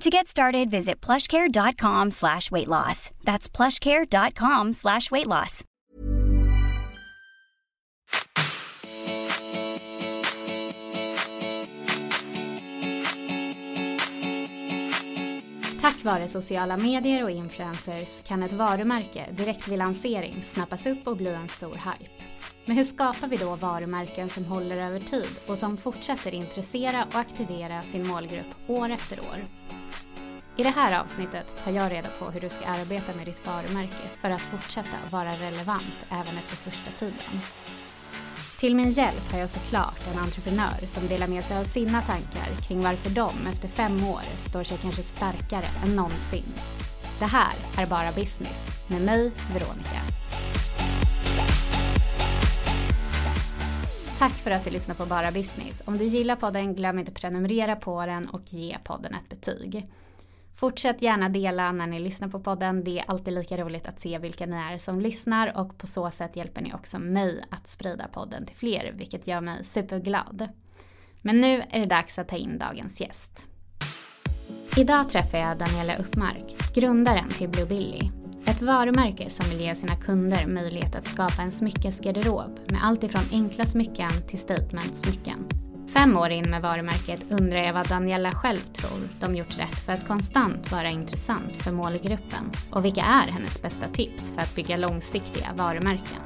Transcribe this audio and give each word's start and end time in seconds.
To 0.00 0.10
get 0.10 0.26
started, 0.26 0.70
visit 0.70 1.00
plushcare.com 1.00 2.10
slash 2.10 2.50
weight 2.50 2.68
loss. 2.68 3.10
That's 3.24 3.48
plushcare.com 3.48 4.72
slash 4.72 5.10
weight 5.10 5.26
loss. 5.26 5.64
Tack 15.80 16.04
vare 16.04 16.28
sociala 16.28 16.76
medier 16.76 17.24
och 17.24 17.30
influencers 17.30 18.22
kan 18.26 18.42
ett 18.42 18.52
varumärke 18.52 19.26
direkt 19.32 19.68
vid 19.68 19.78
lansering 19.78 20.42
snappas 20.42 20.86
upp 20.86 21.06
och 21.06 21.16
bli 21.16 21.34
en 21.34 21.48
stor 21.48 21.74
hype. 21.74 22.33
Men 22.66 22.76
hur 22.76 22.84
skapar 22.84 23.28
vi 23.28 23.36
då 23.36 23.54
varumärken 23.54 24.28
som 24.28 24.44
håller 24.44 24.76
över 24.76 25.00
tid 25.00 25.28
och 25.46 25.58
som 25.58 25.76
fortsätter 25.76 26.34
intressera 26.34 27.04
och 27.04 27.14
aktivera 27.14 27.82
sin 27.82 28.06
målgrupp 28.06 28.46
år 28.66 28.90
efter 28.90 29.20
år? 29.20 29.44
I 30.56 30.62
det 30.62 30.70
här 30.70 31.00
avsnittet 31.00 31.64
tar 31.64 31.70
jag 31.70 31.92
reda 31.92 32.08
på 32.18 32.30
hur 32.30 32.40
du 32.40 32.48
ska 32.48 32.66
arbeta 32.66 33.14
med 33.14 33.26
ditt 33.26 33.46
varumärke 33.46 34.08
för 34.20 34.30
att 34.30 34.40
fortsätta 34.40 34.96
vara 35.10 35.32
relevant 35.32 35.96
även 36.10 36.38
efter 36.38 36.56
första 36.56 36.90
tiden. 36.98 37.40
Till 38.60 38.74
min 38.76 38.90
hjälp 38.90 39.32
har 39.32 39.38
jag 39.38 39.50
såklart 39.50 40.00
en 40.12 40.18
entreprenör 40.18 40.86
som 40.86 41.08
delar 41.08 41.28
med 41.28 41.44
sig 41.44 41.56
av 41.56 41.64
sina 41.64 42.02
tankar 42.02 42.62
kring 42.68 42.82
varför 42.82 43.10
de 43.10 43.46
efter 43.52 43.68
fem 43.68 44.04
år 44.04 44.22
står 44.36 44.62
sig 44.62 44.78
kanske 44.78 45.02
starkare 45.02 45.66
än 45.84 45.96
någonsin. 45.96 46.54
Det 47.18 47.24
här 47.24 47.54
är 47.78 47.86
Bara 47.86 48.12
Business 48.12 48.84
med 48.88 49.02
mig, 49.02 49.32
Veronica. 49.52 50.23
Tack 54.18 54.32
för 54.32 54.50
att 54.50 54.64
du 54.64 54.70
lyssnar 54.70 54.94
på 54.94 55.06
Bara 55.06 55.30
Business. 55.30 55.82
Om 55.84 55.98
du 55.98 56.04
gillar 56.04 56.36
podden, 56.36 56.74
glöm 56.74 56.98
inte 56.98 57.12
att 57.12 57.20
prenumerera 57.20 57.76
på 57.76 58.06
den 58.06 58.28
och 58.28 58.52
ge 58.52 58.78
podden 58.84 59.14
ett 59.14 59.28
betyg. 59.28 59.86
Fortsätt 60.54 61.02
gärna 61.02 61.28
dela 61.28 61.72
när 61.72 61.86
ni 61.86 61.98
lyssnar 61.98 62.28
på 62.28 62.40
podden. 62.40 62.84
Det 62.84 62.98
är 62.98 63.04
alltid 63.08 63.34
lika 63.34 63.56
roligt 63.56 63.88
att 63.88 64.00
se 64.00 64.18
vilka 64.18 64.46
ni 64.46 64.56
är 64.56 64.78
som 64.78 65.00
lyssnar 65.00 65.58
och 65.58 65.78
på 65.78 65.86
så 65.86 66.10
sätt 66.10 66.36
hjälper 66.36 66.60
ni 66.60 66.74
också 66.74 66.98
mig 66.98 67.44
att 67.50 67.66
sprida 67.66 68.08
podden 68.08 68.46
till 68.46 68.56
fler, 68.56 68.92
vilket 68.94 69.26
gör 69.26 69.40
mig 69.40 69.64
superglad. 69.64 70.48
Men 71.22 71.40
nu 71.40 71.62
är 71.70 71.80
det 71.80 71.86
dags 71.86 72.18
att 72.18 72.28
ta 72.28 72.36
in 72.36 72.58
dagens 72.58 73.00
gäst. 73.00 73.46
Idag 74.76 75.10
träffar 75.10 75.38
jag 75.38 75.58
Daniela 75.58 75.96
Uppmark, 75.96 76.74
grundaren 76.74 77.28
till 77.28 77.48
Blue 77.48 77.66
Billy. 77.66 78.10
Ett 78.54 78.62
varumärke 78.62 79.30
som 79.30 79.50
vill 79.50 79.60
ge 79.60 79.74
sina 79.74 79.96
kunder 79.96 80.46
möjlighet 80.46 80.94
att 80.94 81.06
skapa 81.06 81.42
en 81.42 81.50
smyckesgarderob 81.50 82.58
med 82.70 82.84
allt 82.84 83.04
ifrån 83.04 83.22
enkla 83.32 83.64
smycken 83.64 84.10
till 84.28 84.38
statementsmycken. 84.38 85.48
Fem 85.94 86.16
år 86.16 86.30
in 86.30 86.50
med 86.50 86.62
varumärket 86.62 87.20
undrar 87.30 87.58
jag 87.58 87.72
vad 87.72 87.88
Daniela 87.88 88.32
själv 88.32 88.58
tror 88.58 89.08
de 89.20 89.36
gjort 89.36 89.58
rätt 89.58 89.74
för 89.74 89.92
att 89.92 90.08
konstant 90.08 90.72
vara 90.72 90.90
intressant 90.90 91.56
för 91.56 91.72
målgruppen 91.72 92.50
och 92.70 92.84
vilka 92.84 93.00
är 93.00 93.32
hennes 93.32 93.62
bästa 93.62 93.88
tips 93.88 94.32
för 94.34 94.42
att 94.42 94.54
bygga 94.54 94.76
långsiktiga 94.76 95.50
varumärken. 95.56 96.22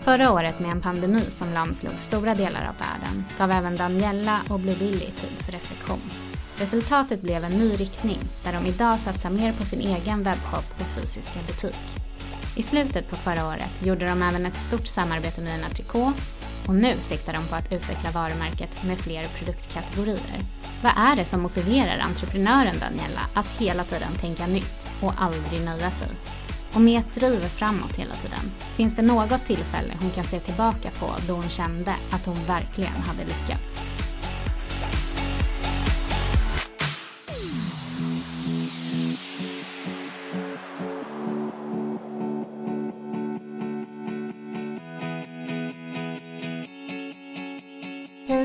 Förra 0.00 0.32
året 0.32 0.60
med 0.60 0.70
en 0.70 0.80
pandemi 0.80 1.20
som 1.20 1.52
lamslog 1.52 2.00
stora 2.00 2.34
delar 2.34 2.68
av 2.68 2.74
världen 2.78 3.24
gav 3.38 3.50
även 3.50 3.76
Daniela 3.76 4.40
och 4.50 4.60
Blue 4.60 4.76
Billy 4.76 5.10
tid 5.10 5.38
för 5.38 5.52
reflektion. 5.52 6.25
Resultatet 6.58 7.22
blev 7.22 7.44
en 7.44 7.52
ny 7.52 7.76
riktning 7.76 8.18
där 8.44 8.52
de 8.52 8.66
idag 8.66 9.00
satsar 9.00 9.30
mer 9.30 9.52
på 9.52 9.66
sin 9.66 9.80
egen 9.80 10.22
webbshop 10.22 10.80
och 10.80 10.86
fysiska 10.86 11.40
butik. 11.46 11.76
I 12.56 12.62
slutet 12.62 13.08
på 13.10 13.16
förra 13.16 13.48
året 13.48 13.82
gjorde 13.82 14.06
de 14.06 14.22
även 14.22 14.46
ett 14.46 14.60
stort 14.60 14.86
samarbete 14.86 15.40
med 15.40 15.58
Ina 15.58 15.68
Tricot 15.68 16.14
och 16.66 16.74
nu 16.74 16.92
siktar 17.00 17.32
de 17.32 17.46
på 17.46 17.54
att 17.54 17.72
utveckla 17.72 18.10
varumärket 18.10 18.84
med 18.84 18.98
fler 18.98 19.24
produktkategorier. 19.24 20.40
Vad 20.82 20.92
är 20.96 21.16
det 21.16 21.24
som 21.24 21.42
motiverar 21.42 21.98
entreprenören 21.98 22.78
Daniela 22.80 23.20
att 23.34 23.50
hela 23.58 23.84
tiden 23.84 24.12
tänka 24.20 24.46
nytt 24.46 24.86
och 25.00 25.12
aldrig 25.18 25.64
nöja 25.64 25.90
sig? 25.90 26.08
Och 26.72 26.80
med 26.80 27.00
ett 27.00 27.14
driv 27.14 27.40
framåt 27.40 27.96
hela 27.96 28.14
tiden, 28.14 28.52
finns 28.76 28.96
det 28.96 29.02
något 29.02 29.46
tillfälle 29.46 29.92
hon 30.00 30.10
kan 30.10 30.24
se 30.24 30.40
tillbaka 30.40 30.90
på 30.90 31.14
då 31.28 31.34
hon 31.34 31.48
kände 31.48 31.94
att 32.10 32.26
hon 32.26 32.44
verkligen 32.44 33.02
hade 33.06 33.24
lyckats? 33.24 33.95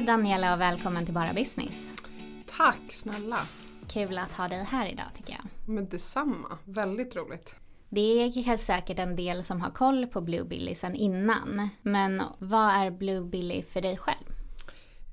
Hej 0.01 0.07
Daniela 0.07 0.53
och 0.53 0.62
välkommen 0.62 1.06
till 1.06 1.13
Bara 1.13 1.34
Business. 1.34 1.94
Tack 2.57 2.91
snälla. 2.91 3.38
Kul 3.89 4.17
att 4.17 4.31
ha 4.31 4.48
dig 4.48 4.63
här 4.63 4.88
idag 4.92 5.06
tycker 5.15 5.31
jag. 5.31 5.45
Men 5.68 5.89
detsamma, 5.89 6.57
väldigt 6.65 7.15
roligt. 7.15 7.56
Det 7.89 8.01
är 8.01 8.57
säkert 8.57 9.00
en 9.00 9.15
del 9.15 9.44
som 9.44 9.62
har 9.62 9.69
koll 9.69 10.07
på 10.07 10.21
Blue 10.21 10.44
Billy 10.44 10.75
sedan 10.75 10.95
innan. 10.95 11.69
Men 11.81 12.21
vad 12.39 12.74
är 12.74 12.92
Blue 12.92 13.21
Billy 13.21 13.63
för 13.63 13.81
dig 13.81 13.98
själv? 13.98 14.25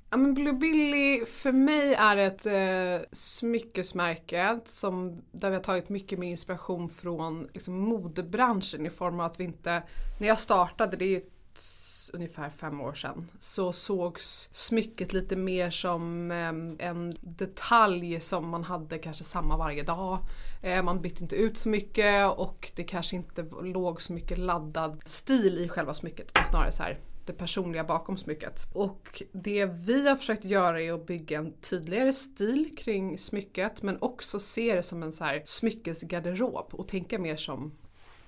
Ja, 0.09 0.17
men 0.17 0.33
Blue 0.33 0.53
Billy 0.53 1.25
för 1.25 1.51
mig 1.51 1.93
är 1.93 2.17
ett 2.17 2.45
eh, 2.45 3.07
smyckesmärke 3.11 4.59
som, 4.65 5.21
där 5.31 5.49
vi 5.49 5.55
har 5.55 5.63
tagit 5.63 5.89
mycket 5.89 6.19
mer 6.19 6.29
inspiration 6.29 6.89
från 6.89 7.49
liksom, 7.53 7.77
modebranschen 7.77 8.85
i 8.85 8.89
form 8.89 9.19
av 9.19 9.25
att 9.25 9.39
vi 9.39 9.43
inte, 9.43 9.83
när 10.19 10.27
jag 10.27 10.39
startade, 10.39 10.97
det 10.97 11.15
är 11.15 11.21
ungefär 12.09 12.49
fem 12.49 12.81
år 12.81 12.93
sedan 12.93 13.31
så 13.39 13.73
sågs 13.73 14.49
smycket 14.51 15.13
lite 15.13 15.35
mer 15.35 15.69
som 15.69 16.31
ehm, 16.31 16.75
en 16.79 17.17
detalj 17.21 18.21
som 18.21 18.49
man 18.49 18.63
hade 18.63 18.97
kanske 18.97 19.23
samma 19.23 19.57
varje 19.57 19.83
dag. 19.83 20.19
Eh, 20.61 20.83
man 20.83 21.01
bytte 21.01 21.23
inte 21.23 21.35
ut 21.35 21.57
så 21.57 21.69
mycket 21.69 22.37
och 22.37 22.71
det 22.75 22.83
kanske 22.83 23.15
inte 23.15 23.45
låg 23.61 24.01
så 24.01 24.13
mycket 24.13 24.37
laddad 24.37 25.01
stil 25.05 25.57
i 25.57 25.69
själva 25.69 25.93
smycket. 25.93 26.31
Men 26.33 26.45
snarare 26.45 26.71
så 26.71 26.83
här, 26.83 26.99
det 27.25 27.33
personliga 27.33 27.83
bakom 27.83 28.17
smycket. 28.17 28.67
Och 28.73 29.23
det 29.31 29.65
vi 29.65 30.07
har 30.07 30.15
försökt 30.15 30.45
göra 30.45 30.81
är 30.81 30.93
att 30.93 31.07
bygga 31.07 31.37
en 31.37 31.53
tydligare 31.53 32.13
stil 32.13 32.75
kring 32.77 33.17
smycket 33.17 33.81
men 33.83 33.97
också 34.01 34.39
se 34.39 34.75
det 34.75 34.83
som 34.83 35.03
en 35.03 35.11
så 35.11 35.23
här 35.23 35.41
smyckesgarderob 35.45 36.69
och 36.71 36.87
tänka 36.87 37.19
mer 37.19 37.37
som 37.37 37.71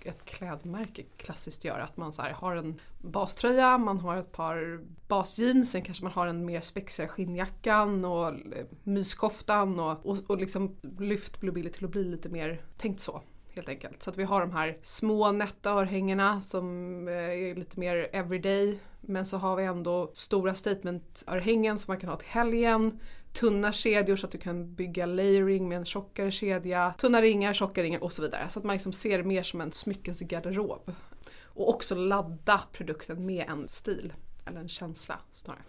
ett 0.06 0.25
klädmärke 0.25 1.03
klassiskt 1.18 1.65
gör. 1.65 1.80
Att 1.80 1.98
man 1.98 2.13
så 2.13 2.21
har 2.21 2.56
en 2.56 2.80
baströja, 3.01 3.77
man 3.77 4.00
har 4.00 4.18
ett 4.18 4.31
par 4.31 4.80
basjeans, 5.07 5.71
sen 5.71 5.81
kanske 5.81 6.03
man 6.03 6.13
har 6.13 6.27
en 6.27 6.45
mer 6.45 6.62
spexiga 6.62 7.07
skinnjackan 7.07 8.06
och 8.06 8.27
eh, 8.27 8.65
myskoftan 8.83 9.80
och, 9.80 10.06
och, 10.06 10.18
och 10.27 10.38
liksom 10.38 10.75
lyft 11.00 11.39
Blue 11.39 11.53
Billy 11.53 11.69
till 11.69 11.86
att 11.86 11.92
bli 11.92 12.03
lite 12.03 12.30
mer 12.30 12.62
tänkt 12.77 13.00
så 13.00 13.21
helt 13.56 13.69
enkelt. 13.69 14.03
Så 14.03 14.09
att 14.09 14.18
vi 14.18 14.24
har 14.24 14.42
de 14.42 14.51
här 14.51 14.77
små 14.81 15.31
nätta 15.31 15.71
örhängena 15.71 16.42
som 16.42 17.07
eh, 17.07 17.13
är 17.13 17.56
lite 17.56 17.80
mer 17.80 18.09
everyday. 18.13 18.80
Men 19.01 19.25
så 19.25 19.38
har 19.38 19.56
vi 19.56 19.63
ändå 19.63 20.12
stora 20.13 20.56
statement-örhängen 20.56 21.77
som 21.77 21.92
man 21.92 22.00
kan 22.00 22.09
ha 22.09 22.18
till 22.18 22.27
helgen. 22.27 23.00
Tunna 23.33 23.71
kedjor 23.71 24.15
så 24.15 24.25
att 24.25 24.31
du 24.31 24.37
kan 24.37 24.75
bygga 24.75 25.05
layering 25.05 25.69
med 25.69 25.77
en 25.77 25.85
tjockare 25.85 26.31
kedja. 26.31 26.93
Tunna 26.97 27.21
ringar, 27.21 27.53
tjocka 27.53 27.83
ringar 27.83 28.03
och 28.03 28.13
så 28.13 28.21
vidare. 28.21 28.49
Så 28.49 28.59
att 28.59 28.65
man 28.65 28.73
liksom 28.73 28.93
ser 28.93 29.17
det 29.17 29.23
mer 29.23 29.43
som 29.43 29.61
en 29.61 29.71
smyckesgarderob. 29.71 30.95
Och 31.43 31.69
också 31.69 31.95
ladda 31.95 32.61
produkten 32.71 33.25
med 33.25 33.45
en 33.49 33.69
stil. 33.69 34.13
Eller 34.45 34.59
en 34.59 34.69
känsla 34.69 35.19
snarare. 35.33 35.61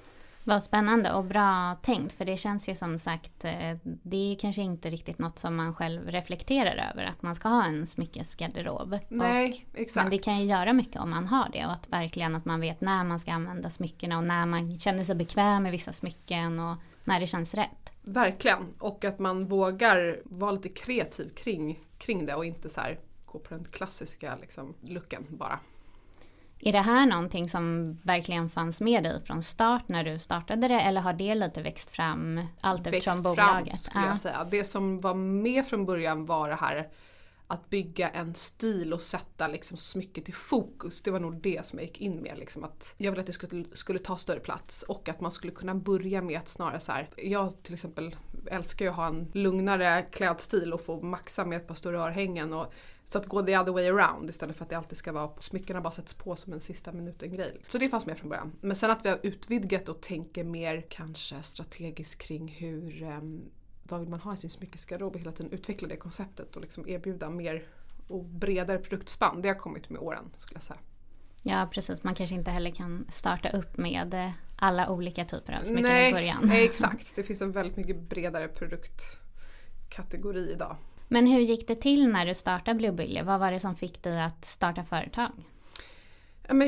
Vad 0.44 0.62
spännande 0.62 1.12
och 1.12 1.24
bra 1.24 1.76
tänkt 1.82 2.12
för 2.12 2.24
det 2.24 2.36
känns 2.36 2.68
ju 2.68 2.74
som 2.74 2.98
sagt 2.98 3.44
eh, 3.44 3.76
det 3.84 4.32
är 4.32 4.36
kanske 4.36 4.62
inte 4.62 4.90
riktigt 4.90 5.18
något 5.18 5.38
som 5.38 5.56
man 5.56 5.74
själv 5.74 6.10
reflekterar 6.10 6.90
över 6.92 7.04
att 7.04 7.22
man 7.22 7.34
ska 7.34 7.48
ha 7.48 7.64
en 7.64 7.86
smyckesgarderob. 7.86 8.98
Nej, 9.08 9.66
och, 9.72 9.80
exakt. 9.80 10.04
Men 10.04 10.10
det 10.10 10.18
kan 10.18 10.38
ju 10.38 10.44
göra 10.44 10.72
mycket 10.72 11.00
om 11.00 11.10
man 11.10 11.26
har 11.26 11.48
det 11.52 11.66
och 11.66 11.72
att 11.72 11.88
verkligen 11.88 12.34
att 12.34 12.44
man 12.44 12.60
vet 12.60 12.80
när 12.80 13.04
man 13.04 13.20
ska 13.20 13.32
använda 13.32 13.70
smyckena 13.70 14.18
och 14.18 14.24
när 14.24 14.46
man 14.46 14.78
känner 14.78 15.04
sig 15.04 15.14
bekväm 15.14 15.62
med 15.62 15.72
vissa 15.72 15.92
smycken 15.92 16.60
och 16.60 16.76
när 17.04 17.20
det 17.20 17.26
känns 17.26 17.54
rätt. 17.54 17.92
Verkligen 18.02 18.74
och 18.78 19.04
att 19.04 19.18
man 19.18 19.46
vågar 19.46 20.20
vara 20.24 20.52
lite 20.52 20.68
kreativ 20.68 21.30
kring, 21.34 21.80
kring 21.98 22.26
det 22.26 22.34
och 22.34 22.44
inte 22.44 22.68
så 22.68 22.80
här 22.80 22.98
gå 23.26 23.38
på 23.38 23.54
den 23.54 23.64
klassiska 23.64 24.36
liksom, 24.40 24.74
looken 24.80 25.26
bara. 25.28 25.58
Är 26.64 26.72
det 26.72 26.78
här 26.78 27.06
någonting 27.06 27.48
som 27.48 27.94
verkligen 28.02 28.50
fanns 28.50 28.80
med 28.80 29.04
dig 29.04 29.24
från 29.24 29.42
start 29.42 29.88
när 29.88 30.04
du 30.04 30.18
startade 30.18 30.68
det 30.68 30.80
eller 30.80 31.00
har 31.00 31.12
det 31.12 31.34
lite 31.34 31.62
växt 31.62 31.90
fram 31.90 32.40
allt 32.60 32.86
eftersom 32.86 33.22
bolaget? 33.22 33.68
Fram, 33.68 33.76
skulle 33.76 34.06
jag 34.06 34.18
säga. 34.18 34.46
Det 34.50 34.64
som 34.64 34.98
var 34.98 35.14
med 35.14 35.66
från 35.66 35.86
början 35.86 36.26
var 36.26 36.48
det 36.48 36.54
här 36.54 36.88
att 37.52 37.70
bygga 37.70 38.08
en 38.08 38.34
stil 38.34 38.92
och 38.92 39.02
sätta 39.02 39.48
liksom 39.48 39.76
smycket 39.76 40.28
i 40.28 40.32
fokus. 40.32 41.02
Det 41.02 41.10
var 41.10 41.20
nog 41.20 41.40
det 41.40 41.66
som 41.66 41.78
jag 41.78 41.88
gick 41.88 42.00
in 42.00 42.22
med. 42.22 42.38
Liksom 42.38 42.64
att 42.64 42.94
jag 42.98 43.12
ville 43.12 43.20
att 43.20 43.26
det 43.26 43.32
skulle, 43.32 43.64
skulle 43.72 43.98
ta 43.98 44.16
större 44.16 44.40
plats 44.40 44.82
och 44.82 45.08
att 45.08 45.20
man 45.20 45.30
skulle 45.30 45.52
kunna 45.52 45.74
börja 45.74 46.22
med 46.22 46.38
att 46.38 46.48
snarare 46.48 46.80
så 46.80 46.92
här, 46.92 47.08
jag 47.16 47.62
till 47.62 47.74
exempel 47.74 48.16
älskar 48.46 48.84
ju 48.84 48.90
att 48.90 48.96
ha 48.96 49.06
en 49.06 49.30
lugnare 49.32 50.06
klädstil 50.12 50.72
och 50.72 50.80
få 50.80 51.02
maxa 51.02 51.44
med 51.44 51.56
ett 51.56 51.66
par 51.66 51.74
större 51.74 52.00
örhängen 52.00 52.52
och 52.52 52.72
så 53.04 53.18
att 53.18 53.26
gå 53.26 53.42
the 53.42 53.58
other 53.58 53.72
way 53.72 53.88
around 53.88 54.30
istället 54.30 54.56
för 54.56 54.64
att 54.64 54.70
det 54.70 54.78
alltid 54.78 54.98
ska 54.98 55.12
vara, 55.12 55.30
smyckena 55.38 55.80
bara 55.80 55.92
sätts 55.92 56.14
på 56.14 56.36
som 56.36 56.52
en 56.52 56.60
sista 56.60 56.92
minuten 56.92 57.32
grej. 57.32 57.60
Så 57.68 57.78
det 57.78 57.88
fanns 57.88 58.06
med 58.06 58.18
från 58.18 58.28
början. 58.28 58.52
Men 58.60 58.76
sen 58.76 58.90
att 58.90 59.04
vi 59.04 59.08
har 59.08 59.20
utvidgat 59.22 59.88
och 59.88 60.00
tänker 60.00 60.44
mer 60.44 60.86
kanske 60.88 61.42
strategiskt 61.42 62.22
kring 62.22 62.48
hur 62.48 63.02
um, 63.02 63.50
vad 63.82 64.00
vill 64.00 64.08
man 64.08 64.20
ha 64.20 64.34
i 64.34 64.36
sin 64.36 64.50
smyckesgarderob 64.50 65.14
och 65.14 65.20
hela 65.20 65.32
tiden 65.32 65.52
utveckla 65.52 65.88
det 65.88 65.96
konceptet 65.96 66.56
och 66.56 66.62
liksom 66.62 66.88
erbjuda 66.88 67.30
mer 67.30 67.66
och 68.08 68.24
bredare 68.24 68.78
produktspann. 68.78 69.42
Det 69.42 69.48
har 69.48 69.56
kommit 69.56 69.90
med 69.90 70.00
åren 70.00 70.30
skulle 70.36 70.56
jag 70.56 70.62
säga. 70.62 70.80
Ja 71.42 71.68
precis, 71.72 72.02
man 72.02 72.14
kanske 72.14 72.36
inte 72.36 72.50
heller 72.50 72.70
kan 72.70 73.06
starta 73.08 73.50
upp 73.50 73.76
med 73.76 74.32
alla 74.56 74.90
olika 74.90 75.24
typer 75.24 75.52
av 75.52 75.64
smycken 75.64 75.82
nej, 75.82 76.10
i 76.10 76.12
början. 76.12 76.42
Nej 76.44 76.64
exakt, 76.64 77.12
det 77.16 77.22
finns 77.22 77.42
en 77.42 77.52
väldigt 77.52 77.76
mycket 77.76 78.00
bredare 78.00 78.48
produktkategori 78.48 80.52
idag. 80.52 80.76
Men 81.08 81.26
hur 81.26 81.40
gick 81.40 81.68
det 81.68 81.74
till 81.74 82.08
när 82.08 82.26
du 82.26 82.34
startade 82.34 82.76
Blue 82.76 82.92
Billy? 82.92 83.22
Vad 83.22 83.40
var 83.40 83.50
det 83.50 83.60
som 83.60 83.76
fick 83.76 84.02
dig 84.02 84.22
att 84.22 84.44
starta 84.44 84.84
företag? 84.84 85.30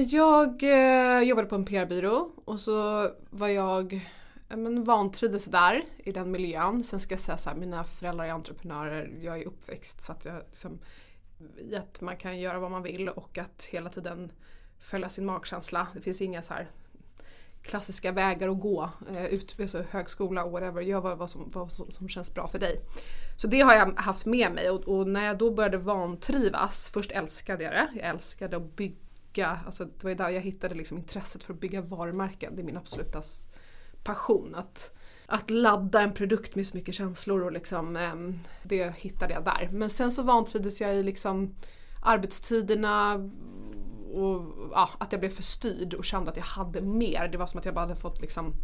Jag 0.09 0.63
eh, 0.63 1.23
jobbade 1.23 1.49
på 1.49 1.55
en 1.55 1.65
PR-byrå 1.65 2.31
och 2.45 2.61
så 2.61 3.11
var 3.31 3.49
jag 3.49 4.01
Eh, 4.49 4.57
men, 4.57 4.85
vantrivdes 4.85 5.45
där 5.45 5.85
i 5.99 6.13
den 6.13 6.31
miljön. 6.31 6.85
Sen 6.85 7.01
ska 7.01 7.15
jag 7.15 7.21
säga 7.21 7.37
så 7.37 7.51
här, 7.51 7.57
mina 7.57 7.85
föräldrar 7.85 8.25
är 8.25 8.31
entreprenörer, 8.31 9.19
jag 9.23 9.39
är 9.41 9.47
uppväxt 9.47 10.01
så 10.01 10.13
att 10.13 10.25
jag 10.25 10.43
liksom, 10.49 10.79
i 11.59 11.77
att 11.77 12.01
man 12.01 12.17
kan 12.17 12.41
göra 12.41 12.59
vad 12.59 12.71
man 12.71 12.83
vill 12.83 13.09
och 13.09 13.39
att 13.39 13.65
hela 13.65 13.91
tiden 13.91 14.33
följa 14.79 15.09
sin 15.09 15.27
magkänsla. 15.27 15.87
Det 15.95 16.01
finns 16.01 16.23
inga 16.23 16.43
så 16.43 16.55
här 16.55 16.71
klassiska 17.63 18.13
vägar 18.13 18.49
att 18.49 18.61
gå. 18.61 18.91
Eh, 19.15 19.25
ut, 19.25 19.57
alltså 19.61 19.85
högskola, 19.91 20.47
whatever, 20.47 20.83
gör 20.83 21.01
vad, 21.01 21.19
vad, 21.19 21.31
som, 21.31 21.51
vad 21.55 21.73
som 21.73 22.09
känns 22.09 22.35
bra 22.35 22.49
för 22.49 22.59
dig. 22.59 22.81
Så 23.37 23.47
det 23.47 23.61
har 23.61 23.75
jag 23.75 23.93
haft 23.97 24.27
med 24.27 24.53
mig 24.53 24.71
och, 24.71 24.81
och, 24.81 25.09
när 25.09 25.25
jag 25.25 25.39
då 25.39 25.51
började 25.51 25.79
vantrivas, 25.79 26.89
först 26.89 27.11
älskade 27.11 27.65
jag 27.65 27.73
det. 27.73 27.89
Jag 27.95 28.09
älskade 28.09 28.57
att 28.57 28.77
bygga, 28.77 29.59
alltså 29.67 29.85
det 29.85 30.05
var 30.05 30.11
ju 30.11 30.17
där 30.17 30.31
jag 30.31 30.41
hittade 30.41 30.75
liksom 30.75 30.99
intresset 30.99 31.45
för 31.45 31.53
att 31.53 31.61
bygga 31.61 31.81
varumärken. 31.81 32.57
Det 32.57 32.63
är 32.63 32.65
min 32.65 32.77
absoluta 32.77 33.23
passion. 34.05 34.55
Att, 34.55 34.97
att 35.27 35.51
ladda 35.51 36.01
en 36.01 36.13
produkt 36.13 36.55
med 36.55 36.67
så 36.67 36.77
mycket 36.77 36.95
känslor 36.95 37.45
och 37.45 37.53
liksom, 37.53 37.97
eh, 37.97 38.15
det 38.63 38.97
hittade 38.97 39.35
jag 39.35 39.45
där. 39.45 39.69
Men 39.73 39.91
sen 39.91 40.11
så 40.11 40.23
vantrivdes 40.23 40.81
jag 40.81 40.95
i 40.95 41.03
liksom 41.03 41.55
arbetstiderna, 42.03 43.15
och 44.15 44.43
ja, 44.73 44.91
att 44.99 45.13
jag 45.13 45.21
blev 45.21 45.31
för 45.31 45.43
styrd 45.43 45.95
och 45.95 46.05
kände 46.05 46.31
att 46.31 46.37
jag 46.37 46.45
hade 46.45 46.81
mer. 46.81 47.29
Det 47.29 47.39
var 47.39 47.47
som 47.47 47.59
att 47.59 47.65
jag 47.65 47.75
bara 47.75 47.87
hade 47.87 47.97
fått 47.97 48.21
liksom, 48.21 48.55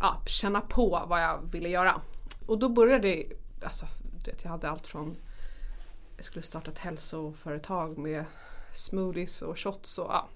ja, 0.00 0.22
känna 0.26 0.60
på 0.60 1.04
vad 1.08 1.22
jag 1.22 1.52
ville 1.52 1.68
göra. 1.68 2.00
Och 2.46 2.58
då 2.58 2.68
började 2.68 3.08
det, 3.08 3.26
alltså, 3.62 3.86
vet, 4.26 4.44
jag 4.44 4.50
hade 4.50 4.70
allt 4.70 4.86
från 4.86 5.16
jag 6.16 6.24
skulle 6.24 6.42
starta 6.42 6.70
ett 6.70 6.78
hälsoföretag 6.78 7.98
med 7.98 8.24
smoothies 8.74 9.42
och 9.42 9.58
shots 9.58 9.98
och 9.98 10.06
ja, 10.10 10.28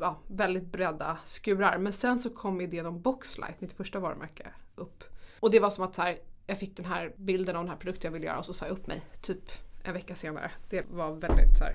ja, 0.00 0.18
väldigt 0.26 0.72
bredda 0.72 1.18
skurar. 1.24 1.78
Men 1.78 1.92
sen 1.92 2.18
så 2.18 2.30
kom 2.30 2.60
idén 2.60 2.86
om 2.86 3.00
Boxlight, 3.00 3.60
mitt 3.60 3.72
första 3.72 3.98
varumärke, 3.98 4.46
upp. 4.76 5.04
Och 5.40 5.50
det 5.50 5.60
var 5.60 5.70
som 5.70 5.84
att 5.84 5.94
så 5.94 6.02
här, 6.02 6.18
jag 6.46 6.58
fick 6.58 6.76
den 6.76 6.86
här 6.86 7.12
bilden 7.16 7.56
av 7.56 7.64
den 7.64 7.70
här 7.70 7.78
produkten 7.78 8.08
jag 8.08 8.12
ville 8.12 8.26
göra 8.26 8.38
och 8.38 8.46
så 8.46 8.52
sa 8.52 8.66
jag 8.66 8.72
upp 8.72 8.86
mig 8.86 9.02
typ 9.20 9.50
en 9.84 9.94
vecka 9.94 10.14
senare. 10.14 10.50
Det 10.70 10.84
var 10.90 11.12
väldigt 11.12 11.58
så 11.58 11.64
här, 11.64 11.74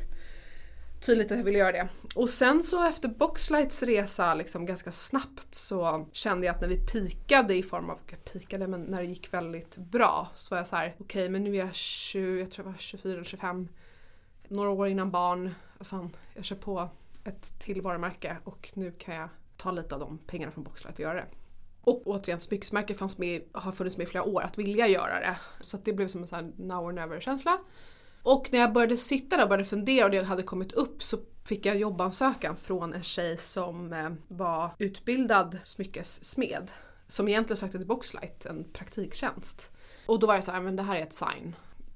tydligt 1.06 1.32
att 1.32 1.38
jag 1.38 1.46
ville 1.46 1.60
göra 1.60 1.72
det. 1.72 1.88
Och 2.16 2.30
sen 2.30 2.64
så 2.64 2.88
efter 2.88 3.10
Boxlights 3.10 3.84
resa 3.84 4.34
liksom 4.34 4.66
ganska 4.66 4.92
snabbt 4.92 5.56
så 5.56 6.08
kände 6.12 6.46
jag 6.46 6.56
att 6.56 6.62
när 6.62 6.68
vi 6.68 6.78
pikade 6.78 7.56
i 7.56 7.64
form 7.64 7.90
av, 7.90 8.00
jag 8.10 8.26
pikade 8.26 8.68
men 8.68 8.82
när 8.82 9.02
det 9.02 9.08
gick 9.08 9.34
väldigt 9.34 9.78
bra 9.78 10.30
så 10.36 10.56
var 10.56 10.58
jag 10.58 10.68
så 10.68 10.76
här: 10.76 10.96
okej 11.00 11.04
okay, 11.04 11.30
men 11.30 11.44
nu 11.44 11.56
är 11.56 11.60
jag 11.60 11.76
20, 11.76 12.40
jag 12.40 12.52
tror 12.52 12.66
jag 12.68 12.72
var 12.72 12.80
24 12.80 13.14
eller 13.14 13.24
25, 13.24 13.68
några 14.48 14.70
år 14.70 14.88
innan 14.88 15.12
barn, 15.12 15.56
fan 15.80 16.10
jag 16.34 16.46
kör 16.46 16.56
på 16.56 16.90
ett 17.26 17.60
till 17.60 17.82
varumärke 17.82 18.38
och 18.44 18.72
nu 18.74 18.92
kan 18.92 19.16
jag 19.16 19.30
ta 19.58 19.72
lite 19.72 19.96
av 19.96 20.02
de 20.02 20.18
pengarna 20.18 20.52
från 20.52 20.64
Boxlight 20.64 20.96
och 20.96 21.00
göra 21.00 21.14
det. 21.14 21.28
Och 21.82 22.02
återigen, 22.06 22.42
smyckesmärke 22.42 22.94
fanns 22.94 23.18
med, 23.18 23.42
har 23.52 23.72
funnits 23.72 23.98
med 23.98 24.08
i 24.08 24.10
flera 24.10 24.24
år, 24.24 24.42
att 24.42 24.58
vilja 24.58 24.88
göra 24.88 25.20
det. 25.20 25.38
Så 25.62 25.78
att 25.78 25.86
det 25.86 25.94
blev 25.94 26.08
som 26.08 26.22
en 26.22 26.28
sån 26.28 26.46
här 26.46 26.54
now 26.58 26.86
or 26.86 26.92
never 26.92 27.20
känsla. 27.20 27.60
Och 28.24 28.50
när 28.52 28.60
jag 28.60 28.74
började 28.74 28.98
sitta 28.98 29.36
där 29.36 29.44
och 29.44 29.50
började 29.50 29.66
fundera 29.66 30.06
och 30.06 30.12
det 30.12 30.24
hade 30.24 30.44
kommit 30.44 30.72
upp 30.72 31.04
så 31.04 31.18
fick 31.44 31.66
jag 31.66 31.78
jobbansökan 31.78 32.58
från 32.58 32.94
en 32.94 33.04
tjej 33.04 33.38
som 33.38 33.94
eh, 33.94 34.10
var 34.28 34.70
utbildad 34.80 35.58
smyckessmed. 35.64 36.72
Som 37.08 37.28
egentligen 37.28 37.58
sökte 37.58 37.78
till 37.78 37.88
Boxlight, 37.88 38.46
en 38.46 38.64
praktiktjänst. 38.74 39.72
Och 40.06 40.20
då 40.20 40.28
var 40.28 40.34
jag 40.34 40.44
så 40.44 40.52
här, 40.52 40.62
men 40.62 40.76
det 40.76 40.84
här 40.84 40.96
är 40.96 41.04
ett 41.04 41.14
sign. 41.14 41.56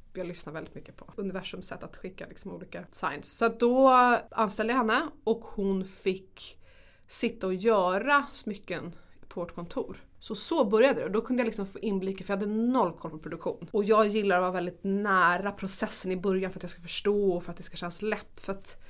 Typ 0.09 0.17
jag 0.17 0.27
lyssnar 0.27 0.53
väldigt 0.53 0.75
mycket 0.75 0.97
på 0.97 1.05
universums 1.15 1.67
sätt 1.67 1.83
att 1.83 1.97
skicka 1.97 2.25
liksom 2.27 2.51
olika 2.51 2.85
signs. 2.91 3.37
Så 3.37 3.49
då 3.49 3.89
anställde 4.31 4.73
jag 4.73 4.77
henne 4.77 5.09
och 5.23 5.39
hon 5.41 5.85
fick 5.85 6.57
sitta 7.07 7.47
och 7.47 7.53
göra 7.53 8.25
smycken 8.31 8.95
på 9.27 9.39
vårt 9.39 9.55
kontor. 9.55 10.03
Så 10.19 10.35
så 10.35 10.65
började 10.65 10.99
det 10.99 11.05
och 11.05 11.11
då 11.11 11.21
kunde 11.21 11.41
jag 11.41 11.45
liksom 11.45 11.65
få 11.65 11.79
inblick 11.79 12.25
för 12.25 12.33
jag 12.33 12.39
hade 12.39 12.51
noll 12.51 12.93
koll 12.93 13.11
på 13.11 13.17
produktion. 13.17 13.67
Och 13.71 13.83
jag 13.83 14.07
gillar 14.07 14.35
att 14.35 14.41
vara 14.41 14.51
väldigt 14.51 14.79
nära 14.83 15.51
processen 15.51 16.11
i 16.11 16.17
början 16.17 16.51
för 16.51 16.59
att 16.59 16.63
jag 16.63 16.69
ska 16.69 16.81
förstå 16.81 17.33
och 17.33 17.43
för 17.43 17.51
att 17.51 17.57
det 17.57 17.63
ska 17.63 17.77
kännas 17.77 18.01
lätt. 18.01 18.39
För 18.39 18.53
att 18.53 18.81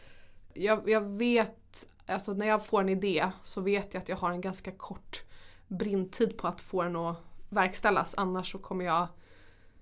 jag, 0.54 0.90
jag 0.90 1.02
vet, 1.02 1.88
alltså 2.06 2.34
när 2.34 2.48
jag 2.48 2.66
får 2.66 2.82
en 2.82 2.90
idé 2.90 3.32
så 3.44 3.62
vet 3.62 3.94
jag 3.94 4.02
att 4.02 4.10
jag 4.10 4.18
har 4.18 4.32
en 4.32 4.42
ganska 4.42 4.72
kort 4.72 5.24
brintid 5.68 6.38
på 6.38 6.48
att 6.48 6.62
få 6.62 6.84
den 6.84 6.96
att 6.96 7.18
verkställas 7.50 8.16
annars 8.18 8.52
så 8.52 8.58
kommer 8.58 8.86
jag 8.86 9.08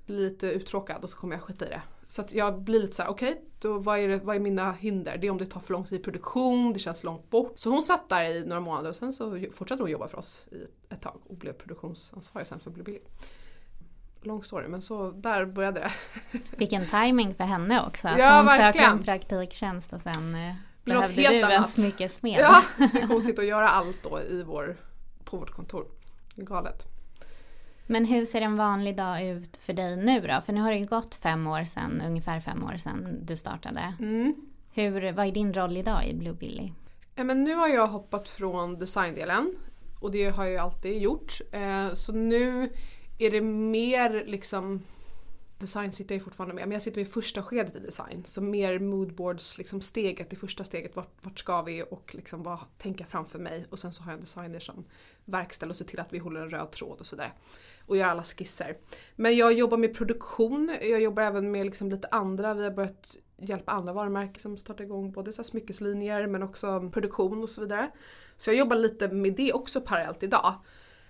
bli 0.08 0.16
lite 0.16 0.48
uttråkad 0.48 1.04
och 1.04 1.10
så 1.10 1.18
kommer 1.18 1.36
jag 1.36 1.44
skita 1.44 1.66
i 1.66 1.70
det. 1.70 1.82
Så 2.08 2.22
att 2.22 2.34
jag 2.34 2.62
blir 2.62 2.80
lite 2.80 2.96
såhär, 2.96 3.10
okej, 3.10 3.42
okay, 3.60 3.72
vad, 3.72 4.00
är 4.00 4.20
vad 4.20 4.36
är 4.36 4.40
mina 4.40 4.72
hinder? 4.72 5.18
Det 5.18 5.28
är 5.28 5.32
om 5.32 5.38
det 5.38 5.46
tar 5.46 5.60
för 5.60 5.74
lång 5.74 5.86
tid 5.86 6.00
i 6.00 6.04
produktion, 6.04 6.74
det 6.74 6.80
känns 6.80 7.04
långt 7.04 7.30
bort. 7.30 7.52
Så 7.56 7.70
hon 7.70 7.82
satt 7.82 8.10
där 8.10 8.24
i 8.24 8.46
några 8.46 8.62
månader 8.62 8.90
och 8.90 8.96
sen 8.96 9.14
så 9.14 9.46
fortsatte 9.54 9.84
hon 9.84 9.92
jobba 9.92 10.08
för 10.08 10.18
oss 10.18 10.46
i 10.52 10.56
ett 10.94 11.02
tag 11.02 11.20
och 11.28 11.36
blev 11.36 11.54
produktionsansvarig 11.54 12.48
sen 12.48 12.60
för 12.60 12.72
Blue 12.72 12.84
Billy. 12.84 13.00
Lång 14.22 14.44
story 14.44 14.68
men 14.68 14.82
så 14.82 15.12
där 15.12 15.46
började 15.46 15.80
det. 15.80 15.92
Vilken 16.58 16.86
timing 16.86 17.36
för 17.36 17.44
henne 17.44 17.86
också. 17.88 18.08
Att 18.08 18.20
ja, 18.20 18.38
hon 18.38 18.46
verkligen. 18.46 18.74
söker 18.74 18.92
en 18.92 19.04
praktiktjänst 19.04 19.94
och 19.94 20.02
sen 20.02 20.36
eh, 20.36 20.56
blir 20.84 20.94
något 20.94 21.02
Behövde 21.04 21.22
helt 21.22 21.34
du 21.34 21.54
en 21.54 21.58
annat. 21.58 21.70
smyckesmed? 21.70 22.40
Ja, 22.40 22.62
så 22.78 22.98
vi 22.98 23.08
kommer 23.08 23.20
sitta 23.20 23.42
och 23.42 23.48
göra 23.48 23.70
allt 23.70 24.04
då 24.04 24.22
i 24.22 24.44
vår, 24.44 24.78
på 25.24 25.38
vårt 25.38 25.52
kontor. 25.52 25.86
Galet. 26.36 26.97
Men 27.88 28.06
hur 28.06 28.26
ser 28.26 28.42
en 28.42 28.58
vanlig 28.58 28.98
dag 28.98 29.26
ut 29.28 29.58
för 29.58 29.74
dig 29.74 29.98
nu 29.98 30.22
då? 30.22 30.42
För 30.46 30.54
nu 30.54 30.62
har 30.62 30.72
det 30.72 30.78
ju 30.78 30.86
gått 30.86 31.16
fem 31.16 31.48
år 31.48 31.64
sedan, 31.64 32.02
ungefär 32.08 32.40
fem 32.40 32.64
år 32.64 32.78
sedan 32.78 33.20
du 33.26 33.36
startade. 33.36 33.94
Mm. 34.00 34.36
Hur, 34.74 35.12
vad 35.12 35.28
är 35.28 35.32
din 35.32 35.54
roll 35.54 35.78
idag 35.78 36.08
i 36.08 36.14
Blue 36.14 36.34
Billy? 36.34 36.72
Men 37.16 37.44
nu 37.44 37.56
har 37.56 37.68
jag 37.68 37.88
hoppat 37.88 38.30
från 38.30 38.76
designdelen 38.78 39.56
och 40.02 40.12
det 40.12 40.26
har 40.30 40.44
jag 40.44 40.52
ju 40.52 40.58
alltid 40.58 41.02
gjort. 41.02 41.34
Eh, 41.52 41.94
Så 41.94 42.12
nu 42.14 42.70
är 43.20 43.32
det 43.32 43.42
mer 43.42 44.24
liksom 44.28 44.84
Design 45.60 45.92
sitter 45.92 46.16
jag 46.16 46.24
fortfarande 46.24 46.56
med, 46.56 46.68
men 46.68 46.72
jag 46.72 46.82
sitter 46.82 46.98
med 46.98 47.08
i 47.08 47.12
första 47.12 47.44
skedet 47.44 47.76
i 47.76 47.80
design. 47.80 48.26
Så 48.26 48.42
mer 48.42 48.80
moodboards, 48.80 49.58
liksom 49.58 49.82
steget, 49.82 50.30
det 50.30 50.36
första 50.36 50.64
steget, 50.64 50.96
vart, 50.96 51.14
vart 51.22 51.40
ska 51.40 51.62
vi 51.62 51.84
och 51.90 52.16
liksom 52.16 52.44
vad 52.44 52.60
tänker 52.78 53.02
jag 53.02 53.10
framför 53.10 53.40
mig. 53.40 53.66
Och 53.70 53.80
sen 53.80 53.94
så 53.94 54.04
har 54.04 54.12
jag 54.12 54.18
en 54.18 54.22
designer 54.22 54.60
som 54.60 54.86
verkställer 55.26 55.70
och 55.70 55.76
ser 55.76 55.86
till 55.86 56.00
att 56.00 56.14
vi 56.14 56.18
håller 56.18 56.42
en 56.42 56.50
röd 56.50 56.72
tråd 56.72 57.00
och 57.00 57.06
sådär. 57.06 57.34
Och 57.86 57.98
gör 57.98 58.08
alla 58.08 58.24
skisser. 58.24 58.78
Men 59.16 59.38
jag 59.38 59.54
jobbar 59.54 59.78
med 59.78 59.96
produktion, 59.96 60.78
jag 60.82 61.02
jobbar 61.02 61.24
även 61.24 61.52
med 61.52 61.66
liksom 61.66 61.90
lite 61.90 62.08
andra, 62.12 62.54
vi 62.54 62.64
har 62.64 62.72
börjat 62.72 63.18
hjälpa 63.38 63.72
andra 63.72 63.94
varumärken 63.94 64.42
som 64.42 64.58
startar 64.58 64.84
igång 64.84 65.12
både 65.12 65.32
så 65.32 65.42
här 65.42 65.44
smyckeslinjer 65.44 66.28
men 66.28 66.44
också 66.44 66.90
produktion 66.94 67.44
och 67.44 67.50
så 67.50 67.62
vidare. 67.62 67.92
Så 68.38 68.50
jag 68.50 68.58
jobbar 68.58 68.76
lite 68.76 69.08
med 69.08 69.34
det 69.34 69.54
också 69.54 69.82
parallellt 69.82 70.24
idag. 70.24 70.54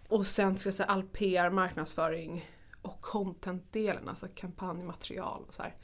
Och 0.07 0.27
sen 0.27 0.57
ska 0.57 0.67
jag 0.67 0.73
säga 0.73 0.87
all 0.87 1.03
PR, 1.03 1.49
marknadsföring 1.49 2.45
och 2.89 3.01
content-delen, 3.01 4.09
alltså 4.09 4.27
kampanjmaterial 4.35 5.43
och 5.47 5.53
så 5.53 5.63
här. 5.63 5.75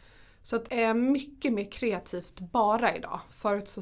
Så 0.41 0.55
att 0.55 0.69
det 0.69 0.83
är 0.83 0.93
mycket 0.93 1.53
mer 1.53 1.71
kreativt 1.71 2.39
bara 2.39 2.95
idag. 2.95 3.19
Förut 3.29 3.69
så 3.69 3.81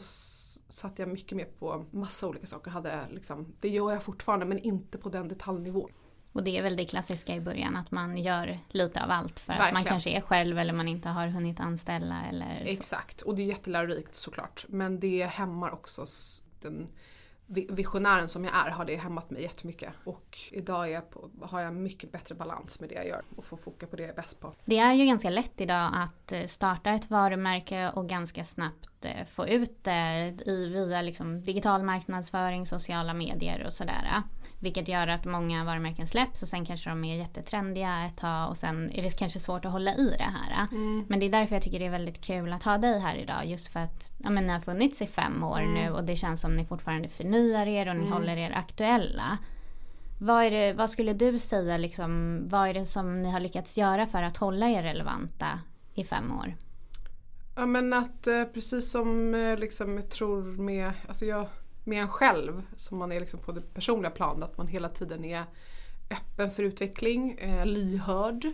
satt 0.69 0.99
jag 0.99 1.09
mycket 1.09 1.37
mer 1.37 1.45
på 1.59 1.85
massa 1.91 2.27
olika 2.27 2.47
saker. 2.47 2.71
Hade 2.71 2.99
liksom, 3.11 3.53
det 3.59 3.69
gör 3.69 3.91
jag 3.91 4.03
fortfarande 4.03 4.45
men 4.45 4.59
inte 4.59 4.97
på 4.97 5.09
den 5.09 5.27
detaljnivån. 5.27 5.91
Och 6.33 6.43
det 6.43 6.57
är 6.57 6.63
väl 6.63 6.75
det 6.75 6.85
klassiska 6.85 7.35
i 7.35 7.41
början, 7.41 7.75
att 7.75 7.91
man 7.91 8.17
gör 8.17 8.59
lite 8.69 9.03
av 9.03 9.11
allt 9.11 9.39
för 9.39 9.53
att 9.53 9.59
man 9.59 9.65
Verkligen. 9.65 9.87
kanske 9.87 10.09
är 10.09 10.21
själv 10.21 10.59
eller 10.59 10.73
man 10.73 10.87
inte 10.87 11.09
har 11.09 11.27
hunnit 11.27 11.59
anställa 11.59 12.25
eller 12.25 12.65
så. 12.65 12.71
Exakt, 12.71 13.21
och 13.21 13.35
det 13.35 13.41
är 13.41 13.45
jättelärorikt 13.45 14.15
såklart. 14.15 14.65
Men 14.69 14.99
det 14.99 15.25
hämmar 15.25 15.71
också 15.71 16.05
den 16.61 16.87
visionären 17.47 18.29
som 18.29 18.45
jag 18.45 18.55
är 18.55 18.69
har 18.69 18.85
det 18.85 18.95
hämmat 18.95 19.29
mig 19.29 19.41
jättemycket. 19.41 19.93
Och 20.03 20.39
idag 20.51 20.87
är 20.87 20.91
jag 20.91 21.09
på, 21.09 21.29
har 21.41 21.61
jag 21.61 21.73
mycket 21.73 22.11
bättre 22.11 22.35
balans 22.35 22.79
med 22.79 22.89
det 22.89 22.95
jag 22.95 23.07
gör 23.07 23.21
och 23.35 23.45
får 23.45 23.57
foka 23.57 23.87
på 23.87 23.95
det 23.95 24.03
jag 24.03 24.09
är 24.09 24.15
bäst 24.15 24.39
på. 24.39 24.53
Det 24.65 24.77
är 24.77 24.93
ju 24.93 25.05
ganska 25.05 25.29
lätt 25.29 25.61
idag 25.61 25.91
att 25.93 26.31
eh, 26.31 26.43
starta 26.43 26.91
ett 26.91 27.09
varumärke 27.09 27.91
och 27.95 28.09
ganska 28.09 28.43
snabbt 28.43 29.05
eh, 29.05 29.25
få 29.25 29.47
ut 29.47 29.83
det 29.83 30.37
i, 30.45 30.69
via 30.69 31.01
liksom 31.01 31.43
digital 31.43 31.83
marknadsföring, 31.83 32.65
sociala 32.65 33.13
medier 33.13 33.63
och 33.65 33.73
sådär. 33.73 34.23
Vilket 34.61 34.87
gör 34.87 35.07
att 35.07 35.25
många 35.25 35.65
varumärken 35.65 36.07
släpps 36.07 36.43
och 36.43 36.49
sen 36.49 36.65
kanske 36.65 36.89
de 36.89 37.03
är 37.03 37.17
jättetrendiga 37.17 38.05
ett 38.05 38.17
tag 38.17 38.49
och 38.49 38.57
sen 38.57 38.91
är 38.91 39.01
det 39.01 39.17
kanske 39.17 39.39
svårt 39.39 39.65
att 39.65 39.71
hålla 39.71 39.95
i 39.95 40.15
det 40.17 40.23
här. 40.23 40.67
Men 41.07 41.19
det 41.19 41.25
är 41.25 41.29
därför 41.29 41.55
jag 41.55 41.63
tycker 41.63 41.79
det 41.79 41.85
är 41.85 41.91
väldigt 41.91 42.21
kul 42.21 42.53
att 42.53 42.63
ha 42.63 42.77
dig 42.77 42.99
här 42.99 43.15
idag. 43.15 43.45
Just 43.45 43.67
för 43.67 43.79
att 43.79 44.11
ja, 44.17 44.29
men 44.29 44.47
ni 44.47 44.53
har 44.53 44.59
funnits 44.59 45.01
i 45.01 45.07
fem 45.07 45.43
år 45.43 45.61
nu 45.61 45.89
och 45.89 46.03
det 46.03 46.15
känns 46.15 46.41
som 46.41 46.55
ni 46.55 46.65
fortfarande 46.65 47.09
förnyar 47.09 47.65
er 47.67 47.89
och 47.89 47.95
ni 47.95 48.09
håller 48.09 48.37
er 48.37 48.51
aktuella. 48.51 49.37
Vad, 50.19 50.43
är 50.43 50.51
det, 50.51 50.73
vad 50.73 50.89
skulle 50.89 51.13
du 51.13 51.39
säga, 51.39 51.77
liksom, 51.77 52.41
vad 52.49 52.69
är 52.69 52.73
det 52.73 52.85
som 52.85 53.21
ni 53.21 53.31
har 53.31 53.39
lyckats 53.39 53.77
göra 53.77 54.07
för 54.07 54.23
att 54.23 54.37
hålla 54.37 54.69
er 54.69 54.83
relevanta 54.83 55.59
i 55.93 56.03
fem 56.03 56.31
år? 56.39 56.55
Ja 57.55 57.65
men 57.65 57.93
att 57.93 58.27
eh, 58.27 58.43
precis 58.43 58.91
som 58.91 59.35
eh, 59.35 59.57
liksom, 59.57 59.95
jag 59.95 60.09
tror 60.09 60.43
med, 60.43 60.91
alltså 61.07 61.25
jag, 61.25 61.47
med 61.83 62.01
en 62.01 62.07
själv, 62.07 62.61
som 62.75 62.97
man 62.97 63.11
är 63.11 63.19
liksom 63.19 63.39
på 63.39 63.51
det 63.51 63.73
personliga 63.73 64.11
planet, 64.11 64.49
att 64.49 64.57
man 64.57 64.67
hela 64.67 64.89
tiden 64.89 65.25
är 65.25 65.45
öppen 66.09 66.49
för 66.49 66.63
utveckling, 66.63 67.31
eh, 67.31 67.65
lyhörd. 67.65 68.51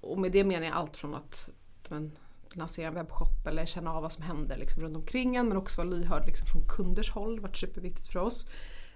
Och 0.00 0.18
med 0.18 0.32
det 0.32 0.44
menar 0.44 0.66
jag 0.66 0.74
allt 0.74 0.96
från 0.96 1.14
att 1.14 1.48
men, 1.88 2.12
lansera 2.52 2.88
en 2.88 2.94
webbshop 2.94 3.46
eller 3.46 3.66
känna 3.66 3.92
av 3.92 4.02
vad 4.02 4.12
som 4.12 4.22
händer 4.22 4.56
liksom, 4.56 4.82
runt 4.82 4.96
omkring 4.96 5.36
en 5.36 5.48
men 5.48 5.56
också 5.56 5.80
vara 5.80 5.90
lyhörd 5.90 6.26
liksom, 6.26 6.46
från 6.46 6.68
kunders 6.68 7.10
håll, 7.10 7.36
det 7.36 7.42
varit 7.42 7.56
superviktigt 7.56 8.08
för 8.08 8.18
oss. 8.18 8.46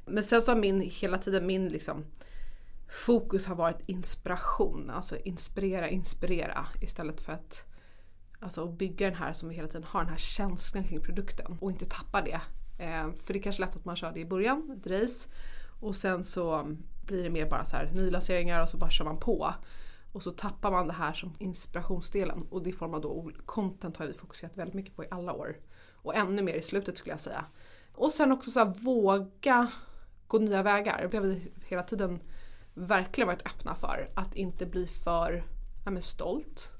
Men 0.05 0.23
sen 0.23 0.43
så 0.43 0.51
har 0.51 0.59
min, 0.59 0.81
hela 0.81 1.19
tiden 1.19 1.47
min 1.47 1.69
liksom, 1.69 2.05
fokus 2.89 3.47
har 3.47 3.55
varit 3.55 3.81
inspiration, 3.87 4.91
alltså 4.91 5.17
inspirera, 5.17 5.89
inspirera 5.89 6.67
istället 6.81 7.21
för 7.21 7.33
att 7.33 7.65
Alltså 8.41 8.67
bygga 8.67 9.07
den 9.07 9.19
här 9.19 9.33
som 9.33 9.49
vi 9.49 9.55
hela 9.55 9.69
tiden 9.69 9.85
har, 9.85 10.01
den 10.01 10.11
här 10.11 10.19
känslan 10.19 10.85
kring 10.85 11.01
produkten 11.01 11.59
och 11.61 11.71
inte 11.71 11.87
tappa 11.87 12.23
det. 12.23 12.41
Eh, 12.78 13.12
för 13.12 13.33
det 13.33 13.38
är 13.38 13.42
kanske 13.42 13.62
lätt 13.62 13.76
att 13.76 13.85
man 13.85 13.97
kör 13.97 14.12
det 14.12 14.21
i 14.21 14.25
början, 14.25 14.78
ett 14.78 14.87
race. 14.87 15.28
Och 15.80 15.97
sen 15.97 16.25
så 16.25 16.76
blir 17.06 17.23
det 17.23 17.30
mer 17.30 17.50
bara 17.50 17.64
så 17.64 17.76
här 17.76 17.90
nylanseringar 17.95 18.62
och 18.62 18.68
så 18.68 18.76
bara 18.76 18.90
kör 18.90 19.04
man 19.04 19.21
på. 19.21 19.54
Och 20.12 20.23
så 20.23 20.30
tappar 20.30 20.71
man 20.71 20.87
det 20.87 20.92
här 20.92 21.12
som 21.12 21.35
inspirationsdelen 21.38 22.38
och 22.50 22.62
det 22.62 22.73
formar 22.73 23.00
då 23.00 23.30
content 23.47 23.97
har 23.97 24.06
vi 24.06 24.12
fokuserat 24.12 24.56
väldigt 24.56 24.75
mycket 24.75 24.97
på 24.97 25.04
i 25.04 25.09
alla 25.11 25.33
år. 25.33 25.56
Och 25.92 26.14
ännu 26.14 26.42
mer 26.42 26.54
i 26.54 26.62
slutet 26.62 26.99
skulle 26.99 27.12
jag 27.12 27.21
säga. 27.21 27.45
Och 27.95 28.12
sen 28.12 28.33
också 28.33 28.50
så 28.50 28.59
här, 28.59 28.75
våga 28.85 29.71
gå 30.26 30.38
nya 30.38 30.62
vägar. 30.62 31.09
Det 31.11 31.16
har 31.16 31.25
vi 31.25 31.52
hela 31.66 31.83
tiden 31.83 32.21
verkligen 32.75 33.28
varit 33.28 33.47
öppna 33.47 33.75
för. 33.75 34.09
Att 34.14 34.35
inte 34.35 34.66
bli 34.66 34.87
för 34.87 35.45
ja, 35.85 35.90
men 35.90 36.02
stolt. 36.02 36.71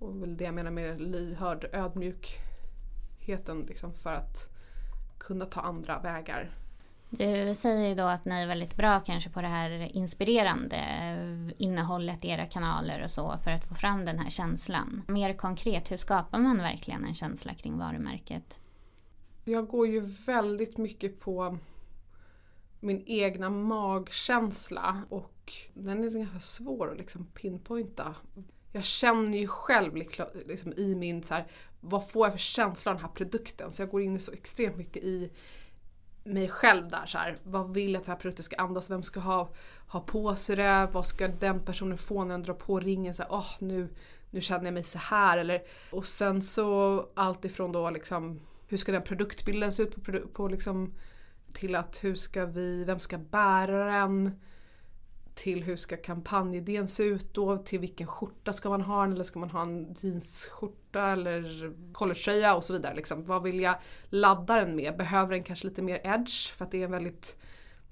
Och 0.00 0.22
väl 0.22 0.36
det 0.36 0.44
jag 0.44 0.54
menar 0.54 0.70
med 0.70 1.00
lyhörd 1.00 1.68
ödmjukheten 1.72 3.66
liksom 3.68 3.92
för 3.94 4.12
att 4.12 4.55
kunna 5.26 5.46
ta 5.46 5.60
andra 5.60 5.98
vägar. 5.98 6.50
Du 7.10 7.54
säger 7.54 7.88
ju 7.88 7.94
då 7.94 8.02
att 8.02 8.24
ni 8.24 8.34
är 8.34 8.46
väldigt 8.46 8.76
bra 8.76 9.00
kanske 9.00 9.30
på 9.30 9.40
det 9.42 9.48
här 9.48 9.96
inspirerande 9.96 10.80
innehållet 11.58 12.24
i 12.24 12.28
era 12.28 12.46
kanaler 12.46 13.02
och 13.02 13.10
så 13.10 13.38
för 13.44 13.50
att 13.50 13.66
få 13.66 13.74
fram 13.74 14.04
den 14.04 14.18
här 14.18 14.30
känslan. 14.30 15.02
Mer 15.08 15.32
konkret, 15.32 15.90
hur 15.90 15.96
skapar 15.96 16.38
man 16.38 16.58
verkligen 16.58 17.04
en 17.04 17.14
känsla 17.14 17.54
kring 17.54 17.78
varumärket? 17.78 18.60
Jag 19.44 19.66
går 19.66 19.86
ju 19.86 20.00
väldigt 20.00 20.76
mycket 20.76 21.20
på 21.20 21.58
min 22.80 23.02
egna 23.06 23.50
magkänsla 23.50 25.02
och 25.08 25.52
den 25.74 26.04
är 26.04 26.10
ganska 26.10 26.40
svår 26.40 26.92
att 26.92 26.98
liksom 26.98 27.26
pinpointa. 27.26 28.14
Jag 28.72 28.84
känner 28.84 29.38
ju 29.38 29.48
själv 29.48 29.96
liksom 30.46 30.72
i 30.72 30.94
min 30.94 31.22
så 31.22 31.34
här, 31.34 31.46
vad 31.88 32.10
får 32.10 32.26
jag 32.26 32.32
för 32.32 32.38
känsla 32.38 32.92
av 32.92 32.96
den 32.96 33.04
här 33.04 33.12
produkten? 33.12 33.72
Så 33.72 33.82
jag 33.82 33.90
går 33.90 34.00
in 34.02 34.20
så 34.20 34.32
extremt 34.32 34.76
mycket 34.76 35.02
i 35.02 35.30
mig 36.24 36.48
själv 36.48 36.88
där 36.88 37.06
så 37.06 37.18
här, 37.18 37.38
vad 37.42 37.72
vill 37.72 37.92
jag 37.92 38.00
att 38.00 38.06
den 38.06 38.12
här 38.12 38.20
produkten 38.20 38.44
ska 38.44 38.56
andas? 38.56 38.90
Vem 38.90 39.02
ska 39.02 39.20
ha, 39.20 39.48
ha 39.88 40.00
på 40.00 40.36
sig 40.36 40.56
det? 40.56 40.88
Vad 40.92 41.06
ska 41.06 41.28
den 41.28 41.60
personen 41.60 41.98
få 41.98 42.24
när 42.24 42.30
den 42.30 42.42
drar 42.42 42.54
på 42.54 42.80
ringen? 42.80 43.14
Så 43.14 43.22
här, 43.22 43.32
åh, 43.32 43.50
nu, 43.58 43.88
nu 44.30 44.40
känner 44.40 44.64
jag 44.64 44.74
mig 44.74 44.82
så 44.82 44.98
här 44.98 45.38
eller 45.38 45.62
och 45.90 46.06
sen 46.06 46.42
så 46.42 47.00
allt 47.14 47.44
ifrån 47.44 47.72
då 47.72 47.90
liksom 47.90 48.40
hur 48.68 48.76
ska 48.76 48.92
den 48.92 49.02
produktbilden 49.02 49.72
se 49.72 49.82
ut 49.82 50.04
på, 50.04 50.20
på 50.32 50.48
liksom 50.48 50.94
till 51.52 51.74
att 51.74 52.04
hur 52.04 52.14
ska 52.14 52.46
vi, 52.46 52.84
vem 52.84 53.00
ska 53.00 53.18
bära 53.18 54.00
den? 54.00 54.40
Till 55.36 55.64
hur 55.64 55.76
ska 55.76 55.96
kampanjidén 55.96 56.88
se 56.88 57.02
ut 57.02 57.34
då? 57.34 57.56
Till 57.56 57.80
vilken 57.80 58.06
skjorta 58.06 58.52
ska 58.52 58.68
man 58.68 58.82
ha 58.82 59.02
den? 59.02 59.12
Eller 59.12 59.24
ska 59.24 59.38
man 59.38 59.50
ha 59.50 59.62
en 59.62 59.94
jeansskjorta 60.00 61.08
eller 61.08 61.72
collegetröja 61.92 62.54
och 62.54 62.64
så 62.64 62.72
vidare. 62.72 62.94
Liksom. 62.94 63.24
Vad 63.24 63.42
vill 63.42 63.60
jag 63.60 63.76
ladda 64.08 64.54
den 64.54 64.76
med? 64.76 64.96
Behöver 64.96 65.30
den 65.30 65.42
kanske 65.42 65.66
lite 65.66 65.82
mer 65.82 66.00
edge? 66.04 66.52
För 66.52 66.64
att 66.64 66.70
det 66.70 66.80
är 66.80 66.84
en 66.84 66.90
väldigt 66.90 67.38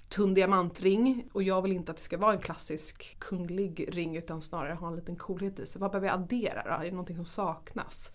tunn 0.09 0.33
diamantring 0.33 1.29
och 1.33 1.43
jag 1.43 1.61
vill 1.61 1.71
inte 1.71 1.91
att 1.91 1.97
det 1.97 2.03
ska 2.03 2.17
vara 2.17 2.33
en 2.33 2.41
klassisk 2.41 3.19
kunglig 3.19 3.89
ring 3.91 4.15
utan 4.15 4.41
snarare 4.41 4.73
ha 4.73 4.87
en 4.87 4.95
liten 4.95 5.15
coolhet 5.15 5.59
i 5.59 5.65
sig. 5.65 5.81
Vad 5.81 5.91
behöver 5.91 6.07
jag 6.07 6.13
addera 6.13 6.63
då? 6.63 6.69
Är 6.69 6.85
det 6.85 6.91
någonting 6.91 7.15
som 7.15 7.25
saknas? 7.25 8.11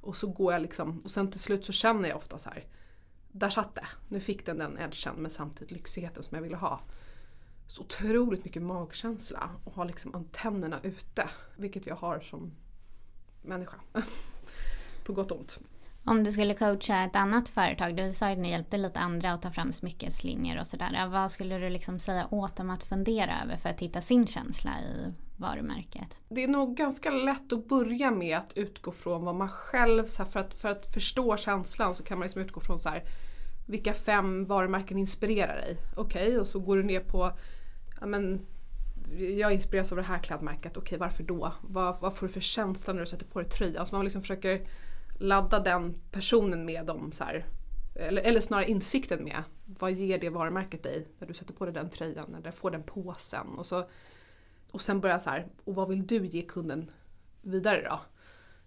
Och 0.00 0.16
så 0.16 0.26
går 0.26 0.52
jag 0.52 0.62
liksom, 0.62 1.00
och 1.04 1.10
sen 1.10 1.30
till 1.30 1.40
slut 1.40 1.64
så 1.64 1.72
känner 1.72 2.08
jag 2.08 2.16
ofta 2.16 2.38
så 2.38 2.50
här. 2.50 2.64
Där 3.32 3.50
satt 3.50 3.74
det. 3.74 3.86
Nu 4.08 4.20
fick 4.20 4.46
den 4.46 4.58
den 4.58 4.78
edgen 4.78 5.14
men 5.16 5.30
samtidigt 5.30 5.70
lyxigheten 5.70 6.22
som 6.22 6.34
jag 6.34 6.42
ville 6.42 6.56
ha. 6.56 6.80
Så 7.66 7.82
otroligt 7.82 8.44
mycket 8.44 8.62
magkänsla 8.62 9.50
och 9.64 9.74
ha 9.74 9.84
liksom 9.84 10.14
antennerna 10.14 10.80
ute. 10.82 11.28
Vilket 11.56 11.86
jag 11.86 11.96
har 11.96 12.20
som 12.20 12.52
människa. 13.42 13.76
På 15.04 15.12
gott 15.12 15.30
och 15.30 15.38
ont. 15.38 15.58
Om 16.06 16.24
du 16.24 16.32
skulle 16.32 16.54
coacha 16.54 17.04
ett 17.04 17.16
annat 17.16 17.48
företag, 17.48 17.96
du 17.96 18.12
sa 18.12 18.28
att 18.28 18.38
ni 18.38 18.50
hjälpte 18.50 18.76
lite 18.76 19.00
andra 19.00 19.32
att 19.32 19.42
ta 19.42 19.50
fram 19.50 19.72
smyckeslinjer 19.72 20.60
och 20.60 20.66
sådär. 20.66 21.08
Vad 21.08 21.30
skulle 21.30 21.58
du 21.58 21.70
liksom 21.70 21.98
säga 21.98 22.28
åt 22.30 22.56
dem 22.56 22.70
att 22.70 22.84
fundera 22.84 23.42
över 23.42 23.56
för 23.56 23.68
att 23.68 23.80
hitta 23.80 24.00
sin 24.00 24.26
känsla 24.26 24.70
i 24.80 25.12
varumärket? 25.36 26.16
Det 26.28 26.44
är 26.44 26.48
nog 26.48 26.76
ganska 26.76 27.10
lätt 27.10 27.52
att 27.52 27.68
börja 27.68 28.10
med 28.10 28.38
att 28.38 28.52
utgå 28.56 28.92
från 28.92 29.24
vad 29.24 29.34
man 29.34 29.48
själv, 29.48 30.04
så 30.04 30.24
för, 30.24 30.40
att, 30.40 30.54
för 30.54 30.68
att 30.68 30.94
förstå 30.94 31.36
känslan 31.36 31.94
så 31.94 32.04
kan 32.04 32.18
man 32.18 32.26
liksom 32.26 32.42
utgå 32.42 32.60
från 32.60 32.78
så 32.78 32.88
här, 32.88 33.02
vilka 33.66 33.92
fem 33.92 34.46
varumärken 34.46 34.98
inspirerar 34.98 35.56
dig? 35.56 35.76
Okej, 35.96 36.38
och 36.38 36.46
så 36.46 36.60
går 36.60 36.76
du 36.76 36.82
ner 36.82 37.00
på, 37.00 37.32
ja 38.00 38.06
men 38.06 38.46
jag 39.38 39.52
inspireras 39.52 39.92
av 39.92 39.96
det 39.96 40.04
här 40.04 40.18
klädmärket, 40.18 40.76
okej 40.76 40.98
varför 40.98 41.22
då? 41.22 41.52
Vad, 41.62 42.00
vad 42.00 42.16
får 42.16 42.26
du 42.26 42.32
för 42.32 42.40
känsla 42.40 42.92
när 42.92 43.00
du 43.00 43.06
sätter 43.06 43.26
på 43.26 43.40
dig 43.40 43.48
tröjan? 43.48 43.86
Så 43.86 43.94
man 43.94 44.04
liksom 44.04 44.22
försöker 44.22 44.66
ladda 45.18 45.60
den 45.60 45.94
personen 46.10 46.64
med 46.64 46.86
dem. 46.86 47.12
så 47.12 47.24
här, 47.24 47.44
eller, 47.94 48.22
eller 48.22 48.40
snarare 48.40 48.70
insikten 48.70 49.24
med 49.24 49.42
vad 49.64 49.92
ger 49.92 50.18
det 50.18 50.28
varumärket 50.28 50.82
dig 50.82 51.06
när 51.18 51.28
du 51.28 51.34
sätter 51.34 51.54
på 51.54 51.64
dig 51.64 51.74
den 51.74 51.90
tröjan 51.90 52.34
eller 52.34 52.50
får 52.50 52.70
den 52.70 52.82
påsen. 52.82 53.46
Och, 53.46 53.66
så, 53.66 53.88
och 54.70 54.80
sen 54.80 55.00
börja 55.00 55.18
så 55.18 55.30
här, 55.30 55.46
och 55.64 55.74
vad 55.74 55.88
vill 55.88 56.06
du 56.06 56.26
ge 56.26 56.42
kunden 56.42 56.90
vidare 57.42 57.82
då? 57.82 58.00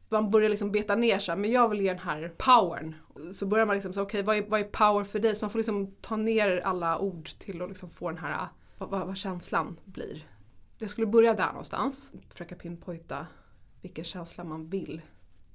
Man 0.10 0.32
börjar 0.32 0.50
liksom 0.50 0.72
beta 0.72 0.96
ner 0.96 1.20
sig, 1.20 1.38
men 1.38 1.52
jag 1.52 1.70
vill 1.70 1.82
ge 1.82 1.90
den 1.90 2.00
här 2.00 2.34
powern. 2.38 2.96
Så 3.34 3.46
börjar 3.46 3.66
man 3.66 3.76
liksom 3.76 3.94
säga, 3.94 4.04
okej 4.04 4.22
okay, 4.22 4.42
vad, 4.42 4.50
vad, 4.50 4.60
är 4.60 4.64
power 4.64 5.04
för 5.04 5.20
dig? 5.20 5.36
Så 5.36 5.46
man 5.46 5.50
får 5.50 5.60
liksom 5.60 5.96
ta 6.02 6.16
ner 6.16 6.58
alla 6.60 7.00
ord 7.00 7.30
till 7.40 7.62
att 7.62 7.70
liksom 7.70 7.90
få 7.90 8.10
den 8.10 8.18
här, 8.18 8.48
vad, 8.78 8.90
vad, 8.90 9.08
vad 9.08 9.18
känslan 9.18 9.80
blir. 9.86 10.28
Jag 10.80 10.90
skulle 10.90 11.08
börja 11.08 11.34
där 11.34 11.48
någonstans, 11.48 12.14
försöka 12.30 12.56
pinpointa 12.56 13.28
vilken 13.82 14.06
känsla 14.06 14.44
man 14.44 14.70
vill 14.70 15.02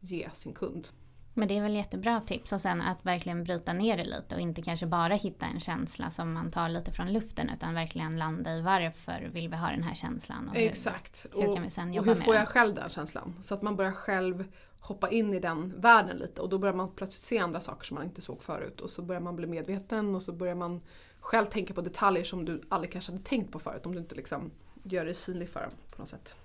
ge 0.01 0.31
sin 0.35 0.55
kund. 0.55 0.89
Men 1.35 1.49
det 1.49 1.57
är 1.57 1.63
väl 1.63 1.75
jättebra 1.75 2.21
tips 2.21 2.53
och 2.53 2.61
sen 2.61 2.83
att 2.83 3.07
verkligen 3.07 3.45
bryta 3.45 3.73
ner 3.73 3.97
det 3.97 4.05
lite 4.05 4.35
och 4.35 4.41
inte 4.41 4.63
kanske 4.63 4.87
bara 4.87 5.15
hitta 5.15 5.47
en 5.47 5.61
känsla 5.61 6.11
som 6.11 6.33
man 6.33 6.51
tar 6.51 6.69
lite 6.69 6.93
från 6.93 7.13
luften 7.13 7.51
utan 7.51 7.75
verkligen 7.75 8.19
landa 8.19 8.57
i 8.57 8.61
varför 8.61 9.31
vill 9.33 9.49
vi 9.49 9.57
ha 9.57 9.69
den 9.69 9.83
här 9.83 9.95
känslan. 9.95 10.49
Och 10.49 10.57
Exakt. 10.57 11.27
Hur, 11.35 11.43
hur 11.43 11.55
kan 11.55 11.65
vi 11.65 11.71
sen 11.71 11.93
jobba 11.93 12.11
och 12.11 12.17
hur 12.17 12.25
får 12.25 12.33
den? 12.33 12.41
jag 12.41 12.49
själv 12.49 12.75
den 12.75 12.89
känslan? 12.89 13.35
Så 13.43 13.55
att 13.55 13.63
man 13.63 13.77
börjar 13.77 13.93
själv 13.93 14.45
hoppa 14.81 15.11
in 15.11 15.35
i 15.35 15.41
den 15.41 15.81
världen 15.81 16.17
lite 16.17 16.41
och 16.41 16.49
då 16.49 16.59
börjar 16.59 16.75
man 16.75 16.91
plötsligt 16.95 17.23
se 17.23 17.39
andra 17.39 17.61
saker 17.61 17.85
som 17.87 17.95
man 17.95 18.05
inte 18.05 18.21
såg 18.21 18.43
förut 18.43 18.81
och 18.81 18.91
så 18.91 19.03
börjar 19.03 19.21
man 19.21 19.37
bli 19.37 19.47
medveten 19.47 20.15
och 20.15 20.23
så 20.23 20.33
börjar 20.33 20.55
man 20.55 20.81
själv 21.21 21.47
tänka 21.47 21.75
på 21.75 21.81
detaljer 21.81 22.25
som 22.25 22.45
du 22.45 22.63
aldrig 22.69 22.93
kanske 22.93 23.13
hade 23.13 23.25
tänkt 23.25 23.53
på 23.53 23.59
förut 23.59 23.87
om 23.87 23.95
du 23.95 23.99
inte 24.01 24.15
liksom 24.15 24.51
gör 24.83 25.05
det 25.05 25.15
synlig 25.15 25.49
för 25.49 25.61
dem 25.61 25.73
på 25.91 25.99
något 25.99 26.09
sätt. 26.09 26.37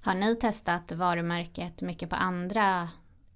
Har 0.00 0.14
ni 0.14 0.36
testat 0.36 0.92
varumärket 0.92 1.80
mycket 1.80 2.10
på 2.10 2.16
andra 2.16 2.88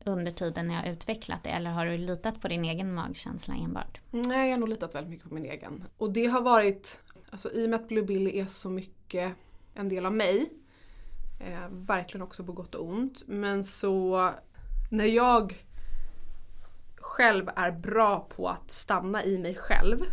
under 0.07 0.33
tiden 0.33 0.69
ni 0.69 0.75
har 0.75 0.87
utvecklat 0.87 1.45
det 1.45 1.51
eller 1.51 1.71
har 1.71 1.87
du 1.87 1.99
litat 1.99 2.41
på 2.41 2.49
din 2.49 2.65
egen 2.65 2.95
magkänsla 2.95 3.55
enbart? 3.55 4.01
Nej, 4.11 4.49
jag 4.49 4.57
har 4.57 4.61
nog 4.61 4.69
litat 4.69 4.95
väldigt 4.95 5.11
mycket 5.11 5.29
på 5.29 5.35
min 5.35 5.45
egen. 5.45 5.85
Och 5.97 6.13
det 6.13 6.27
har 6.27 6.41
varit, 6.41 7.01
alltså 7.31 7.53
i 7.53 7.67
och 7.67 7.71
med 7.71 7.81
att 7.81 7.89
Blue 7.89 8.05
Billy 8.05 8.39
är 8.39 8.47
så 8.47 8.71
mycket 8.71 9.33
en 9.75 9.89
del 9.89 10.07
av 10.07 10.13
mig, 10.13 10.51
eh, 11.41 11.69
verkligen 11.71 12.23
också 12.23 12.45
på 12.45 12.53
gott 12.53 12.75
och 12.75 12.89
ont, 12.89 13.23
men 13.27 13.65
så 13.65 14.31
när 14.91 15.05
jag 15.05 15.65
själv 16.97 17.51
är 17.57 17.73
bra 17.73 18.29
på 18.37 18.49
att 18.49 18.71
stanna 18.71 19.25
i 19.25 19.39
mig 19.39 19.55
själv 19.55 20.05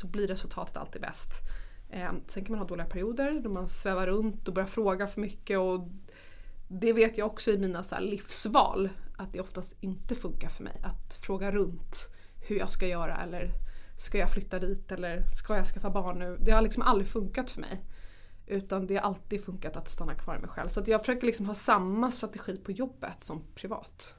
så 0.00 0.06
blir 0.06 0.26
resultatet 0.26 0.76
alltid 0.76 1.02
bäst. 1.02 1.30
Eh, 1.90 2.12
sen 2.26 2.44
kan 2.44 2.52
man 2.52 2.58
ha 2.58 2.68
dåliga 2.68 2.86
perioder 2.86 3.40
då 3.40 3.50
man 3.50 3.68
svävar 3.68 4.06
runt 4.06 4.48
och 4.48 4.54
börjar 4.54 4.66
fråga 4.66 5.06
för 5.06 5.20
mycket 5.20 5.58
och 5.58 5.88
det 6.68 6.92
vet 6.92 7.18
jag 7.18 7.26
också 7.26 7.50
i 7.50 7.58
mina 7.58 7.82
så 7.82 8.00
livsval 8.00 8.88
att 9.16 9.32
det 9.32 9.40
oftast 9.40 9.76
inte 9.80 10.14
funkar 10.14 10.48
för 10.48 10.64
mig 10.64 10.80
att 10.82 11.14
fråga 11.14 11.50
runt 11.50 12.08
hur 12.48 12.56
jag 12.56 12.70
ska 12.70 12.86
göra 12.86 13.16
eller 13.16 13.50
ska 13.96 14.18
jag 14.18 14.30
flytta 14.30 14.58
dit 14.58 14.92
eller 14.92 15.22
ska 15.22 15.56
jag 15.56 15.66
skaffa 15.66 15.90
barn 15.90 16.18
nu? 16.18 16.38
Det 16.40 16.52
har 16.52 16.62
liksom 16.62 16.82
aldrig 16.82 17.08
funkat 17.08 17.50
för 17.50 17.60
mig. 17.60 17.84
Utan 18.46 18.86
det 18.86 18.94
har 18.94 19.02
alltid 19.02 19.44
funkat 19.44 19.76
att 19.76 19.88
stanna 19.88 20.14
kvar 20.14 20.36
i 20.36 20.38
mig 20.38 20.48
själv. 20.48 20.68
Så 20.68 20.82
jag 20.86 21.00
försöker 21.00 21.26
liksom 21.26 21.46
ha 21.46 21.54
samma 21.54 22.12
strategi 22.12 22.56
på 22.56 22.72
jobbet 22.72 23.24
som 23.24 23.42
privat. 23.54 24.14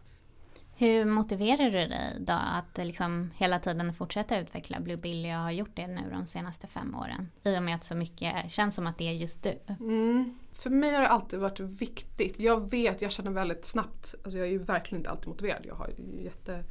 Hur 0.79 1.05
motiverar 1.05 1.63
du 1.63 1.71
dig 1.71 2.17
då 2.19 2.33
att 2.33 2.77
liksom 2.77 3.31
hela 3.35 3.59
tiden 3.59 3.93
fortsätta 3.93 4.39
utveckla 4.39 4.79
Blue 4.79 4.97
Billy 4.97 5.29
och 5.29 5.37
har 5.37 5.51
gjort 5.51 5.75
det 5.75 5.87
nu 5.87 6.01
de 6.11 6.27
senaste 6.27 6.67
fem 6.67 6.95
åren? 6.95 7.31
I 7.43 7.57
och 7.57 7.63
med 7.63 7.75
att 7.75 7.83
så 7.83 7.95
mycket 7.95 8.51
känns 8.51 8.75
som 8.75 8.87
att 8.87 8.97
det 8.97 9.07
är 9.07 9.13
just 9.13 9.43
du. 9.43 9.59
Mm. 9.79 10.39
För 10.51 10.69
mig 10.69 10.93
har 10.93 11.01
det 11.01 11.07
alltid 11.07 11.39
varit 11.39 11.59
viktigt. 11.59 12.39
Jag 12.39 12.69
vet, 12.69 13.01
jag 13.01 13.11
känner 13.11 13.31
väldigt 13.31 13.65
snabbt, 13.65 14.15
alltså 14.23 14.37
jag 14.37 14.47
är 14.47 14.51
ju 14.51 14.57
verkligen 14.57 14.99
inte 14.99 15.09
alltid 15.09 15.27
motiverad. 15.27 15.65
Jag 15.65 15.75
har 15.75 15.87
ju 15.87 16.23
jätte, 16.23 16.63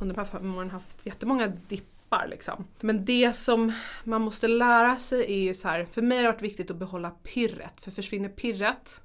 under 0.00 0.14
de 0.14 0.20
här 0.20 0.28
fem 0.28 0.54
åren 0.54 0.70
haft 0.70 1.06
jättemånga 1.06 1.46
dippar 1.46 2.26
liksom. 2.30 2.64
Men 2.80 3.04
det 3.04 3.32
som 3.32 3.72
man 4.04 4.22
måste 4.22 4.48
lära 4.48 4.96
sig 4.96 5.20
är 5.20 5.40
ju 5.40 5.54
så 5.54 5.68
här, 5.68 5.84
för 5.84 6.02
mig 6.02 6.16
har 6.16 6.24
det 6.24 6.30
varit 6.32 6.42
viktigt 6.42 6.70
att 6.70 6.76
behålla 6.76 7.10
pirret. 7.10 7.82
För 7.82 7.90
försvinner 7.90 8.28
pirret 8.28 9.02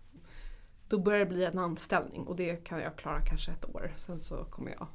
då 0.93 0.99
börjar 0.99 1.19
det 1.19 1.25
bli 1.25 1.45
en 1.45 1.59
anställning 1.59 2.27
och 2.27 2.35
det 2.35 2.55
kan 2.55 2.79
jag 2.79 2.95
klara 2.95 3.21
kanske 3.21 3.51
ett 3.51 3.75
år. 3.75 3.93
Sen 3.95 4.19
så 4.19 4.43
kommer 4.43 4.71
jag 4.71 4.87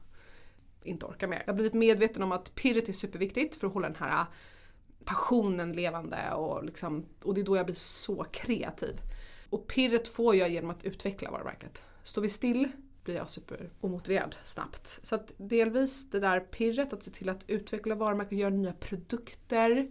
inte 0.83 1.07
orka 1.07 1.29
mer. 1.29 1.43
Jag 1.47 1.53
har 1.53 1.55
blivit 1.55 1.75
medveten 1.75 2.23
om 2.23 2.33
att 2.33 2.55
pirret 2.55 2.89
är 2.89 2.93
superviktigt 2.93 3.55
för 3.55 3.67
att 3.67 3.73
hålla 3.73 3.89
den 3.89 3.97
här 3.97 4.21
äh, 4.21 4.27
passionen 5.05 5.73
levande 5.73 6.33
och, 6.33 6.65
liksom, 6.65 7.07
och 7.23 7.35
det 7.35 7.41
är 7.41 7.45
då 7.45 7.57
jag 7.57 7.67
blir 7.67 7.77
så 7.77 8.25
kreativ. 8.25 9.01
Och 9.51 9.67
pirret 9.67 10.09
får 10.09 10.37
jag 10.37 10.51
genom 10.51 10.71
att 10.71 10.85
utveckla 10.85 11.31
varumärket. 11.31 11.83
Står 12.03 12.23
vi 12.23 12.29
still 12.29 12.69
blir 13.05 13.15
jag 13.15 13.31
superomotiverad 13.31 14.37
snabbt. 14.45 14.99
Så 15.03 15.15
att 15.15 15.33
delvis 15.37 16.11
det 16.11 16.21
där 16.21 16.41
pirret, 16.41 16.93
att 16.93 17.03
se 17.03 17.11
till 17.11 17.29
att 17.29 17.45
utveckla 17.47 17.95
varumärket, 17.95 18.39
göra 18.39 18.51
nya 18.51 18.73
produkter. 18.73 19.91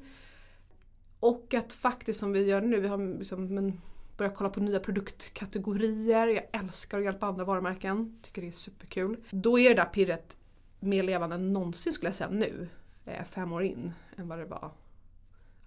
Och 1.20 1.54
att 1.54 1.74
faktiskt 1.74 2.20
som 2.20 2.32
vi 2.32 2.46
gör 2.46 2.62
nu, 2.62 2.80
vi 2.80 2.88
har 2.88 3.18
liksom, 3.20 3.58
en 3.58 3.82
börja 4.18 4.32
kolla 4.32 4.50
på 4.50 4.60
nya 4.60 4.80
produktkategorier. 4.80 6.28
Jag 6.28 6.44
älskar 6.52 6.98
att 6.98 7.04
hjälpa 7.04 7.26
andra 7.26 7.46
varumärken. 7.46 8.20
Tycker 8.22 8.42
det 8.42 8.48
är 8.48 8.52
superkul. 8.52 9.18
Då 9.30 9.60
är 9.60 9.70
det 9.70 9.76
där 9.76 9.86
pirret 9.86 10.38
mer 10.80 11.04
levande 11.04 11.36
än 11.36 11.54
någonsin 11.54 11.94
skulle 11.94 12.08
jag 12.08 12.16
säga 12.16 12.30
nu. 12.30 12.70
Eh, 13.06 13.24
fem 13.24 13.52
år 13.52 13.64
in 13.64 13.94
än 14.16 14.28
vad 14.28 14.40
det 14.40 14.46
var. 14.46 14.72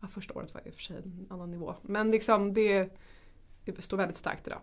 Ja, 0.01 0.09
första 0.09 0.35
året 0.35 0.55
var 0.55 0.63
i 0.67 0.71
och 0.71 0.75
för 0.75 0.83
sig 0.83 0.97
en 0.97 1.27
annan 1.31 1.51
nivå. 1.51 1.75
Men 1.83 2.11
liksom 2.11 2.53
det, 2.53 2.99
det 3.65 3.83
står 3.83 3.97
väldigt 3.97 4.17
starkt 4.17 4.47
idag. 4.47 4.61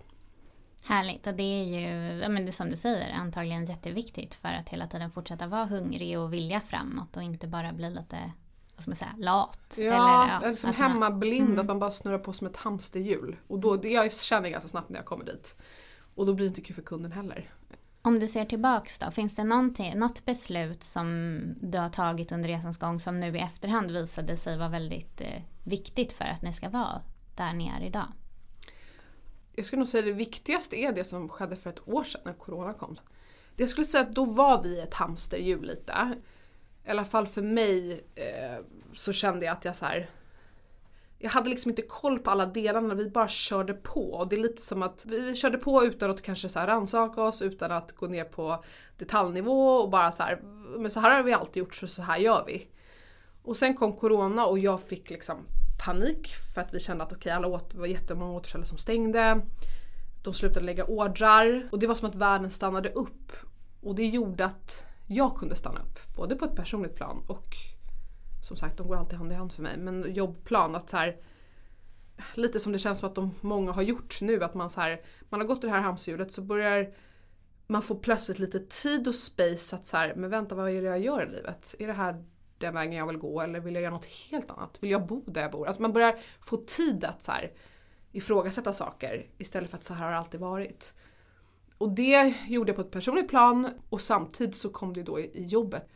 Härligt 0.86 1.28
och 1.28 1.34
det 1.34 1.44
är 1.44 1.64
ju, 1.64 2.20
ja 2.22 2.30
men 2.30 2.46
det 2.46 2.52
som 2.52 2.70
du 2.70 2.78
säger, 2.78 3.14
antagligen 3.14 3.66
jätteviktigt 3.66 4.36
för 4.36 4.50
att 4.50 4.70
hela 4.70 4.88
tiden 4.88 5.12
fortsätta 5.12 5.48
vara 5.48 5.66
hungrig 5.66 6.20
och 6.20 6.34
vilja 6.34 6.62
framåt 6.62 7.18
och 7.18 7.24
inte 7.24 7.48
bara 7.48 7.74
bli 7.74 7.90
lite 7.90 8.32
vad 8.78 8.84
ska 8.84 8.90
man 8.90 8.96
säga, 8.96 9.16
lat. 9.18 9.76
Ja, 9.78 9.84
eller, 9.84 10.46
ja 10.46 10.50
liksom 10.50 10.74
hemmablind, 10.74 11.48
mm. 11.48 11.60
att 11.60 11.66
man 11.66 11.80
bara 11.80 11.92
snurrar 11.92 12.20
på 12.20 12.34
som 12.34 12.48
ett 12.48 12.58
hamsterhjul. 12.58 13.38
Och 13.48 13.60
då, 13.60 13.76
det 13.76 13.90
jag 13.90 14.14
känner 14.14 14.50
ganska 14.50 14.68
snabbt 14.68 14.90
när 14.90 14.98
jag 14.98 15.06
kommer 15.06 15.26
dit. 15.26 15.56
Och 16.16 16.26
då 16.26 16.34
blir 16.34 16.46
det 16.46 16.50
inte 16.50 16.62
kul 16.62 16.76
för 16.76 16.82
kunden 16.82 17.12
heller. 17.12 17.50
Om 18.02 18.20
du 18.20 18.28
ser 18.28 18.46
tillbaks 18.46 19.00
då, 19.00 19.12
finns 19.12 19.36
det 19.36 19.44
något 19.44 20.26
beslut 20.26 20.84
som 20.84 21.40
du 21.62 21.78
har 21.78 21.90
tagit 21.90 22.32
under 22.32 22.50
resans 22.50 22.78
gång 22.78 23.00
som 23.00 23.20
nu 23.20 23.38
i 23.38 23.40
efterhand 23.40 23.92
visade 23.92 24.38
sig 24.38 24.58
vara 24.58 24.70
väldigt 24.70 25.22
eh, 25.22 25.42
viktigt 25.64 26.14
för 26.14 26.26
att 26.26 26.42
ni 26.42 26.54
ska 26.54 26.70
vara 26.70 27.02
där 27.36 27.54
ni 27.54 27.68
är 27.68 27.86
idag? 27.86 28.08
Jag 29.54 29.66
skulle 29.66 29.80
nog 29.80 29.88
säga 29.88 30.06
det 30.06 30.12
viktigaste 30.12 30.76
är 30.76 30.92
det 30.92 31.04
som 31.04 31.30
skedde 31.30 31.56
för 31.56 31.70
ett 31.70 31.88
år 31.88 32.04
sedan 32.04 32.22
när 32.26 32.34
Corona 32.34 32.74
kom. 32.74 32.98
Jag 33.56 33.70
skulle 33.70 33.86
säga 33.86 34.04
att 34.04 34.14
då 34.14 34.26
var 34.26 34.64
vi 34.64 34.80
ett 34.80 34.94
hamsterhjul 34.94 35.66
lite 35.66 35.94
i 36.88 36.90
alla 36.90 37.06
fall 37.06 37.28
för 37.28 37.42
mig 37.42 38.04
eh, 38.16 38.66
så 38.94 39.14
kände 39.14 39.46
jag 39.46 39.54
att 39.54 39.66
jag 39.66 39.76
så 39.76 39.86
här, 39.86 40.10
jag 41.20 41.30
hade 41.30 41.50
liksom 41.50 41.70
inte 41.72 41.82
koll 41.82 42.20
på 42.20 42.30
alla 42.30 42.46
delarna, 42.46 42.94
vi 42.94 43.10
bara 43.10 43.28
körde 43.28 43.74
på. 43.74 44.14
Och 44.14 44.28
det 44.28 44.36
är 44.36 44.40
lite 44.40 44.62
som 44.62 44.84
att 44.84 45.06
vi, 45.06 45.36
körde 45.36 45.58
på 45.58 45.86
utan 45.86 46.12
att 46.12 46.22
kanske 46.22 46.50
så 46.50 46.60
här 46.60 46.68
rannsaka 46.68 47.22
oss, 47.22 47.42
utan 47.42 47.72
att 47.72 47.92
gå 47.92 48.08
ner 48.08 48.24
på 48.24 48.64
detaljnivå 48.98 49.78
och 49.78 49.90
bara 49.90 50.12
så 50.12 50.24
här, 50.24 50.40
men 50.78 50.92
så 50.92 51.00
här 51.00 51.16
har 51.16 51.24
vi 51.24 51.34
alltid 51.34 51.58
gjort 51.58 51.76
så 51.76 51.88
så 51.88 52.02
här 52.02 52.18
gör 52.18 52.44
vi. 52.48 52.68
Och 53.44 53.58
sen 53.58 53.76
kom 53.76 53.94
Corona 53.94 54.46
och 54.46 54.60
jag 54.60 54.82
fick 54.82 55.10
liksom 55.10 55.38
panik 55.86 56.28
för 56.54 56.62
att 56.62 56.74
vi 56.74 56.80
kände 56.80 57.04
att 57.04 57.12
okej, 57.12 57.20
okay, 57.20 57.32
alla 57.32 57.48
åt, 57.48 57.72
det 57.72 57.78
var 57.78 57.88
jättemånga 57.88 58.32
återförsäljare 58.32 58.68
som 58.68 58.78
stängde. 58.78 59.42
De 60.24 60.34
slutade 60.34 60.66
lägga 60.66 60.86
ordrar 60.86 61.70
och 61.72 61.80
det 61.80 61.88
var 61.88 61.96
som 61.96 62.10
att 62.10 62.16
världen 62.16 62.52
stannade 62.52 62.90
upp. 62.90 63.32
Och 63.82 63.96
det 63.96 64.06
gjorde 64.06 64.46
att 64.46 64.87
jag 65.08 65.36
kunde 65.36 65.56
stanna 65.56 65.80
upp. 65.80 66.16
Både 66.16 66.36
på 66.36 66.46
ett 66.46 66.56
personligt 66.56 66.96
plan 66.96 67.24
och 67.28 67.56
som 68.48 68.58
sagt, 68.58 68.78
de 68.78 68.88
går 68.88 68.96
alltid 68.96 69.18
hand 69.18 69.32
i 69.32 69.36
hand 69.36 69.54
för 69.54 69.64
mig. 69.64 69.78
Men 69.78 70.14
jobbplan, 70.14 70.76
att 70.76 70.90
så 70.90 70.98
här, 70.98 71.18
lite 72.34 72.60
som 72.60 72.74
det 72.74 72.80
känns 72.80 73.00
som 73.00 73.10
att 73.10 73.16
de 73.16 73.32
många 73.42 73.72
har 73.72 73.82
gjort 73.82 74.22
nu, 74.22 74.44
att 74.44 74.54
man 74.54 74.70
så 74.70 74.82
här, 74.82 75.02
man 75.30 75.40
har 75.40 75.48
gått 75.48 75.64
i 75.64 75.68
det 75.68 75.74
här 75.74 75.82
hamsterhjulet 75.82 76.32
så 76.32 76.42
börjar 76.42 76.94
man 77.68 77.82
få 77.82 77.96
plötsligt 77.96 78.40
lite 78.40 78.60
tid 78.60 79.08
och 79.08 79.16
space 79.16 79.76
att 79.76 79.86
så 79.86 79.98
här, 79.98 80.16
men 80.16 80.30
vänta 80.30 80.56
vad 80.56 80.70
är 80.70 80.82
det 80.82 80.88
jag 80.88 81.00
gör 81.00 81.24
i 81.24 81.32
livet? 81.32 81.76
Är 81.80 81.88
det 81.88 81.94
här 81.94 82.24
den 82.58 82.74
vägen 82.74 82.94
jag 82.94 83.08
vill 83.08 83.18
gå 83.18 83.42
eller 83.42 83.60
vill 83.60 83.74
jag 83.74 83.82
göra 83.84 83.94
något 83.94 84.06
helt 84.06 84.50
annat? 84.50 84.78
Vill 84.80 84.92
jag 84.92 85.08
bo 85.08 85.24
där 85.28 85.42
jag 85.42 85.52
bor? 85.52 85.68
Alltså 85.68 85.82
man 85.82 85.94
börjar 85.94 86.20
få 86.40 86.58
tid 86.58 87.04
att 87.04 87.24
så 87.24 87.32
här, 87.32 87.52
ifrågasätta 88.12 88.74
saker 88.74 89.28
istället 89.38 89.70
för 89.70 89.78
att 89.78 89.84
så 89.84 89.94
här 89.94 90.06
har 90.06 90.12
det 90.12 90.18
alltid 90.18 90.40
varit. 90.40 90.94
Och 91.78 91.90
det 91.90 92.34
gjorde 92.48 92.70
jag 92.70 92.76
på 92.76 92.82
ett 92.82 92.92
personligt 92.92 93.28
plan 93.28 93.70
och 93.90 94.02
samtidigt 94.02 94.56
så 94.56 94.70
kom 94.70 94.94
det 94.94 95.04
då 95.04 95.20
i, 95.20 95.46
jobbet. 95.46 95.90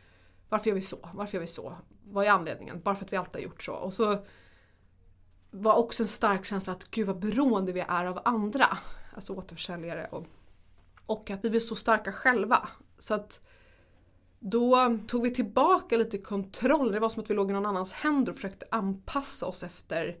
Varför 0.48 0.68
gör 0.68 0.74
vi 0.74 0.82
så? 0.82 1.08
Varför 1.14 1.34
gör 1.34 1.40
vi 1.40 1.46
så? 1.46 1.76
Vad 2.04 2.26
är 2.26 2.30
anledningen? 2.30 2.80
Bara 2.80 2.94
för 2.94 3.04
att 3.04 3.12
vi 3.12 3.16
alltid 3.16 3.34
har 3.34 3.40
gjort 3.40 3.62
så. 3.62 3.72
Och 3.72 3.92
så 3.92 4.24
var 5.50 5.74
också 5.74 6.02
en 6.02 6.06
stark 6.06 6.44
känsla 6.44 6.72
att 6.72 6.90
gud 6.90 7.06
vad 7.06 7.18
beroende 7.18 7.72
vi 7.72 7.80
är 7.80 8.04
av 8.04 8.20
andra. 8.24 8.78
Alltså 9.14 9.32
återförsäljare 9.32 10.08
och, 10.10 10.26
och 11.06 11.30
att 11.30 11.44
vi 11.44 11.56
är 11.56 11.60
så 11.60 11.76
starka 11.76 12.12
själva. 12.12 12.68
Så 12.98 13.14
att 13.14 13.40
då 14.38 14.98
tog 15.06 15.22
vi 15.22 15.34
tillbaka 15.34 15.96
lite 15.96 16.18
kontroll. 16.18 16.92
Det 16.92 17.00
var 17.00 17.08
som 17.08 17.22
att 17.22 17.30
vi 17.30 17.34
låg 17.34 17.50
i 17.50 17.52
någon 17.52 17.66
annans 17.66 17.92
händer 17.92 18.30
och 18.30 18.36
försökte 18.36 18.66
anpassa 18.70 19.46
oss 19.46 19.62
efter 19.62 20.16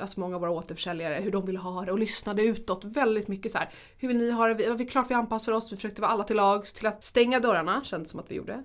alltså 0.00 0.20
många 0.20 0.34
av 0.34 0.40
våra 0.40 0.50
återförsäljare, 0.50 1.22
hur 1.22 1.30
de 1.30 1.46
vill 1.46 1.56
ha 1.56 1.84
det 1.84 1.92
och 1.92 1.98
lyssnade 1.98 2.42
utåt 2.42 2.84
väldigt 2.84 3.28
mycket 3.28 3.52
så 3.52 3.58
här. 3.58 3.70
Hur 3.96 4.08
vill 4.08 4.18
ni 4.18 4.30
ha 4.30 4.48
det? 4.48 4.54
Vi, 4.54 4.74
vi 4.74 4.86
klart 4.86 5.10
vi 5.10 5.14
anpassar 5.14 5.52
oss, 5.52 5.72
vi 5.72 5.76
försökte 5.76 6.02
vara 6.02 6.12
alla 6.12 6.24
till 6.24 6.36
lags 6.36 6.72
till 6.72 6.86
att 6.86 7.04
stänga 7.04 7.40
dörrarna, 7.40 7.84
kändes 7.84 8.10
som 8.10 8.20
att 8.20 8.30
vi 8.30 8.34
gjorde. 8.34 8.64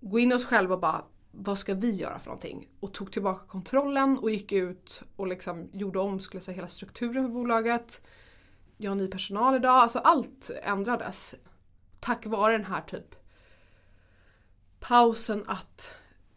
gå 0.00 0.18
in 0.18 0.32
i 0.32 0.34
oss 0.34 0.46
själva 0.46 0.74
och 0.74 0.80
bara 0.80 1.04
vad 1.32 1.58
ska 1.58 1.74
vi 1.74 1.90
göra 1.90 2.18
för 2.18 2.26
någonting? 2.26 2.68
Och 2.80 2.94
tog 2.94 3.12
tillbaka 3.12 3.46
kontrollen 3.46 4.18
och 4.18 4.30
gick 4.30 4.52
ut 4.52 5.02
och 5.16 5.26
liksom 5.26 5.68
gjorde 5.72 5.98
om 5.98 6.20
skulle 6.20 6.36
jag 6.36 6.42
säga, 6.42 6.54
hela 6.54 6.68
strukturen 6.68 7.24
för 7.24 7.32
bolaget. 7.32 8.06
Jag 8.76 8.90
har 8.90 8.96
ny 8.96 9.08
personal 9.08 9.54
idag, 9.54 9.76
alltså 9.76 9.98
allt 9.98 10.50
ändrades. 10.62 11.34
Tack 12.00 12.26
vare 12.26 12.52
den 12.52 12.64
här 12.64 12.80
typ 12.80 13.14
pausen 14.80 15.44
att 15.46 15.94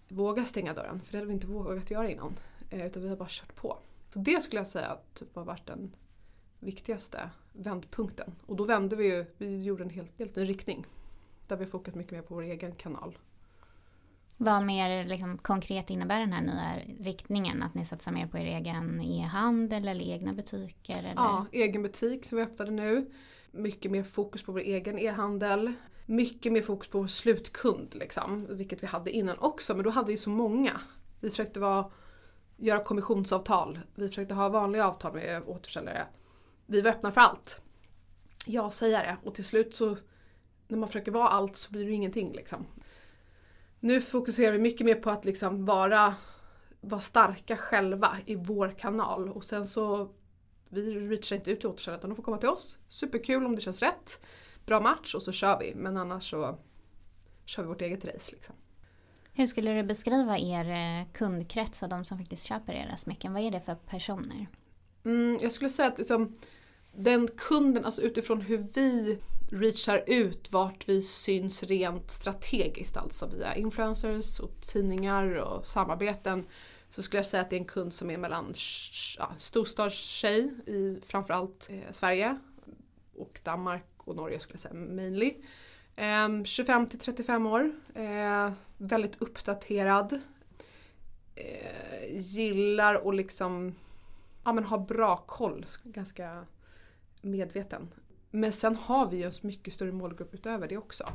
våga 0.08 0.46
stänga 0.46 0.74
dörren, 0.74 1.02
för 1.02 1.12
det 1.12 1.18
hade 1.18 1.28
vi 1.28 1.34
inte 1.34 1.48
vågat 1.48 1.92
göra 1.92 2.10
innan. 2.10 2.36
Eh, 2.70 2.86
utan 2.86 3.04
vi 3.04 3.10
har 3.10 3.16
bara 3.16 3.30
kört 3.30 3.56
på. 3.56 3.78
Så 4.14 4.20
det 4.20 4.44
skulle 4.44 4.60
jag 4.60 4.68
säga 4.68 4.98
typ 5.14 5.36
har 5.36 5.44
varit 5.44 5.68
den 5.68 5.96
viktigaste 6.60 7.30
vändpunkten. 7.54 8.36
Och 8.46 8.56
då 8.56 8.64
vände 8.64 8.96
vi 8.96 9.06
ju, 9.06 9.26
vi 9.38 9.64
gjorde 9.64 9.84
en 9.84 9.90
helt, 9.90 10.20
helt 10.20 10.36
ny 10.36 10.44
riktning. 10.44 10.86
Där 11.48 11.58
vi 11.58 11.66
fokat 11.66 11.96
mycket 11.96 12.12
mer 12.12 12.22
på 12.22 12.36
vår 12.36 12.42
egen 12.42 12.76
kanal. 12.76 13.18
Vad 14.38 14.64
mer 14.64 15.06
liksom, 15.06 15.38
konkret 15.38 15.90
innebär 15.90 16.20
den 16.20 16.34
här 16.34 16.42
nya 16.42 16.96
riktningen? 17.00 17.64
Att 17.64 17.74
ni 17.74 17.86
satsar 17.86 18.12
mer 18.12 18.28
på 18.28 18.38
er 18.38 18.46
egen 18.46 19.02
e-handel 19.02 19.88
eller 19.88 20.06
egna 20.06 20.34
butiker? 20.34 20.98
Eller? 20.98 21.14
Ja, 21.16 21.46
egen 21.52 21.82
butik 21.82 22.26
som 22.26 22.38
vi 22.38 22.44
öppnade 22.44 22.72
nu. 22.72 23.12
Mycket 23.52 23.92
mer 23.92 24.04
fokus 24.04 24.44
på 24.44 24.52
vår 24.52 24.60
egen 24.60 25.00
e-handel. 25.00 25.74
Mycket 26.06 26.52
mer 26.52 26.62
fokus 26.62 26.88
på 26.88 27.00
vår 27.00 27.08
slutkund, 27.08 27.96
liksom, 27.96 28.48
vilket 28.50 28.84
vi 28.84 28.88
hade 28.88 29.12
innan 29.12 29.38
också, 29.38 29.76
men 29.76 29.84
då 29.84 29.90
hade 29.90 30.12
vi 30.12 30.18
så 30.18 30.30
många. 30.30 30.82
Vi 31.20 31.30
försökte 31.30 31.60
vara, 31.60 31.86
göra 32.64 32.84
kommissionsavtal, 32.84 33.80
vi 33.96 34.08
försökte 34.08 34.34
ha 34.34 34.50
vanliga 34.50 34.88
avtal 34.88 35.14
med 35.14 35.44
återförsäljare. 35.46 36.08
Vi 36.66 36.82
var 36.82 36.92
öppna 36.92 37.12
för 37.12 37.22
allt. 37.22 37.62
Ja-sägare. 38.46 39.18
Och 39.24 39.36
till 39.36 39.46
slut 39.46 39.76
så, 39.76 39.98
när 40.68 40.78
man 40.78 40.88
försöker 40.88 41.12
vara 41.12 41.28
allt 41.28 41.56
så 41.56 41.72
blir 41.72 41.86
det 41.86 41.92
ingenting. 41.92 42.32
Liksom. 42.34 42.66
Nu 43.80 44.02
fokuserar 44.02 44.52
vi 44.52 44.60
mycket 44.60 44.86
mer 44.86 44.96
på 44.96 45.10
att 45.10 45.26
liksom 45.26 45.66
vara, 45.66 46.16
vara 46.82 47.02
starka 47.02 47.58
själva 47.58 48.18
i 48.26 48.36
vår 48.36 48.80
kanal 48.80 49.30
och 49.30 49.44
sen 49.44 49.68
så 49.68 50.10
vi 50.70 51.10
reachar 51.10 51.36
inte 51.36 51.52
ut 51.52 51.60
till 51.60 51.70
återförsäljare 51.70 52.00
utan 52.00 52.10
de 52.10 52.16
får 52.16 52.24
komma 52.24 52.38
till 52.38 52.50
oss. 52.50 52.78
Superkul 52.88 53.46
om 53.46 53.56
det 53.56 53.62
känns 53.62 53.82
rätt. 53.82 54.26
Bra 54.66 54.80
match 54.80 55.16
och 55.16 55.24
så 55.24 55.32
kör 55.32 55.60
vi 55.60 55.76
men 55.76 55.98
annars 55.98 56.30
så 56.30 56.58
kör 57.46 57.64
vi 57.64 57.68
vårt 57.68 57.82
eget 57.82 58.06
race. 58.06 58.32
Liksom. 58.32 58.56
Hur 59.36 59.48
skulle 59.48 59.74
du 59.74 59.84
beskriva 59.84 60.38
er 60.38 60.70
eh, 60.70 61.08
kundkrets 61.14 61.84
och 61.84 61.90
de 61.90 62.06
som 62.06 62.18
faktiskt 62.18 62.46
köper 62.46 62.74
era 62.74 62.98
smycken? 62.98 63.34
Vad 63.34 63.42
är 63.42 63.52
det 63.52 63.62
för 63.62 63.76
personer? 63.76 64.48
Mm, 65.06 65.40
jag 65.42 65.52
skulle 65.52 65.70
säga 65.70 65.88
att 65.88 65.98
liksom, 65.98 66.36
den 66.92 67.28
kunden, 67.28 67.86
alltså 67.86 68.02
utifrån 68.02 68.42
hur 68.42 68.58
vi 68.74 69.20
reachar 69.52 70.04
ut 70.08 70.52
vart 70.52 70.90
vi 70.90 71.02
syns 71.02 71.64
rent 71.64 72.12
strategiskt, 72.12 72.98
alltså 72.98 73.28
via 73.28 73.56
influencers 73.56 74.40
och 74.40 74.62
tidningar 74.62 75.36
och 75.36 75.66
samarbeten, 75.66 76.46
så 76.90 77.02
skulle 77.02 77.18
jag 77.18 77.26
säga 77.26 77.42
att 77.42 77.50
det 77.50 77.56
är 77.56 77.60
en 77.60 77.66
kund 77.66 77.94
som 77.94 78.10
är 78.10 78.18
mellan 78.18 78.54
ja, 79.18 79.34
storstadstjej 79.38 80.52
i 80.66 81.00
framförallt 81.06 81.70
eh, 81.70 81.92
Sverige 81.92 82.38
och 83.16 83.40
Danmark 83.44 83.86
och 83.98 84.16
Norge 84.16 84.40
skulle 84.40 84.54
jag 84.54 84.60
säga 84.60 84.74
mainly. 84.74 85.34
Eh, 85.96 86.44
25 86.44 86.88
till 86.88 87.00
35 87.00 87.46
år, 87.46 87.72
eh, 87.96 88.52
väldigt 88.78 89.22
uppdaterad, 89.22 90.22
eh, 91.36 92.20
gillar 92.20 93.10
att 93.10 93.16
liksom 93.16 93.76
ja, 94.44 94.54
men 94.54 94.64
ha 94.64 94.78
bra 94.78 95.18
koll, 95.18 95.66
ganska 95.84 96.46
medveten. 97.22 97.88
Men 98.32 98.52
sen 98.52 98.76
har 98.76 99.10
vi 99.10 99.18
ju 99.18 99.24
en 99.24 99.32
mycket 99.42 99.74
större 99.74 99.92
målgrupp 99.92 100.34
utöver 100.34 100.68
det 100.68 100.78
också. 100.78 101.10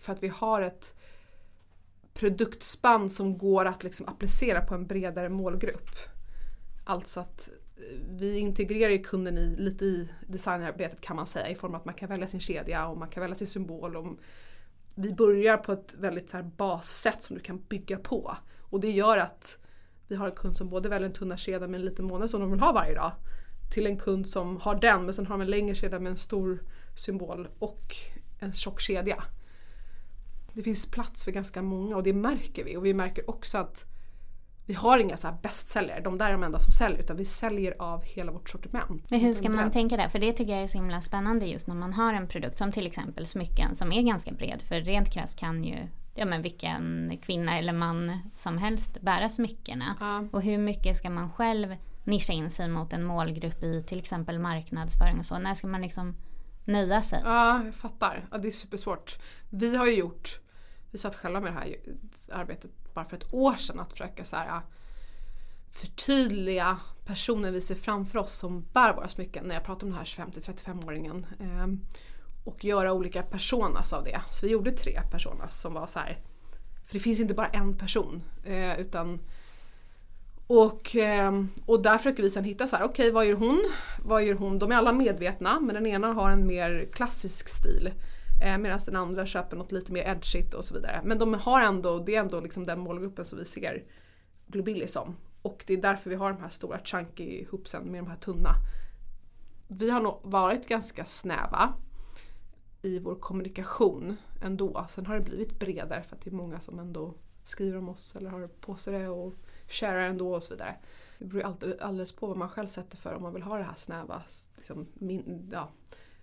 För 0.00 0.12
att 0.12 0.22
vi 0.22 0.28
har 0.28 0.62
ett 0.62 0.94
produktspann 2.12 3.10
som 3.10 3.38
går 3.38 3.64
att 3.64 3.84
liksom 3.84 4.08
applicera 4.08 4.60
på 4.60 4.74
en 4.74 4.86
bredare 4.86 5.28
målgrupp. 5.28 5.90
Alltså 6.84 7.20
att 7.20 7.48
vi 8.08 8.38
integrerar 8.38 8.90
ju 8.90 8.98
kunden 8.98 9.38
i, 9.38 9.56
lite 9.56 9.84
i 9.84 10.08
designarbetet 10.26 11.00
kan 11.00 11.16
man 11.16 11.26
säga 11.26 11.48
i 11.48 11.54
form 11.54 11.74
av 11.74 11.80
att 11.80 11.84
man 11.84 11.94
kan 11.94 12.08
välja 12.08 12.26
sin 12.26 12.40
kedja 12.40 12.86
och 12.86 12.98
man 12.98 13.08
kan 13.08 13.20
välja 13.20 13.34
sin 13.34 13.46
symbol. 13.46 13.96
Och 13.96 14.18
vi 14.94 15.12
börjar 15.12 15.56
på 15.56 15.72
ett 15.72 15.94
väldigt 15.98 16.30
så 16.30 16.36
här 16.36 16.44
bassätt 16.44 17.22
som 17.22 17.36
du 17.36 17.42
kan 17.42 17.62
bygga 17.68 17.98
på. 17.98 18.36
Och 18.60 18.80
det 18.80 18.90
gör 18.90 19.18
att 19.18 19.58
vi 20.08 20.16
har 20.16 20.26
en 20.26 20.34
kund 20.34 20.56
som 20.56 20.68
både 20.68 20.88
väljer 20.88 21.08
en 21.08 21.14
tunna 21.14 21.36
kedja 21.36 21.68
med 21.68 21.78
en 21.80 21.84
liten 21.84 22.04
måne 22.04 22.28
som 22.28 22.40
de 22.40 22.50
vill 22.50 22.60
ha 22.60 22.72
varje 22.72 22.94
dag 22.94 23.12
till 23.70 23.86
en 23.86 23.98
kund 23.98 24.26
som 24.26 24.56
har 24.56 24.74
den 24.74 25.04
men 25.04 25.14
sen 25.14 25.26
har 25.26 25.34
de 25.34 25.40
en 25.40 25.50
längre 25.50 25.74
kedja 25.74 25.98
med 25.98 26.10
en 26.10 26.16
stor 26.16 26.62
symbol 26.94 27.48
och 27.58 27.96
en 28.38 28.52
tjock 28.52 28.80
kedja. 28.80 29.24
Det 30.52 30.62
finns 30.62 30.90
plats 30.90 31.24
för 31.24 31.32
ganska 31.32 31.62
många 31.62 31.96
och 31.96 32.02
det 32.02 32.12
märker 32.12 32.64
vi 32.64 32.76
och 32.76 32.86
vi 32.86 32.94
märker 32.94 33.30
också 33.30 33.58
att 33.58 33.84
vi 34.68 34.74
har 34.74 34.98
inga 34.98 35.16
så 35.16 35.28
här 35.28 35.36
bästsäljare, 35.42 36.00
de 36.00 36.18
där 36.18 36.26
är 36.26 36.32
de 36.32 36.42
enda 36.42 36.58
som 36.58 36.72
säljer 36.72 36.98
utan 36.98 37.16
vi 37.16 37.24
säljer 37.24 37.74
av 37.78 38.04
hela 38.04 38.32
vårt 38.32 38.50
sortiment. 38.50 39.10
Men 39.10 39.20
hur 39.20 39.34
ska 39.34 39.50
man 39.50 39.70
tänka 39.70 39.96
där? 39.96 40.08
För 40.08 40.18
det 40.18 40.32
tycker 40.32 40.52
jag 40.52 40.62
är 40.62 40.66
så 40.66 40.78
himla 40.78 41.00
spännande 41.00 41.46
just 41.46 41.66
när 41.66 41.74
man 41.74 41.92
har 41.92 42.14
en 42.14 42.28
produkt 42.28 42.58
som 42.58 42.72
till 42.72 42.86
exempel 42.86 43.26
smycken 43.26 43.74
som 43.74 43.92
är 43.92 44.02
ganska 44.02 44.32
bred. 44.32 44.62
För 44.62 44.80
rent 44.80 45.12
krasst 45.12 45.38
kan 45.38 45.64
ju 45.64 45.76
ja, 46.14 46.26
men 46.26 46.42
vilken 46.42 47.12
kvinna 47.22 47.58
eller 47.58 47.72
man 47.72 48.18
som 48.34 48.58
helst 48.58 49.00
bära 49.00 49.28
smyckena. 49.28 49.96
Ja. 50.00 50.24
Och 50.32 50.42
hur 50.42 50.58
mycket 50.58 50.96
ska 50.96 51.10
man 51.10 51.30
själv 51.30 51.76
nischa 52.04 52.32
in 52.32 52.50
sig 52.50 52.68
mot 52.68 52.92
en 52.92 53.04
målgrupp 53.04 53.62
i 53.62 53.82
till 53.82 53.98
exempel 53.98 54.38
marknadsföring 54.38 55.18
och 55.18 55.26
så. 55.26 55.38
När 55.38 55.54
ska 55.54 55.66
man 55.66 55.82
liksom 55.82 56.14
nöja 56.66 57.02
sig? 57.02 57.20
Ja, 57.24 57.64
jag 57.64 57.74
fattar. 57.74 58.28
Ja, 58.30 58.38
det 58.38 58.48
är 58.48 58.52
supersvårt. 58.52 59.18
Vi 59.50 59.76
har 59.76 59.86
ju 59.86 59.94
gjort, 59.94 60.40
vi 60.90 60.98
satt 60.98 61.14
själva 61.14 61.40
med 61.40 61.52
det 61.52 61.58
här 61.58 61.76
arbetet 62.32 62.70
bara 62.94 63.04
för 63.04 63.16
ett 63.16 63.34
år 63.34 63.54
sedan 63.54 63.80
att 63.80 63.92
försöka 63.92 64.24
så 64.24 64.36
här, 64.36 64.48
äh, 64.48 64.62
förtydliga 65.70 66.78
personen 67.04 67.52
vi 67.52 67.60
ser 67.60 67.74
framför 67.74 68.18
oss 68.18 68.32
som 68.32 68.66
bär 68.72 68.94
våra 68.94 69.08
smycken 69.08 69.44
när 69.44 69.54
jag 69.54 69.64
pratar 69.64 69.86
om 69.86 69.90
den 69.90 69.98
här 69.98 70.04
25-35-åringen. 70.04 71.26
Ehm, 71.40 71.80
och 72.44 72.64
göra 72.64 72.92
olika 72.92 73.22
personas 73.22 73.92
av 73.92 74.04
det. 74.04 74.20
Så 74.30 74.46
vi 74.46 74.52
gjorde 74.52 74.72
tre 74.72 75.00
personas 75.10 75.60
som 75.60 75.74
var 75.74 75.86
så 75.86 75.98
här, 75.98 76.18
för 76.86 76.94
det 76.94 77.00
finns 77.00 77.20
inte 77.20 77.34
bara 77.34 77.48
en 77.48 77.76
person 77.76 78.22
eh, 78.44 78.80
utan 78.80 79.20
och, 80.46 80.96
ehm, 80.96 81.48
och 81.66 81.82
där 81.82 81.98
försöker 81.98 82.22
vi 82.22 82.30
sen 82.30 82.44
hitta 82.44 82.66
så 82.66 82.76
här, 82.76 82.84
okej 82.84 83.04
okay, 83.04 83.12
vad 83.12 83.26
gör 83.26 83.36
hon? 83.36 83.72
Vad 84.04 84.24
gör 84.24 84.34
hon? 84.34 84.58
De 84.58 84.72
är 84.72 84.76
alla 84.76 84.92
medvetna 84.92 85.60
men 85.60 85.74
den 85.74 85.86
ena 85.86 86.12
har 86.12 86.30
en 86.30 86.46
mer 86.46 86.88
klassisk 86.92 87.48
stil. 87.48 87.92
Eh, 88.42 88.58
Medan 88.58 88.80
den 88.86 88.96
andra 88.96 89.26
köper 89.26 89.56
något 89.56 89.72
lite 89.72 89.92
mer 89.92 90.02
edgigt 90.02 90.54
och 90.54 90.64
så 90.64 90.74
vidare. 90.74 91.00
Men 91.04 91.18
de 91.18 91.34
har 91.34 91.60
ändå, 91.60 91.98
det 91.98 92.14
är 92.14 92.20
ändå 92.20 92.40
liksom 92.40 92.64
den 92.64 92.80
målgruppen 92.80 93.24
som 93.24 93.38
vi 93.38 93.44
ser 93.44 93.84
Blue 94.46 94.62
Billy 94.62 94.86
som. 94.86 95.16
Och 95.42 95.64
det 95.66 95.74
är 95.74 95.82
därför 95.82 96.10
vi 96.10 96.16
har 96.16 96.32
de 96.32 96.42
här 96.42 96.48
stora 96.48 96.80
chunky 96.84 97.46
hoopsen 97.50 97.82
med 97.84 98.04
de 98.04 98.10
här 98.10 98.16
tunna. 98.16 98.54
Vi 99.68 99.90
har 99.90 100.00
nog 100.00 100.20
varit 100.22 100.68
ganska 100.68 101.04
snäva 101.04 101.72
i 102.82 102.98
vår 102.98 103.14
kommunikation 103.14 104.16
ändå. 104.42 104.86
Sen 104.88 105.06
har 105.06 105.14
det 105.14 105.20
blivit 105.20 105.58
bredare 105.58 106.02
för 106.02 106.16
att 106.16 106.22
det 106.22 106.30
är 106.30 106.34
många 106.34 106.60
som 106.60 106.78
ändå 106.78 107.14
skriver 107.44 107.78
om 107.78 107.88
oss 107.88 108.16
eller 108.16 108.30
har 108.30 108.46
på 108.46 108.76
sig 108.76 108.92
det 108.92 109.08
och 109.08 109.34
sharear 109.68 110.08
ändå 110.08 110.34
och 110.34 110.42
så 110.42 110.54
vidare. 110.54 110.76
Det 111.18 111.24
beror 111.24 111.42
ju 111.42 111.78
alldeles 111.80 112.12
på 112.12 112.26
vad 112.26 112.36
man 112.36 112.48
själv 112.48 112.68
sätter 112.68 112.96
för 112.96 113.14
om 113.14 113.22
man 113.22 113.32
vill 113.32 113.42
ha 113.42 113.58
det 113.58 113.64
här 113.64 113.74
snäva. 113.76 114.22
Liksom, 114.56 114.86
min, 114.94 115.50
ja, 115.52 115.68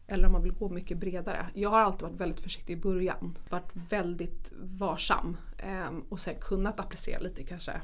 eller 0.07 0.25
om 0.25 0.31
man 0.31 0.43
vill 0.43 0.53
gå 0.53 0.69
mycket 0.69 0.97
bredare. 0.97 1.47
Jag 1.53 1.69
har 1.69 1.79
alltid 1.79 2.01
varit 2.01 2.19
väldigt 2.19 2.39
försiktig 2.39 2.73
i 2.73 2.81
början. 2.81 3.37
Varit 3.49 3.71
väldigt 3.89 4.51
varsam. 4.61 5.37
Eh, 5.57 5.91
och 6.09 6.19
sen 6.19 6.35
kunnat 6.41 6.79
applicera 6.79 7.19
lite 7.19 7.43
kanske 7.43 7.81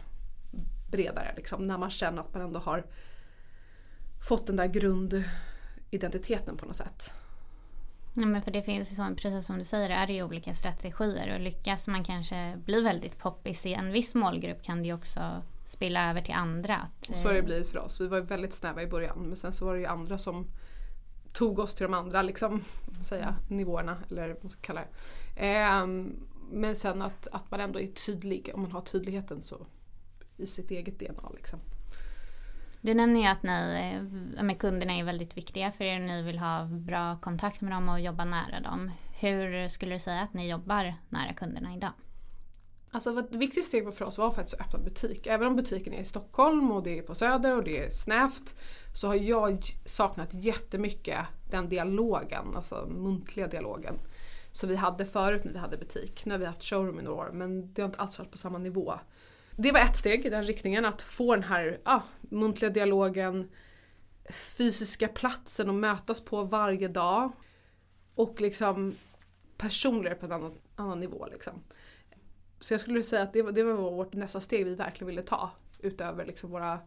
bredare. 0.92 1.34
Liksom, 1.38 1.68
när 1.68 1.78
man 1.78 1.90
känner 1.90 2.22
att 2.22 2.34
man 2.34 2.44
ändå 2.44 2.60
har 2.60 2.86
fått 4.28 4.48
den 4.48 4.56
där 4.56 4.68
grundidentiteten 4.68 6.58
på 6.58 6.66
något 6.66 6.76
sätt. 6.76 7.14
Ja, 8.14 8.26
men 8.26 8.42
för 8.42 8.52
det 8.52 8.62
finns 8.62 8.92
ju 8.92 9.16
precis 9.16 9.46
som 9.46 9.60
du 9.60 9.66
säger, 9.66 9.90
är 9.90 10.08
det 10.08 10.14
ju 10.14 10.24
olika 10.24 10.54
strategier 10.54 11.36
och 11.36 11.40
lyckas 11.40 11.88
man 11.88 12.04
kanske 12.04 12.58
bli 12.66 12.82
väldigt 12.82 13.18
poppis 13.18 13.66
i 13.66 13.74
en 13.74 13.92
viss 13.92 14.16
målgrupp 14.16 14.64
kan 14.64 14.82
det 14.82 14.88
ju 14.88 14.94
också 14.94 15.42
spilla 15.64 16.10
över 16.10 16.22
till 16.22 16.34
andra. 16.34 16.88
Och 17.10 17.16
så 17.16 17.28
har 17.28 17.34
det 17.34 17.42
blivit 17.42 17.70
för 17.70 17.78
oss. 17.78 18.02
Vi 18.02 18.08
var 18.08 18.18
ju 18.18 18.24
väldigt 18.24 18.54
snäva 18.54 18.82
i 18.82 18.88
början 18.88 19.18
men 19.20 19.38
sen 19.38 19.54
så 19.54 19.66
var 19.66 19.74
det 19.74 19.80
ju 19.80 19.86
andra 19.86 20.18
som 20.18 20.48
tog 21.34 21.60
oss 21.60 21.76
till 21.76 21.84
de 21.84 21.94
andra 21.94 22.22
liksom, 22.22 22.64
säga, 23.04 23.36
nivåerna 23.48 23.98
eller 24.10 24.28
vad 24.28 24.44
man 24.44 24.50
ska 24.50 24.62
kalla 24.62 24.82
det. 24.82 24.88
Eh, 25.48 25.88
men 26.52 26.76
sen 26.76 27.02
att, 27.02 27.28
att 27.32 27.52
man 27.52 27.60
ändå 27.60 27.80
är 27.80 27.88
tydlig, 27.88 28.52
om 28.54 28.62
man 28.62 28.72
har 28.72 28.82
tydligheten 28.82 29.42
så 29.42 29.66
i 30.38 30.46
sitt 30.46 30.72
eget 30.72 31.00
DNA. 31.00 31.30
Liksom. 31.36 31.60
Du 32.82 32.94
nämner 32.94 33.20
ju 33.20 33.28
att 33.28 33.44
ni, 33.44 33.94
eh, 34.38 34.44
med 34.44 34.60
kunderna 34.60 34.94
är 34.94 35.04
väldigt 35.04 35.38
viktiga 35.38 35.72
för 35.72 35.84
er. 35.84 36.00
Ni 36.00 36.22
vill 36.22 36.40
ha 36.40 36.66
bra 36.66 37.18
kontakt 37.18 37.62
med 37.62 37.72
dem 37.72 37.90
och 37.90 38.00
jobba 38.00 38.26
nära 38.26 38.60
dem. 38.60 38.92
Hur 39.20 39.68
skulle 39.68 39.96
du 39.96 40.00
säga 40.00 40.22
att 40.22 40.34
ni 40.34 40.50
jobbar 40.50 40.96
nära 41.10 41.34
kunderna 41.34 41.76
idag? 41.76 41.92
Alltså 42.94 43.20
ett 43.20 43.36
viktigt 43.36 43.66
steg 43.66 43.94
för 43.94 44.06
oss 44.06 44.18
var 44.18 44.32
faktiskt 44.32 44.60
att 44.60 44.68
öppna 44.68 44.80
butik. 44.80 45.28
Även 45.28 45.48
om 45.48 45.56
butiken 45.56 45.94
är 45.94 46.02
i 46.02 46.06
Stockholm 46.06 46.72
och 46.72 46.84
det 46.84 46.98
är 46.98 47.02
på 47.02 47.16
Söder 47.16 47.58
och 47.58 47.64
det 47.64 47.86
är 47.86 47.90
snävt 47.90 48.56
så 48.94 49.08
har 49.08 49.16
jag 49.16 49.64
saknat 49.86 50.30
jättemycket 50.32 51.20
den 51.50 51.70
dialogen, 51.70 52.56
alltså 52.56 52.88
muntliga 52.90 53.48
dialogen. 53.48 53.96
som 54.52 54.70
vi 54.70 54.76
hade 54.76 55.06
förut 55.06 55.44
när 55.44 55.54
vi 55.54 55.60
hade 55.60 55.78
butik. 55.78 56.26
Nu 56.26 56.34
har 56.34 56.40
vi 56.40 56.46
haft 56.46 56.64
showroom 56.64 57.00
i 57.00 57.04
några 57.04 57.18
år 57.18 57.32
men 57.34 57.74
det 57.74 57.82
har 57.82 57.90
inte 57.90 58.00
alls 58.00 58.20
varit 58.20 58.32
på 58.32 58.38
samma 58.38 58.58
nivå. 58.58 58.94
Det 59.56 59.72
var 59.72 59.80
ett 59.80 59.98
steg 59.98 60.26
i 60.26 60.30
den 60.30 60.44
riktningen 60.44 60.86
att 60.86 61.02
få 61.02 61.36
den 61.36 61.44
här 61.44 61.80
ah, 61.84 62.02
muntliga 62.22 62.72
dialogen, 62.72 63.50
fysiska 64.30 65.08
platsen 65.08 65.70
att 65.70 65.76
mötas 65.76 66.22
på 66.22 66.44
varje 66.44 66.88
dag 66.88 67.32
och 68.16 68.42
liksom 68.42 68.96
personligare 69.58 70.16
på 70.16 70.26
en 70.26 70.32
annan, 70.32 70.58
annan 70.76 71.00
nivå. 71.00 71.28
Liksom. 71.32 71.54
Så 72.62 72.74
jag 72.74 72.82
skulle 72.82 73.04
säga 73.04 73.24
att 73.24 73.34
det 73.34 73.42
var, 73.42 73.52
det 73.52 73.64
var 73.64 73.74
vårt 73.74 74.14
nästa 74.14 74.42
steg 74.42 74.66
vi 74.66 74.76
verkligen 74.76 75.08
ville 75.08 75.22
ta 75.22 75.52
utöver 75.80 76.26
liksom 76.26 76.52
våra 76.52 76.80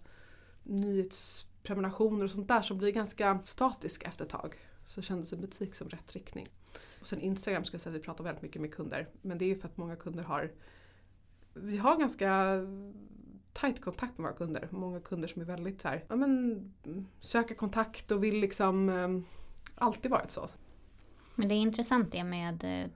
nyhetsprenumerationer 0.62 2.24
och 2.24 2.30
sånt 2.30 2.48
där 2.48 2.62
som 2.62 2.78
blir 2.78 2.92
ganska 2.92 3.38
statiska 3.44 4.08
efter 4.08 4.24
ett 4.24 4.30
tag. 4.30 4.54
Så 4.84 5.02
kändes 5.02 5.32
en 5.32 5.40
butik 5.40 5.74
som 5.74 5.88
rätt 5.88 6.12
riktning. 6.12 6.48
Och 7.00 7.08
sen 7.08 7.20
Instagram 7.20 7.64
ska 7.64 7.74
jag 7.74 7.80
säga 7.80 7.94
att 7.94 8.00
vi 8.00 8.04
pratar 8.04 8.24
väldigt 8.24 8.42
mycket 8.42 8.62
med 8.62 8.74
kunder. 8.74 9.08
Men 9.22 9.38
det 9.38 9.44
är 9.44 9.46
ju 9.46 9.56
för 9.56 9.68
att 9.68 9.76
många 9.76 9.96
kunder 9.96 10.24
har 10.24 10.52
Vi 11.54 11.76
har 11.76 11.98
ganska 11.98 12.60
tight 13.52 13.80
kontakt 13.80 14.18
med 14.18 14.24
våra 14.24 14.36
kunder. 14.36 14.68
Många 14.70 15.00
kunder 15.00 15.28
som 15.28 15.42
är 15.42 15.46
väldigt 15.46 15.80
så 15.80 15.88
här, 15.88 16.04
ja 16.08 16.16
men 16.16 16.74
söker 17.20 17.54
kontakt 17.54 18.10
och 18.10 18.24
vill 18.24 18.40
liksom 18.40 18.88
eh, 18.88 19.08
alltid 19.74 20.10
varit 20.10 20.30
så. 20.30 20.48
Men 21.34 21.48
det 21.48 21.54
är 21.54 21.60
intressant 21.60 22.12
det 22.12 22.24
med 22.24 22.64
eh, 22.64 22.90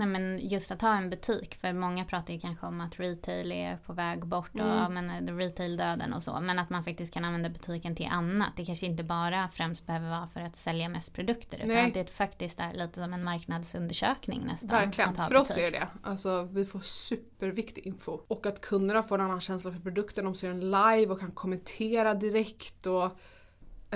Nej 0.00 0.08
men 0.08 0.38
just 0.38 0.70
att 0.70 0.82
ha 0.82 0.96
en 0.96 1.10
butik, 1.10 1.54
för 1.54 1.72
många 1.72 2.04
pratar 2.04 2.34
ju 2.34 2.40
kanske 2.40 2.66
om 2.66 2.80
att 2.80 3.00
retail 3.00 3.52
är 3.52 3.76
på 3.76 3.92
väg 3.92 4.26
bort 4.26 4.54
och 4.54 4.60
mm. 4.60 4.94
men, 4.94 5.28
eh, 5.28 5.36
retail-döden 5.36 6.12
och 6.12 6.22
så. 6.22 6.40
Men 6.40 6.58
att 6.58 6.70
man 6.70 6.84
faktiskt 6.84 7.14
kan 7.14 7.24
använda 7.24 7.48
butiken 7.48 7.96
till 7.96 8.08
annat. 8.10 8.48
Det 8.56 8.64
kanske 8.64 8.86
inte 8.86 9.04
bara 9.04 9.48
främst 9.48 9.86
behöver 9.86 10.08
vara 10.08 10.28
för 10.28 10.40
att 10.40 10.56
sälja 10.56 10.88
mest 10.88 11.12
produkter. 11.14 11.56
Utan 11.56 11.68
Nej. 11.68 11.86
att 11.86 11.94
det 11.94 12.10
faktiskt 12.10 12.60
är 12.60 12.72
lite 12.72 13.00
som 13.00 13.12
en 13.12 13.24
marknadsundersökning 13.24 14.42
nästan. 14.46 14.68
Verkligen, 14.68 15.14
för 15.14 15.36
oss 15.36 15.56
är 15.56 15.62
det 15.62 15.70
det. 15.70 15.88
Alltså 16.02 16.48
vi 16.52 16.64
får 16.64 16.80
superviktig 16.80 17.86
info. 17.86 18.20
Och 18.28 18.46
att 18.46 18.60
kunderna 18.60 19.02
får 19.02 19.18
en 19.18 19.24
annan 19.24 19.40
känsla 19.40 19.72
för 19.72 19.80
produkten. 19.80 20.24
De 20.24 20.34
ser 20.34 20.48
den 20.48 20.60
live 20.60 21.06
och 21.06 21.20
kan 21.20 21.32
kommentera 21.32 22.14
direkt. 22.14 22.86
och 22.86 23.18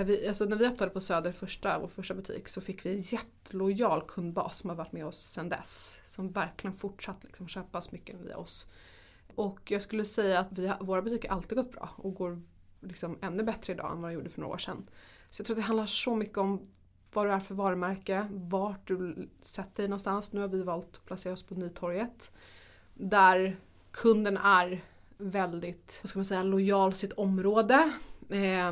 vi, 0.03 0.27
alltså 0.27 0.45
när 0.45 0.57
vi 0.57 0.65
öppnade 0.65 0.91
på 0.91 1.01
Söder 1.01 1.31
första, 1.31 1.79
vår 1.79 1.87
första 1.87 2.13
butik 2.13 2.49
så 2.49 2.61
fick 2.61 2.85
vi 2.85 2.89
en 2.89 2.99
jättelojal 2.99 4.01
kundbas 4.07 4.59
som 4.59 4.69
har 4.69 4.77
varit 4.77 4.91
med 4.91 5.05
oss 5.05 5.17
sedan 5.17 5.49
dess. 5.49 6.01
Som 6.05 6.31
verkligen 6.31 6.73
fortsatt 6.73 7.23
liksom 7.23 7.47
köpa 7.47 7.81
smycken 7.81 8.23
via 8.23 8.37
oss. 8.37 8.67
Och 9.35 9.71
jag 9.71 9.81
skulle 9.81 10.05
säga 10.05 10.39
att 10.39 10.47
vi, 10.51 10.73
våra 10.79 11.01
butiker 11.01 11.29
alltid 11.29 11.57
gått 11.57 11.71
bra 11.71 11.89
och 11.97 12.13
går 12.13 12.41
liksom 12.81 13.17
ännu 13.21 13.43
bättre 13.43 13.73
idag 13.73 13.91
än 13.91 14.01
vad 14.01 14.11
de 14.11 14.13
gjorde 14.13 14.29
för 14.29 14.41
några 14.41 14.53
år 14.53 14.57
sedan. 14.57 14.89
Så 15.29 15.41
jag 15.41 15.45
tror 15.45 15.55
att 15.55 15.61
det 15.61 15.67
handlar 15.67 15.85
så 15.85 16.15
mycket 16.15 16.37
om 16.37 16.61
vad 17.13 17.27
du 17.27 17.31
är 17.31 17.39
för 17.39 17.55
varumärke, 17.55 18.27
vart 18.31 18.87
du 18.87 19.29
sätter 19.41 19.83
dig 19.83 19.87
någonstans. 19.87 20.33
Nu 20.33 20.41
har 20.41 20.47
vi 20.47 20.63
valt 20.63 20.95
att 20.95 21.05
placera 21.05 21.33
oss 21.33 21.43
på 21.43 21.55
Nytorget. 21.55 22.31
Där 22.93 23.59
kunden 23.91 24.37
är 24.37 24.83
väldigt, 25.17 25.99
vad 26.03 26.09
ska 26.09 26.19
man 26.19 26.25
säga, 26.25 26.43
lojal 26.43 26.93
sitt 26.93 27.13
område. 27.13 27.91
Eh, 28.29 28.71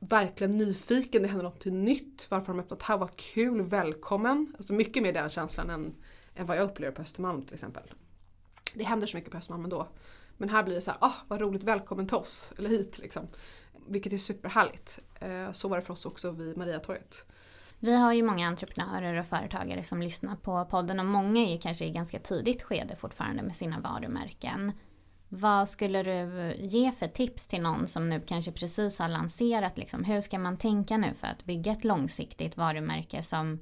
verkligen 0.00 0.56
nyfiken, 0.56 1.22
det 1.22 1.28
händer 1.28 1.44
något 1.44 1.64
nytt, 1.64 2.26
varför 2.30 2.46
har 2.46 2.54
de 2.54 2.60
öppnat 2.60 2.82
här, 2.82 2.98
vad 2.98 3.16
kul, 3.16 3.62
välkommen. 3.62 4.54
Alltså 4.56 4.72
mycket 4.72 5.02
mer 5.02 5.12
den 5.12 5.30
känslan 5.30 5.70
än, 5.70 5.94
än 6.34 6.46
vad 6.46 6.56
jag 6.56 6.64
upplever 6.64 6.94
på 6.94 7.02
Östermalm 7.02 7.42
till 7.42 7.54
exempel. 7.54 7.82
Det 8.74 8.84
händer 8.84 9.06
så 9.06 9.16
mycket 9.16 9.32
på 9.32 9.38
Östermalm 9.38 9.64
ändå. 9.64 9.88
Men 10.36 10.48
här 10.48 10.62
blir 10.62 10.74
det 10.74 10.80
så 10.80 10.90
här, 10.90 10.98
ah 11.00 11.14
vad 11.28 11.40
roligt, 11.40 11.62
välkommen 11.62 12.06
till 12.06 12.16
oss, 12.16 12.52
eller 12.58 12.70
hit 12.70 12.98
liksom. 12.98 13.28
Vilket 13.86 14.12
är 14.12 14.18
superhärligt. 14.18 14.98
Eh, 15.20 15.52
så 15.52 15.68
var 15.68 15.76
det 15.76 15.82
för 15.82 15.92
oss 15.92 16.06
också 16.06 16.30
vid 16.30 16.56
Mariatorget. 16.56 17.26
Vi 17.80 17.96
har 17.96 18.12
ju 18.12 18.22
många 18.22 18.48
entreprenörer 18.48 19.20
och 19.20 19.26
företagare 19.26 19.82
som 19.82 20.02
lyssnar 20.02 20.36
på 20.36 20.64
podden 20.64 21.00
och 21.00 21.06
många 21.06 21.40
är 21.40 21.52
ju 21.52 21.58
kanske 21.58 21.84
i 21.84 21.90
ganska 21.90 22.18
tidigt 22.18 22.62
skede 22.62 22.96
fortfarande 22.96 23.42
med 23.42 23.56
sina 23.56 23.80
varumärken. 23.80 24.72
Vad 25.28 25.68
skulle 25.68 26.02
du 26.02 26.54
ge 26.58 26.92
för 26.92 27.08
tips 27.08 27.46
till 27.46 27.62
någon 27.62 27.86
som 27.86 28.08
nu 28.08 28.20
kanske 28.26 28.52
precis 28.52 28.98
har 28.98 29.08
lanserat? 29.08 29.78
Liksom, 29.78 30.04
hur 30.04 30.20
ska 30.20 30.38
man 30.38 30.56
tänka 30.56 30.96
nu 30.96 31.14
för 31.14 31.26
att 31.26 31.44
bygga 31.44 31.72
ett 31.72 31.84
långsiktigt 31.84 32.56
varumärke 32.56 33.22
som 33.22 33.58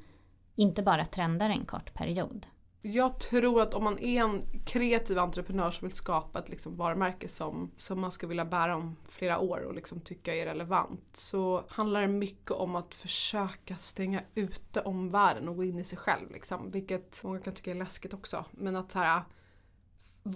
inte 0.54 0.82
bara 0.82 1.06
trendar 1.06 1.50
en 1.50 1.64
kort 1.64 1.94
period? 1.94 2.46
Jag 2.82 3.20
tror 3.20 3.62
att 3.62 3.74
om 3.74 3.84
man 3.84 3.98
är 3.98 4.22
en 4.22 4.42
kreativ 4.66 5.18
entreprenör 5.18 5.70
som 5.70 5.88
vill 5.88 5.96
skapa 5.96 6.38
ett 6.38 6.48
liksom 6.48 6.76
varumärke 6.76 7.28
som, 7.28 7.70
som 7.76 8.00
man 8.00 8.10
ska 8.10 8.26
vilja 8.26 8.44
bära 8.44 8.76
om 8.76 8.96
flera 9.08 9.38
år 9.38 9.58
och 9.58 9.74
liksom 9.74 10.00
tycka 10.00 10.34
är 10.34 10.46
relevant 10.46 11.16
så 11.16 11.64
handlar 11.68 12.00
det 12.00 12.08
mycket 12.08 12.50
om 12.50 12.76
att 12.76 12.94
försöka 12.94 13.76
stänga 13.76 14.22
ute 14.34 14.80
omvärlden 14.80 15.48
och 15.48 15.56
gå 15.56 15.64
in 15.64 15.78
i 15.78 15.84
sig 15.84 15.98
själv. 15.98 16.30
Liksom, 16.30 16.70
vilket 16.70 17.20
många 17.24 17.40
kan 17.40 17.54
tycka 17.54 17.70
är 17.70 17.74
läskigt 17.74 18.14
också. 18.14 18.44
Men 18.50 18.76
att 18.76 18.92
så 18.92 18.98
här, 18.98 19.22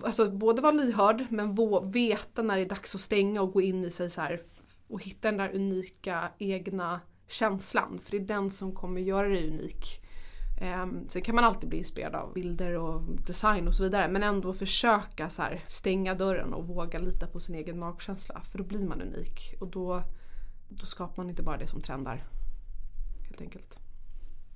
alltså 0.03 0.31
både 0.31 0.63
vara 0.63 0.73
lyhörd 0.73 1.27
men 1.31 1.57
veta 1.91 2.43
när 2.43 2.57
det 2.57 2.63
är 2.63 2.69
dags 2.69 2.95
att 2.95 3.01
stänga 3.01 3.43
och 3.43 3.53
gå 3.53 3.61
in 3.61 3.85
i 3.85 3.91
sig 3.91 4.11
så 4.11 4.21
här, 4.21 4.41
och 4.89 5.05
hitta 5.05 5.29
den 5.29 5.39
där 5.39 5.55
unika 5.55 6.31
egna 6.39 7.01
känslan. 7.29 7.99
För 7.99 8.11
det 8.11 8.17
är 8.17 8.27
den 8.27 8.51
som 8.51 8.75
kommer 8.75 9.01
göra 9.01 9.29
dig 9.29 9.49
unik. 9.49 10.01
Um, 10.83 11.09
sen 11.09 11.23
kan 11.23 11.35
man 11.35 11.45
alltid 11.45 11.69
bli 11.69 11.79
inspirerad 11.79 12.15
av 12.15 12.33
bilder 12.33 12.77
och 12.77 13.03
design 13.27 13.69
och 13.69 13.75
så 13.75 13.83
vidare 13.83 14.09
men 14.09 14.23
ändå 14.23 14.53
försöka 14.53 15.31
så 15.31 15.43
här, 15.43 15.65
stänga 15.67 16.15
dörren 16.15 16.55
och 16.55 16.67
våga 16.67 16.99
lita 16.99 17.27
på 17.27 17.41
sin 17.41 17.55
egen 17.55 17.79
magkänsla 17.79 18.41
för 18.41 18.59
då 18.59 18.65
blir 18.65 18.85
man 18.87 19.03
unik 19.03 19.55
och 19.61 19.69
då, 19.69 20.03
då 20.69 20.87
skapar 20.87 21.23
man 21.23 21.31
inte 21.31 21.43
bara 21.43 21.57
det 21.57 21.67
som 21.67 21.81
trendar. 21.81 22.25
Helt 23.25 23.41
enkelt. 23.41 23.79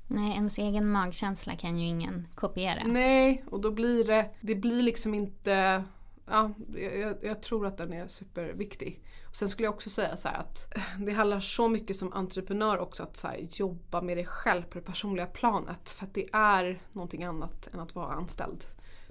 Nej, 0.06 0.32
ens 0.34 0.58
egen 0.58 0.90
magkänsla 0.90 1.56
kan 1.56 1.78
ju 1.78 1.86
ingen 1.86 2.28
kopiera. 2.34 2.82
Nej, 2.86 3.44
och 3.50 3.60
då 3.60 3.70
blir 3.70 4.04
det, 4.04 4.30
det 4.40 4.54
blir 4.54 4.82
liksom 4.82 5.14
inte 5.14 5.84
Ja, 6.26 6.50
jag, 6.74 7.16
jag, 7.22 7.42
tror 7.42 7.66
att 7.66 7.78
den 7.78 7.92
är 7.92 8.08
superviktig. 8.08 9.02
Och 9.28 9.36
sen 9.36 9.48
skulle 9.48 9.66
jag 9.66 9.74
också 9.74 9.90
säga 9.90 10.16
så 10.16 10.28
att 10.28 10.74
det 10.98 11.12
handlar 11.12 11.40
så 11.40 11.68
mycket 11.68 11.96
som 11.96 12.12
entreprenör 12.12 12.78
också 12.78 13.02
att 13.02 13.16
så 13.16 13.28
här, 13.28 13.48
jobba 13.50 14.02
med 14.02 14.16
dig 14.16 14.26
själv 14.26 14.62
på 14.62 14.78
det 14.78 14.84
personliga 14.84 15.26
planet. 15.26 15.90
För 15.90 16.06
att 16.06 16.14
det 16.14 16.28
är 16.32 16.82
någonting 16.92 17.24
annat 17.24 17.74
än 17.74 17.80
att 17.80 17.94
vara 17.94 18.12
anställd. 18.14 18.64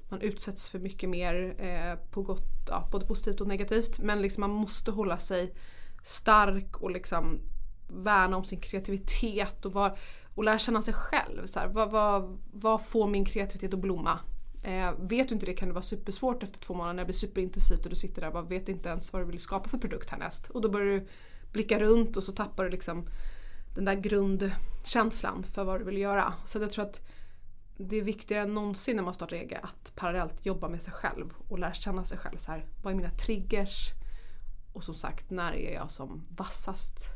Man 0.10 0.22
utsätts 0.22 0.70
för 0.70 0.80
mycket 0.80 1.10
mer 1.10 1.56
eh, 1.58 2.10
på 2.12 2.22
gott, 2.22 2.68
ja, 2.70 2.90
både 2.92 3.06
positivt 3.06 3.42
och 3.42 3.48
negativt. 3.48 4.00
Men 4.00 4.22
liksom 4.22 4.42
man 4.42 4.52
måste 4.52 4.92
hålla 4.92 5.18
sig 5.18 5.54
stark 6.04 6.78
och 6.78 6.92
liksom 6.92 7.40
värna 7.94 8.38
om 8.38 8.44
sin 8.44 8.60
kreativitet 8.60 9.66
och 9.66 9.74
var, 9.74 9.98
och 10.36 10.44
lära 10.44 10.60
känna 10.60 10.82
sig 10.82 10.94
själv. 10.94 11.46
Så 11.46 11.60
här, 11.60 11.68
vad, 11.68 11.92
vad, 11.92 12.40
vad 12.52 12.86
får 12.86 13.08
min 13.08 13.26
kreativitet 13.26 13.74
att 13.74 13.80
blomma? 13.80 14.20
Eh, 14.64 14.92
vet 15.00 15.30
du 15.30 15.34
inte 15.34 15.46
det 15.46 15.54
kan 15.54 15.68
det 15.68 15.74
vara 15.74 15.84
supersvårt 15.84 16.44
efter 16.44 16.60
två 16.60 16.74
månader 16.74 16.94
när 16.94 17.04
det 17.04 17.08
blir 17.08 17.16
superintensivt 17.16 17.84
och 17.84 17.90
du 17.90 17.96
sitter 17.96 18.22
där 18.22 18.28
och 18.28 18.34
bara 18.34 18.44
vet 18.44 18.70
inte 18.70 18.90
ens 18.90 19.14
vad 19.14 19.22
du 19.22 19.26
vill 19.26 19.40
skapa 19.40 19.70
för 19.70 19.78
produkt 19.78 20.10
härnäst. 20.10 20.50
Och 20.50 20.62
då 20.62 20.70
börjar 20.70 20.88
du 20.88 21.08
blicka 21.52 21.80
runt 21.80 22.18
och 22.18 22.24
så 22.24 22.32
tappar 22.32 22.64
du 22.64 22.70
liksom 22.70 23.08
den 23.76 23.86
där 23.86 23.96
grundkänslan 23.96 25.44
för 25.44 25.64
vad 25.64 25.80
du 25.80 25.84
vill 25.86 25.98
göra. 25.98 26.34
Så 26.46 26.60
jag 26.60 26.72
tror 26.72 26.86
att 26.86 27.02
det 27.78 27.98
är 27.98 28.02
viktigare 28.02 28.44
än 28.44 28.54
någonsin 28.54 28.96
när 28.96 29.04
man 29.04 29.14
startar 29.14 29.36
eget 29.36 29.64
att 29.64 29.94
parallellt 29.96 30.46
jobba 30.46 30.70
med 30.70 30.82
sig 30.82 30.94
själv 30.94 31.34
och 31.50 31.60
lära 31.60 31.74
känna 31.74 32.06
sig 32.06 32.18
själv. 32.18 32.38
Så 32.38 32.52
här, 32.52 32.66
vad 32.84 32.94
är 32.94 32.98
mina 32.98 33.10
triggers? 33.10 33.90
Och 34.74 34.84
som 34.84 34.96
sagt, 34.96 35.30
när 35.30 35.54
är 35.54 35.74
jag 35.74 35.92
som 35.92 36.24
vassast? 36.30 37.13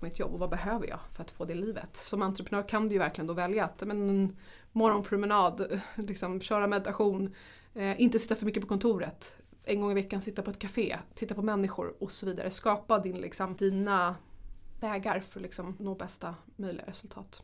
På 0.00 0.06
mitt 0.06 0.18
jobb 0.18 0.32
och 0.32 0.38
vad 0.38 0.50
behöver 0.50 0.86
jag 0.86 0.98
för 1.10 1.22
att 1.22 1.30
få 1.30 1.44
det 1.44 1.54
livet? 1.54 1.96
Som 1.96 2.22
entreprenör 2.22 2.68
kan 2.68 2.86
du 2.86 2.92
ju 2.92 2.98
verkligen 2.98 3.26
då 3.26 3.34
välja 3.34 3.64
att 3.64 3.82
men, 3.86 4.08
en 4.08 4.36
morgonpromenad, 4.72 5.80
liksom, 5.94 6.40
köra 6.40 6.66
meditation, 6.66 7.34
eh, 7.74 8.00
inte 8.00 8.18
sitta 8.18 8.36
för 8.36 8.46
mycket 8.46 8.62
på 8.62 8.68
kontoret, 8.68 9.36
en 9.64 9.80
gång 9.80 9.90
i 9.90 9.94
veckan 9.94 10.22
sitta 10.22 10.42
på 10.42 10.50
ett 10.50 10.58
café, 10.58 10.98
titta 11.14 11.34
på 11.34 11.42
människor 11.42 11.94
och 12.02 12.12
så 12.12 12.26
vidare. 12.26 12.50
Skapa 12.50 12.98
din, 12.98 13.16
liksom, 13.16 13.56
dina 13.56 14.16
vägar 14.80 15.20
för 15.20 15.40
att 15.40 15.42
liksom, 15.42 15.76
nå 15.78 15.94
bästa 15.94 16.34
möjliga 16.56 16.86
resultat. 16.86 17.42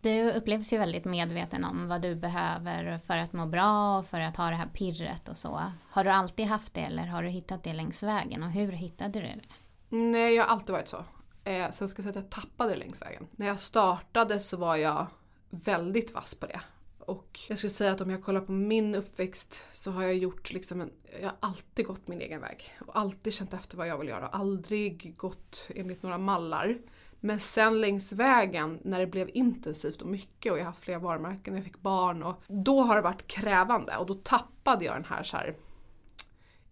Du 0.00 0.32
upplevs 0.32 0.72
ju 0.72 0.78
väldigt 0.78 1.04
medveten 1.04 1.64
om 1.64 1.88
vad 1.88 2.02
du 2.02 2.14
behöver 2.14 2.98
för 2.98 3.16
att 3.16 3.32
må 3.32 3.46
bra 3.46 3.98
och 3.98 4.06
för 4.06 4.20
att 4.20 4.36
ha 4.36 4.50
det 4.50 4.56
här 4.56 4.66
pirret 4.66 5.28
och 5.28 5.36
så. 5.36 5.62
Har 5.90 6.04
du 6.04 6.10
alltid 6.10 6.46
haft 6.46 6.74
det 6.74 6.80
eller 6.80 7.06
har 7.06 7.22
du 7.22 7.28
hittat 7.28 7.62
det 7.62 7.72
längs 7.72 8.02
vägen 8.02 8.42
och 8.42 8.50
hur 8.50 8.72
hittade 8.72 9.20
du 9.20 9.20
det? 9.20 9.40
Nej, 9.88 10.34
jag 10.34 10.44
har 10.44 10.50
alltid 10.50 10.72
varit 10.72 10.88
så. 10.88 11.04
Eh, 11.46 11.70
sen 11.70 11.88
ska 11.88 12.02
jag 12.02 12.04
säga 12.04 12.10
att 12.10 12.32
jag 12.32 12.42
tappade 12.42 12.70
det 12.70 12.76
längs 12.76 13.02
vägen. 13.02 13.26
När 13.36 13.46
jag 13.46 13.60
startade 13.60 14.40
så 14.40 14.56
var 14.56 14.76
jag 14.76 15.06
väldigt 15.50 16.14
vass 16.14 16.34
på 16.34 16.46
det. 16.46 16.60
Och 16.98 17.40
jag 17.48 17.58
skulle 17.58 17.70
säga 17.70 17.92
att 17.92 18.00
om 18.00 18.10
jag 18.10 18.24
kollar 18.24 18.40
på 18.40 18.52
min 18.52 18.94
uppväxt 18.94 19.64
så 19.72 19.90
har 19.90 20.02
jag 20.02 20.14
gjort 20.16 20.52
liksom 20.52 20.80
en, 20.80 20.90
jag 21.20 21.28
har 21.28 21.36
alltid 21.40 21.86
gått 21.86 22.08
min 22.08 22.20
egen 22.20 22.40
väg. 22.40 22.76
Och 22.86 22.98
alltid 22.98 23.34
känt 23.34 23.54
efter 23.54 23.76
vad 23.76 23.88
jag 23.88 23.98
vill 23.98 24.08
göra. 24.08 24.28
och 24.28 24.36
Aldrig 24.36 25.16
gått 25.16 25.68
enligt 25.74 26.02
några 26.02 26.18
mallar. 26.18 26.78
Men 27.20 27.40
sen 27.40 27.80
längs 27.80 28.12
vägen 28.12 28.80
när 28.82 28.98
det 28.98 29.06
blev 29.06 29.30
intensivt 29.34 30.02
och 30.02 30.08
mycket 30.08 30.52
och 30.52 30.58
jag 30.58 30.64
har 30.64 30.70
haft 30.70 30.84
flera 30.84 30.98
varumärken 30.98 31.54
och 31.54 31.58
jag 31.58 31.64
fick 31.64 31.80
barn 31.80 32.22
och 32.22 32.42
då 32.46 32.82
har 32.82 32.96
det 32.96 33.02
varit 33.02 33.26
krävande 33.26 33.96
och 33.96 34.06
då 34.06 34.14
tappade 34.14 34.84
jag 34.84 34.94
den 34.94 35.04
här, 35.04 35.22
så 35.22 35.36
här 35.36 35.56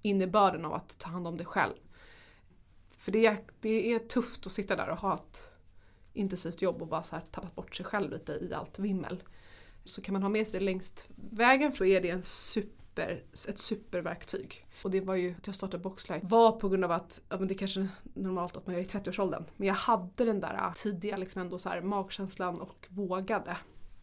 innebörden 0.02 0.64
av 0.64 0.74
att 0.74 0.98
ta 0.98 1.08
hand 1.08 1.26
om 1.26 1.36
dig 1.36 1.46
själv. 1.46 1.74
För 3.04 3.12
det 3.12 3.26
är, 3.26 3.38
det 3.60 3.92
är 3.92 3.98
tufft 3.98 4.46
att 4.46 4.52
sitta 4.52 4.76
där 4.76 4.88
och 4.88 4.96
ha 4.96 5.14
ett 5.14 5.48
intensivt 6.12 6.62
jobb 6.62 6.82
och 6.82 6.88
bara 6.88 7.02
så 7.02 7.16
här 7.16 7.22
tappat 7.30 7.54
bort 7.54 7.76
sig 7.76 7.86
själv 7.86 8.10
lite 8.10 8.32
i 8.32 8.54
allt 8.54 8.78
vimmel. 8.78 9.22
så 9.84 10.02
kan 10.02 10.12
man 10.12 10.22
ha 10.22 10.28
med 10.28 10.48
sig 10.48 10.60
det 10.60 10.66
längst 10.66 11.06
vägen 11.30 11.72
för 11.72 11.84
då 11.84 11.90
är 11.90 12.00
det 12.00 12.10
en 12.10 12.22
super, 12.22 13.24
ett 13.48 13.58
superverktyg. 13.58 14.66
Och 14.84 14.90
det 14.90 15.00
var 15.00 15.14
ju 15.14 15.34
att 15.38 15.46
jag 15.46 15.56
startade 15.56 15.82
Boxlight 15.82 16.24
var 16.24 16.52
på 16.52 16.68
grund 16.68 16.84
av 16.84 16.90
att, 16.90 17.20
ja 17.28 17.38
men 17.38 17.48
det 17.48 17.54
är 17.54 17.58
kanske 17.58 17.88
normalt 18.14 18.56
att 18.56 18.66
man 18.66 18.74
gör 18.74 18.82
i 18.82 18.86
30-årsåldern, 18.86 19.44
men 19.56 19.68
jag 19.68 19.74
hade 19.74 20.24
den 20.24 20.40
där 20.40 20.54
äh, 20.54 20.72
tidiga 20.72 21.16
liksom 21.16 21.40
ändå 21.40 21.58
så 21.58 21.68
här 21.68 21.80
magkänslan 21.80 22.60
och 22.60 22.86
vågade. 22.90 23.56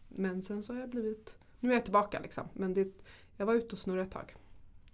Men 0.08 0.42
sen 0.42 0.62
så 0.62 0.72
har 0.72 0.80
jag 0.80 0.90
blivit, 0.90 1.38
nu 1.60 1.70
är 1.70 1.74
jag 1.74 1.84
tillbaka 1.84 2.20
liksom, 2.20 2.48
men 2.52 2.74
det, 2.74 2.88
jag 3.36 3.46
var 3.46 3.54
ute 3.54 3.72
och 3.72 3.78
snurrade 3.78 4.02
ett 4.02 4.12
tag. 4.12 4.34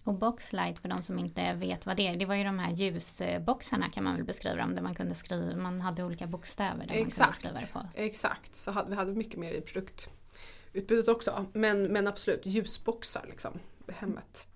Och 0.09 0.15
Boxlight 0.15 0.79
för 0.79 0.89
de 0.89 1.03
som 1.03 1.19
inte 1.19 1.55
vet 1.55 1.87
vad 1.87 1.97
det 1.97 2.09
är, 2.09 2.17
det 2.17 2.27
var 2.27 2.35
ju 2.35 2.45
de 2.45 2.59
här 2.59 2.73
ljusboxarna 2.73 3.89
kan 3.89 4.05
man 4.05 4.15
väl 4.15 4.25
beskriva 4.25 4.57
dem, 4.57 4.75
där 4.75 4.83
man 4.83 4.95
kunde 4.95 5.15
skriva, 5.15 5.57
man 5.57 5.81
hade 5.81 6.05
olika 6.05 6.27
bokstäver 6.27 6.87
där 6.87 6.95
Exakt. 6.95 7.45
man 7.45 7.53
kunde 7.53 7.61
skriva 7.61 7.83
det 7.83 7.89
på. 7.95 8.01
Exakt, 8.03 8.57
så 8.57 8.71
hade, 8.71 8.91
vi 8.91 8.97
hade 8.97 9.13
mycket 9.13 9.39
mer 9.39 9.53
i 9.53 9.61
produktutbudet 9.61 11.09
också. 11.09 11.47
Men, 11.53 11.85
men 11.85 12.07
absolut, 12.07 12.47
ljusboxar 12.47 13.25
liksom, 13.29 13.59
hemmet. 13.89 14.47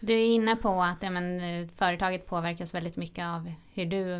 Du 0.00 0.12
är 0.12 0.26
inne 0.26 0.56
på 0.56 0.82
att 0.82 1.02
ja, 1.02 1.10
men, 1.10 1.40
eh, 1.40 1.68
företaget 1.76 2.26
påverkas 2.26 2.74
väldigt 2.74 2.96
mycket 2.96 3.24
av 3.24 3.52
hur 3.74 3.86
du 3.86 4.12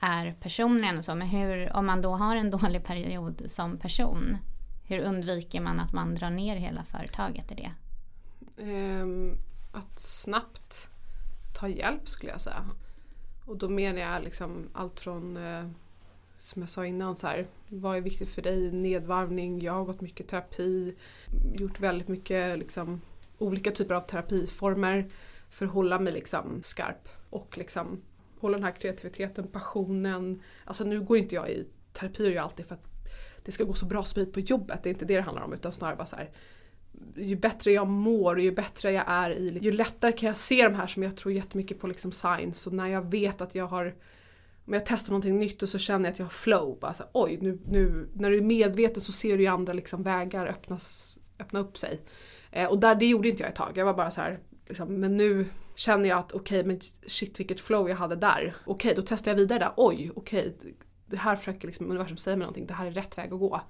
är 0.00 0.34
personligen 0.40 0.98
och 0.98 1.04
så, 1.04 1.14
men 1.14 1.28
hur, 1.28 1.76
om 1.76 1.86
man 1.86 2.02
då 2.02 2.12
har 2.12 2.36
en 2.36 2.50
dålig 2.60 2.84
period 2.84 3.42
som 3.46 3.78
person, 3.78 4.36
hur 4.84 4.98
undviker 4.98 5.60
man 5.60 5.80
att 5.80 5.92
man 5.92 6.14
drar 6.14 6.30
ner 6.30 6.56
hela 6.56 6.84
företaget 6.84 7.52
i 7.52 7.54
det? 7.54 7.72
Ehm, 8.62 9.36
att 9.72 9.98
snabbt 10.00 10.88
ta 11.52 11.68
hjälp 11.68 12.08
skulle 12.08 12.32
jag 12.32 12.40
säga. 12.40 12.64
Och 13.46 13.56
då 13.56 13.68
menar 13.68 14.00
jag 14.00 14.22
liksom 14.22 14.68
allt 14.72 15.00
från, 15.00 15.36
eh, 15.36 15.66
som 16.38 16.62
jag 16.62 16.68
sa 16.68 16.86
innan, 16.86 17.16
så 17.16 17.26
här, 17.26 17.46
vad 17.68 17.96
är 17.96 18.00
viktigt 18.00 18.30
för 18.30 18.42
dig? 18.42 18.72
Nedvarvning, 18.72 19.60
jag 19.60 19.72
har 19.72 19.84
gått 19.84 20.00
mycket 20.00 20.28
terapi, 20.28 20.94
gjort 21.54 21.80
väldigt 21.80 22.08
mycket 22.08 22.58
liksom, 22.58 23.00
olika 23.38 23.70
typer 23.70 23.94
av 23.94 24.00
terapiformer 24.00 25.10
för 25.50 25.66
att 25.66 25.72
hålla 25.72 25.98
mig 25.98 26.12
liksom 26.12 26.62
skarp 26.62 27.08
och 27.30 27.58
liksom 27.58 28.00
hålla 28.40 28.56
den 28.56 28.64
här 28.64 28.72
kreativiteten, 28.72 29.48
passionen. 29.48 30.42
Alltså 30.64 30.84
nu 30.84 31.00
går 31.00 31.18
inte 31.18 31.34
jag 31.34 31.50
i 31.50 31.66
terapi 31.92 32.26
och 32.26 32.30
gör 32.30 32.42
alltid 32.42 32.66
för 32.66 32.74
att 32.74 32.86
det 33.44 33.52
ska 33.52 33.64
gå 33.64 33.74
så 33.74 33.86
bra 33.86 34.04
som 34.04 34.20
möjligt 34.20 34.34
på 34.34 34.40
jobbet, 34.40 34.82
det 34.82 34.88
är 34.88 34.92
inte 34.92 35.04
det 35.04 35.16
det 35.16 35.22
handlar 35.22 35.42
om 35.42 35.52
utan 35.52 35.72
snarare 35.72 35.96
bara 35.96 36.06
så 36.06 36.16
här 36.16 36.30
ju 37.16 37.36
bättre 37.36 37.72
jag 37.72 37.88
mår 37.88 38.34
och 38.34 38.42
ju 38.42 38.52
bättre 38.52 38.92
jag 38.92 39.04
är 39.06 39.30
i, 39.30 39.58
ju 39.58 39.72
lättare 39.72 40.12
kan 40.12 40.26
jag 40.26 40.36
se 40.36 40.62
de 40.62 40.74
här 40.74 40.86
som 40.86 41.02
jag 41.02 41.16
tror 41.16 41.34
jättemycket 41.34 41.80
på 41.80 41.86
liksom 41.86 42.12
signs 42.12 42.66
och 42.66 42.72
när 42.72 42.86
jag 42.86 43.10
vet 43.10 43.40
att 43.40 43.54
jag 43.54 43.66
har 43.66 43.94
om 44.66 44.72
jag 44.72 44.86
testar 44.86 45.10
någonting 45.10 45.38
nytt 45.38 45.62
och 45.62 45.68
så 45.68 45.78
känner 45.78 46.04
jag 46.04 46.12
att 46.12 46.18
jag 46.18 46.26
har 46.26 46.30
flow, 46.30 46.78
bara 46.80 46.94
så 46.94 47.04
oj 47.12 47.38
nu, 47.40 47.58
nu 47.66 48.08
när 48.14 48.30
du 48.30 48.36
är 48.36 48.42
medveten 48.42 49.02
så 49.02 49.12
ser 49.12 49.36
du 49.36 49.42
ju 49.42 49.48
andra 49.48 49.72
liksom 49.72 50.02
vägar 50.02 50.46
öppnas, 50.46 51.18
öppna 51.38 51.60
upp 51.60 51.78
sig. 51.78 52.00
Eh, 52.50 52.68
och 52.68 52.78
där, 52.78 52.94
det 52.94 53.06
gjorde 53.06 53.28
inte 53.28 53.42
jag 53.42 53.50
ett 53.50 53.56
tag, 53.56 53.72
jag 53.74 53.84
var 53.84 53.94
bara 53.94 54.10
så 54.10 54.20
här, 54.20 54.38
liksom, 54.68 55.00
men 55.00 55.16
nu 55.16 55.46
känner 55.74 56.08
jag 56.08 56.18
att 56.18 56.32
okej 56.32 56.60
okay, 56.60 56.68
men 56.68 56.80
shit 57.06 57.40
vilket 57.40 57.60
flow 57.60 57.88
jag 57.88 57.96
hade 57.96 58.16
där. 58.16 58.54
Okej 58.64 58.74
okay, 58.74 58.94
då 58.94 59.02
testar 59.06 59.30
jag 59.30 59.36
vidare 59.36 59.58
där, 59.58 59.72
oj 59.76 60.10
okej 60.14 60.54
okay, 60.58 60.72
det 61.06 61.16
här 61.16 61.36
försöker 61.36 61.66
liksom 61.66 61.90
universum 61.90 62.16
säga 62.16 62.36
mig 62.36 62.44
någonting, 62.44 62.66
det 62.66 62.74
här 62.74 62.86
är 62.86 62.90
rätt 62.90 63.18
väg 63.18 63.32
att 63.32 63.40
gå. 63.40 63.60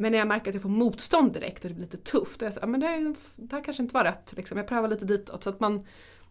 Men 0.00 0.12
när 0.12 0.18
jag 0.18 0.28
märker 0.28 0.50
att 0.50 0.54
jag 0.54 0.62
får 0.62 0.68
motstånd 0.68 1.32
direkt 1.32 1.64
och 1.64 1.68
det 1.68 1.74
blir 1.74 1.84
lite 1.84 1.96
tufft, 1.96 2.40
då 2.40 2.44
är 2.44 2.46
jag 2.46 2.54
så, 2.54 2.66
men 2.66 2.80
det, 2.80 3.14
det 3.36 3.56
här 3.56 3.64
kanske 3.64 3.82
inte 3.82 3.94
var 3.94 4.04
rätt. 4.04 4.32
Liksom. 4.36 4.58
Jag 4.58 4.66
prövar 4.66 4.88
lite 4.88 5.04
ditåt 5.04 5.44
så 5.44 5.50
att 5.50 5.60
man, 5.60 5.86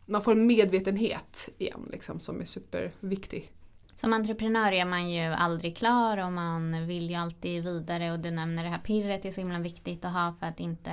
man 0.05 0.21
får 0.21 0.31
en 0.31 0.47
medvetenhet 0.47 1.49
igen 1.57 1.89
liksom, 1.91 2.19
som 2.19 2.41
är 2.41 2.45
superviktig. 2.45 3.51
Som 3.95 4.13
entreprenör 4.13 4.71
är 4.71 4.85
man 4.85 5.11
ju 5.11 5.21
aldrig 5.21 5.77
klar 5.77 6.17
och 6.17 6.31
man 6.31 6.87
vill 6.87 7.09
ju 7.09 7.15
alltid 7.15 7.63
vidare 7.63 8.11
och 8.11 8.19
du 8.19 8.31
nämner 8.31 8.63
det 8.63 8.69
här 8.69 8.79
pirret 8.79 9.25
är 9.25 9.31
så 9.31 9.41
himla 9.41 9.59
viktigt 9.59 10.05
att 10.05 10.13
ha 10.13 10.33
för 10.39 10.45
att 10.45 10.59
inte 10.59 10.91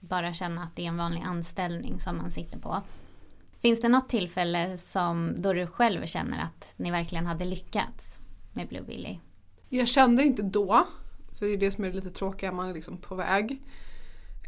bara 0.00 0.34
känna 0.34 0.62
att 0.62 0.76
det 0.76 0.82
är 0.82 0.88
en 0.88 0.96
vanlig 0.96 1.22
anställning 1.26 2.00
som 2.00 2.16
man 2.16 2.30
sitter 2.30 2.58
på. 2.58 2.82
Finns 3.58 3.80
det 3.80 3.88
något 3.88 4.08
tillfälle 4.08 4.78
som, 4.78 5.34
då 5.36 5.52
du 5.52 5.66
själv 5.66 6.06
känner 6.06 6.44
att 6.44 6.74
ni 6.76 6.90
verkligen 6.90 7.26
hade 7.26 7.44
lyckats 7.44 8.20
med 8.52 8.68
Blue 8.68 8.82
Billy? 8.82 9.18
Jag 9.68 9.88
kände 9.88 10.24
inte 10.24 10.42
då, 10.42 10.86
för 11.42 11.46
det 11.46 11.52
är 11.52 11.56
det 11.56 11.70
som 11.70 11.84
är 11.84 11.92
lite 11.92 12.10
tråkiga, 12.10 12.52
man 12.52 12.68
är 12.68 12.74
liksom 12.74 12.98
på 12.98 13.14
väg. 13.14 13.62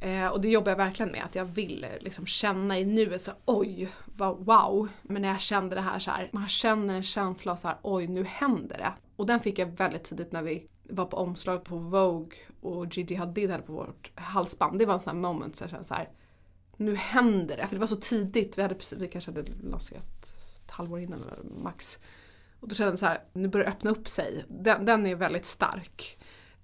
Eh, 0.00 0.26
och 0.26 0.40
det 0.40 0.48
jobbar 0.48 0.70
jag 0.70 0.76
verkligen 0.76 1.12
med, 1.12 1.24
att 1.24 1.34
jag 1.34 1.44
vill 1.44 1.84
eh, 1.84 1.90
liksom 2.00 2.26
känna 2.26 2.78
i 2.78 2.84
nuet 2.84 3.22
så 3.22 3.32
oj, 3.44 3.88
vad, 4.04 4.44
wow. 4.44 4.88
Men 5.02 5.22
när 5.22 5.28
jag 5.28 5.40
kände 5.40 5.74
det 5.74 5.80
här 5.80 5.98
så 5.98 6.10
här, 6.10 6.30
man 6.32 6.48
känner 6.48 6.94
en 6.94 7.02
känsla 7.02 7.52
av 7.52 7.56
så 7.56 7.68
här, 7.68 7.76
oj 7.82 8.06
nu 8.06 8.24
händer 8.24 8.78
det. 8.78 8.92
Och 9.16 9.26
den 9.26 9.40
fick 9.40 9.58
jag 9.58 9.66
väldigt 9.66 10.04
tidigt 10.04 10.32
när 10.32 10.42
vi 10.42 10.66
var 10.82 11.04
på 11.06 11.16
omslag 11.16 11.64
på 11.64 11.76
Vogue 11.76 12.38
och 12.60 12.96
Gigi 12.96 13.14
Hadid 13.14 13.50
hade 13.50 13.62
på 13.62 13.72
vårt 13.72 14.10
halsband. 14.14 14.78
Det 14.78 14.86
var 14.86 14.94
en 14.94 15.00
sån 15.00 15.16
här 15.16 15.22
moment 15.22 15.56
så 15.56 15.64
jag 15.64 15.70
kände 15.70 15.84
så 15.84 15.94
här, 15.94 16.08
nu 16.76 16.96
händer 16.96 17.56
det. 17.56 17.66
För 17.66 17.76
det 17.76 17.80
var 17.80 17.86
så 17.86 17.96
tidigt, 17.96 18.58
vi, 18.58 18.62
hade 18.62 18.74
precis, 18.74 18.98
vi 18.98 19.08
kanske 19.08 19.30
hade 19.30 19.44
lanserat 19.62 20.34
ett 20.64 20.70
halvår 20.70 21.00
innan 21.00 21.22
eller 21.22 21.62
max. 21.62 21.98
Och 22.60 22.68
då 22.68 22.74
kände 22.74 22.92
jag 22.92 22.98
så 22.98 23.06
här, 23.06 23.22
nu 23.32 23.48
börjar 23.48 23.66
det 23.66 23.72
öppna 23.72 23.90
upp 23.90 24.08
sig. 24.08 24.44
Den, 24.48 24.84
den 24.84 25.06
är 25.06 25.14
väldigt 25.14 25.46
stark. 25.46 26.18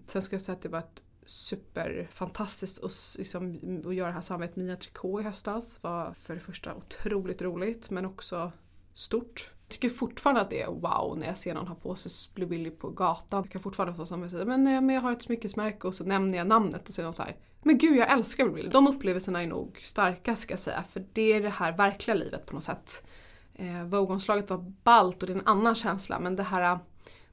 Sen 0.07 0.23
ska 0.23 0.35
jag 0.35 0.43
säga 0.43 0.57
att 0.57 0.63
det 0.63 0.69
var 0.69 0.79
ett 0.79 1.03
superfantastiskt 1.31 2.85
att, 2.85 2.93
liksom, 3.19 3.59
att 3.87 3.95
göra 3.95 4.09
det 4.09 4.15
här 4.15 4.21
samarbetet 4.21 4.57
med 4.57 4.67
Mia 4.67 4.77
Tricot 4.77 5.21
i 5.21 5.25
höstas. 5.25 5.83
var 5.83 6.13
för 6.13 6.35
det 6.35 6.41
första 6.41 6.75
otroligt 6.75 7.43
roligt 7.43 7.91
men 7.91 8.07
också 8.07 8.53
stort. 8.95 9.51
Jag 9.63 9.73
tycker 9.73 9.89
fortfarande 9.89 10.41
att 10.41 10.51
det 10.51 10.63
är 10.63 10.71
wow 10.71 11.19
när 11.19 11.27
jag 11.27 11.39
ser 11.39 11.55
någon 11.55 11.67
ha 11.67 11.75
på 11.75 11.95
sig 11.95 12.13
Blue 12.35 12.49
Billy 12.49 12.71
på 12.71 12.91
gatan. 12.91 13.43
Jag 13.43 13.51
kan 13.51 13.61
fortfarande 13.61 13.95
få 13.95 14.07
som 14.07 14.23
jag 14.23 14.31
säger, 14.31 14.45
men, 14.45 14.67
eh, 14.67 14.81
men 14.81 14.95
jag 14.95 15.03
har 15.03 15.13
ett 15.13 15.23
smyckesmärke 15.23 15.87
och 15.87 15.95
så 15.95 16.05
nämner 16.05 16.39
jag 16.39 16.47
namnet 16.47 16.89
och 16.89 16.95
så 16.95 17.01
är 17.01 17.05
de 17.05 17.13
så 17.13 17.23
här, 17.23 17.37
men 17.63 17.79
gud 17.79 17.97
jag 17.97 18.13
älskar 18.13 18.45
Blue 18.45 18.57
Billy. 18.57 18.69
De 18.69 18.87
upplevelserna 18.87 19.43
är 19.43 19.47
nog 19.47 19.81
starka 19.85 20.37
ska 20.37 20.53
jag 20.53 20.61
säga 20.61 20.83
för 20.83 21.05
det 21.13 21.33
är 21.33 21.41
det 21.41 21.49
här 21.49 21.77
verkliga 21.77 22.15
livet 22.15 22.47
på 22.47 22.55
något 22.55 22.65
sätt. 22.65 23.07
Eh, 23.55 23.85
Vogue-omslaget 23.85 24.51
var 24.51 24.73
ballt 24.83 25.23
och 25.23 25.27
det 25.27 25.33
är 25.33 25.39
en 25.39 25.47
annan 25.47 25.75
känsla 25.75 26.21
men 26.21 26.37
det 26.37 26.43
här 26.43 26.79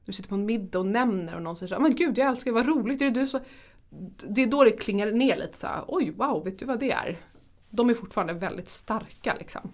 du 0.08 0.12
sitter 0.12 0.28
på 0.28 0.34
en 0.34 0.46
middag 0.46 0.78
och 0.78 0.86
nämner 0.86 1.36
och 1.36 1.42
någon 1.42 1.56
säger 1.56 1.74
så 1.74 1.82
men 1.82 1.94
gud 1.94 2.18
jag 2.18 2.28
älskar 2.28 2.50
det, 2.50 2.54
vad 2.54 2.66
roligt, 2.66 3.02
är 3.02 3.04
det 3.04 3.20
du 3.20 3.26
så? 3.26 3.40
Det 4.28 4.42
är 4.42 4.46
då 4.46 4.64
det 4.64 4.70
klingar 4.70 5.12
ner 5.12 5.36
lite 5.36 5.58
så 5.58 5.66
här, 5.66 5.84
oj 5.88 6.10
wow, 6.10 6.44
vet 6.44 6.58
du 6.58 6.64
vad 6.64 6.80
det 6.80 6.92
är? 6.92 7.20
De 7.70 7.90
är 7.90 7.94
fortfarande 7.94 8.32
väldigt 8.32 8.68
starka 8.68 9.36
liksom. 9.38 9.72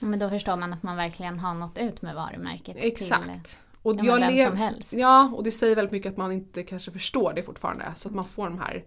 Men 0.00 0.18
då 0.18 0.30
förstår 0.30 0.56
man 0.56 0.72
att 0.72 0.82
man 0.82 0.96
verkligen 0.96 1.38
har 1.38 1.54
nått 1.54 1.78
ut 1.78 2.02
med 2.02 2.14
varumärket 2.14 2.76
Exakt. 2.78 3.24
till 3.24 3.58
och 3.82 3.96
ja, 4.04 4.16
vem 4.16 4.38
som 4.38 4.56
helst. 4.56 4.92
Ja, 4.92 5.32
och 5.34 5.44
det 5.44 5.50
säger 5.50 5.76
väldigt 5.76 5.92
mycket 5.92 6.12
att 6.12 6.16
man 6.16 6.32
inte 6.32 6.62
kanske 6.62 6.90
förstår 6.90 7.32
det 7.32 7.42
fortfarande. 7.42 7.92
Så 7.96 8.08
att 8.08 8.14
man 8.14 8.24
får 8.24 8.44
de 8.44 8.58
här, 8.58 8.84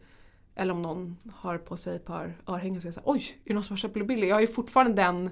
eller 0.55 0.73
om 0.73 0.81
någon 0.81 1.17
har 1.33 1.57
på 1.57 1.77
sig 1.77 1.95
ett 1.95 2.05
par 2.05 2.37
örhängen 2.47 2.77
och 2.77 2.81
säger 2.81 2.93
så 2.93 2.99
här, 2.99 3.11
oj, 3.11 3.39
är 3.43 3.47
det 3.47 3.53
någon 3.53 3.63
som 3.63 3.73
har 3.73 3.77
köpt 3.77 4.07
Billy? 4.07 4.27
Jag 4.27 4.35
har 4.35 4.41
ju 4.41 4.47
fortfarande 4.47 5.01
den, 5.01 5.29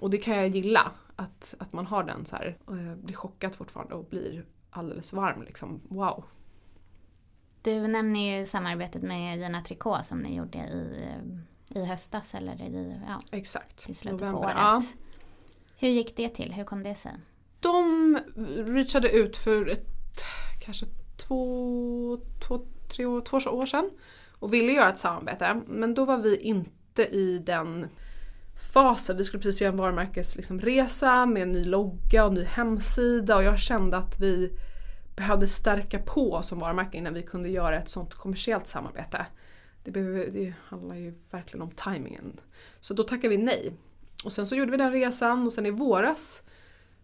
och 0.00 0.10
det 0.10 0.18
kan 0.18 0.36
jag 0.36 0.48
gilla, 0.48 0.92
att, 1.16 1.54
att 1.58 1.72
man 1.72 1.86
har 1.86 2.04
den 2.04 2.26
så 2.26 2.36
här, 2.36 2.58
och 2.64 2.76
jag 2.76 2.98
blir 2.98 3.16
chockad 3.16 3.54
fortfarande 3.54 3.94
och 3.94 4.04
blir 4.04 4.44
alldeles 4.70 5.12
varm 5.12 5.42
liksom. 5.42 5.80
Wow. 5.88 6.24
Du 7.62 7.88
nämner 7.88 8.38
ju 8.38 8.46
samarbetet 8.46 9.02
med 9.02 9.38
Gina 9.38 9.62
Tricot 9.62 10.04
som 10.04 10.18
ni 10.18 10.36
gjorde 10.36 10.58
i, 10.58 11.08
i 11.74 11.84
höstas 11.84 12.34
eller 12.34 12.62
i, 12.62 13.00
ja, 13.08 13.22
Exakt. 13.30 13.88
i 13.88 13.94
slutet 13.94 14.20
November. 14.20 14.40
på 14.40 14.46
året. 14.46 14.56
Ja. 14.56 14.82
Hur 15.78 15.88
gick 15.88 16.16
det 16.16 16.28
till? 16.28 16.52
Hur 16.52 16.64
kom 16.64 16.82
det 16.82 16.94
sig? 16.94 17.12
De 17.60 18.18
reachade 18.56 19.10
ut 19.10 19.36
för 19.36 19.68
ett, 19.68 20.22
kanske 20.64 20.86
två, 21.16 22.18
två, 22.48 22.66
tre 22.88 23.06
år, 23.06 23.20
två 23.20 23.36
år 23.36 23.66
sedan 23.66 23.90
och 24.38 24.54
ville 24.54 24.72
göra 24.72 24.92
ett 24.92 24.98
samarbete. 24.98 25.60
Men 25.66 25.94
då 25.94 26.04
var 26.04 26.16
vi 26.16 26.36
inte 26.36 27.04
i 27.04 27.38
den 27.38 27.88
fasen. 28.56 29.16
Vi 29.16 29.24
skulle 29.24 29.42
precis 29.42 29.60
göra 29.60 29.72
en 29.72 29.76
varumärkesresa 29.76 30.36
liksom, 30.36 30.60
resa 30.60 31.26
med 31.26 31.42
en 31.42 31.52
ny 31.52 31.64
logga 31.64 32.24
och 32.24 32.32
ny 32.32 32.44
hemsida 32.44 33.36
och 33.36 33.42
jag 33.42 33.58
kände 33.58 33.96
att 33.96 34.20
vi 34.20 34.58
behövde 35.16 35.48
stärka 35.48 35.98
på 35.98 36.42
som 36.42 36.58
varumärke 36.58 36.98
innan 36.98 37.14
vi 37.14 37.22
kunde 37.22 37.48
göra 37.48 37.76
ett 37.76 37.88
sånt 37.88 38.14
kommersiellt 38.14 38.66
samarbete. 38.66 39.26
Det, 39.84 39.90
behöver, 39.90 40.26
det 40.32 40.54
handlar 40.64 40.94
ju 40.94 41.14
verkligen 41.30 41.62
om 41.62 41.70
tajmingen. 41.70 42.40
Så 42.80 42.94
då 42.94 43.02
tackade 43.02 43.28
vi 43.28 43.36
nej. 43.36 43.72
Och 44.24 44.32
sen 44.32 44.46
så 44.46 44.56
gjorde 44.56 44.70
vi 44.70 44.76
den 44.76 44.92
resan 44.92 45.46
och 45.46 45.52
sen 45.52 45.66
i 45.66 45.70
våras 45.70 46.42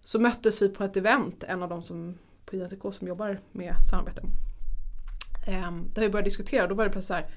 så 0.04 0.20
möttes 0.20 0.62
vi 0.62 0.68
på 0.68 0.84
ett 0.84 0.96
event, 0.96 1.42
en 1.42 1.62
av 1.62 1.68
de 1.68 1.82
som 1.82 2.18
på 2.44 2.56
JTK 2.56 2.92
som 2.92 3.08
jobbar 3.08 3.40
med 3.52 3.74
samarbete. 3.90 4.22
Um, 5.48 5.90
där 5.94 6.02
vi 6.02 6.10
började 6.10 6.26
diskutera 6.26 6.62
och 6.62 6.68
då 6.68 6.74
var 6.74 6.84
det 6.84 6.90
plötsligt 6.90 7.08
så 7.08 7.14
här, 7.14 7.30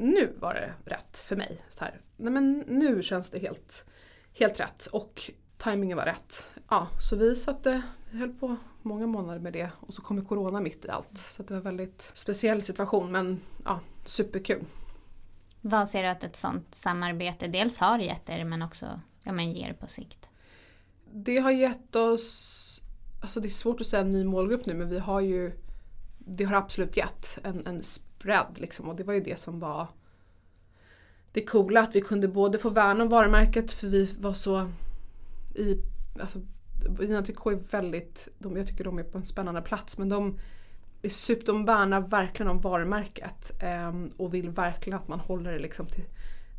nu 0.00 0.32
var 0.38 0.54
det 0.54 0.74
rätt 0.84 1.18
för 1.18 1.36
mig. 1.36 1.60
Så 1.68 1.84
här, 1.84 2.00
nej 2.16 2.32
men 2.32 2.58
nu 2.58 3.02
känns 3.02 3.30
det 3.30 3.38
helt, 3.38 3.84
helt 4.32 4.60
rätt 4.60 4.86
och 4.86 5.30
tajmingen 5.58 5.96
var 5.96 6.04
rätt. 6.04 6.44
Ja, 6.68 6.88
så 7.00 7.16
vi 7.16 7.34
satte, 7.34 7.82
vi 8.10 8.18
höll 8.18 8.32
på 8.32 8.56
många 8.82 9.06
månader 9.06 9.40
med 9.40 9.52
det 9.52 9.70
och 9.80 9.94
så 9.94 10.02
kom 10.02 10.18
ju 10.18 10.24
corona 10.24 10.60
mitt 10.60 10.84
i 10.84 10.88
allt. 10.88 11.18
Så 11.18 11.42
det 11.42 11.50
var 11.50 11.56
en 11.56 11.64
väldigt 11.64 12.12
speciell 12.14 12.62
situation 12.62 13.12
men 13.12 13.40
ja, 13.64 13.80
superkul. 14.04 14.64
Vad 15.60 15.88
ser 15.88 16.02
du 16.02 16.08
att 16.08 16.24
ett 16.24 16.36
sånt 16.36 16.74
samarbete 16.74 17.46
dels 17.46 17.78
har 17.78 17.98
gett 17.98 18.28
er 18.28 18.44
men 18.44 18.62
också 18.62 19.00
ja, 19.22 19.32
men 19.32 19.52
ger 19.52 19.72
på 19.72 19.86
sikt? 19.86 20.28
Det 21.12 21.38
har 21.38 21.50
gett 21.50 21.96
oss, 21.96 22.82
alltså 23.22 23.40
det 23.40 23.48
är 23.48 23.50
svårt 23.50 23.80
att 23.80 23.86
säga 23.86 24.02
en 24.02 24.10
ny 24.10 24.24
målgrupp 24.24 24.66
nu 24.66 24.74
men 24.74 24.88
vi 24.88 24.98
har 24.98 25.20
ju, 25.20 25.52
det 26.18 26.44
har 26.44 26.56
absolut 26.56 26.96
gett 26.96 27.38
en, 27.42 27.66
en 27.66 27.82
spread 28.20 28.58
liksom 28.58 28.88
och 28.88 28.96
det 28.96 29.04
var 29.04 29.14
ju 29.14 29.20
det 29.20 29.38
som 29.38 29.60
var 29.60 29.86
det 31.32 31.44
coola 31.44 31.80
att 31.80 31.96
vi 31.96 32.00
kunde 32.00 32.28
både 32.28 32.58
få 32.58 32.70
värna 32.70 33.02
om 33.02 33.08
varumärket 33.08 33.72
för 33.72 33.86
vi 33.86 34.14
var 34.20 34.32
så 34.32 34.70
i, 35.54 35.76
alltså 36.20 36.38
Gina 37.00 37.22
Tricot 37.22 37.52
är 37.52 37.70
väldigt, 37.70 38.28
de, 38.38 38.56
jag 38.56 38.66
tycker 38.66 38.84
de 38.84 38.98
är 38.98 39.02
på 39.02 39.18
en 39.18 39.26
spännande 39.26 39.62
plats 39.62 39.98
men 39.98 40.08
de 40.08 40.38
är 41.02 41.08
super, 41.08 41.46
de 41.46 41.64
värnar 41.64 42.00
verkligen 42.00 42.50
om 42.50 42.58
varumärket 42.58 43.62
eh, 43.62 43.92
och 44.16 44.34
vill 44.34 44.50
verkligen 44.50 44.98
att 44.98 45.08
man 45.08 45.20
håller 45.20 45.52
det 45.52 45.58
liksom 45.58 45.86
till 45.86 46.04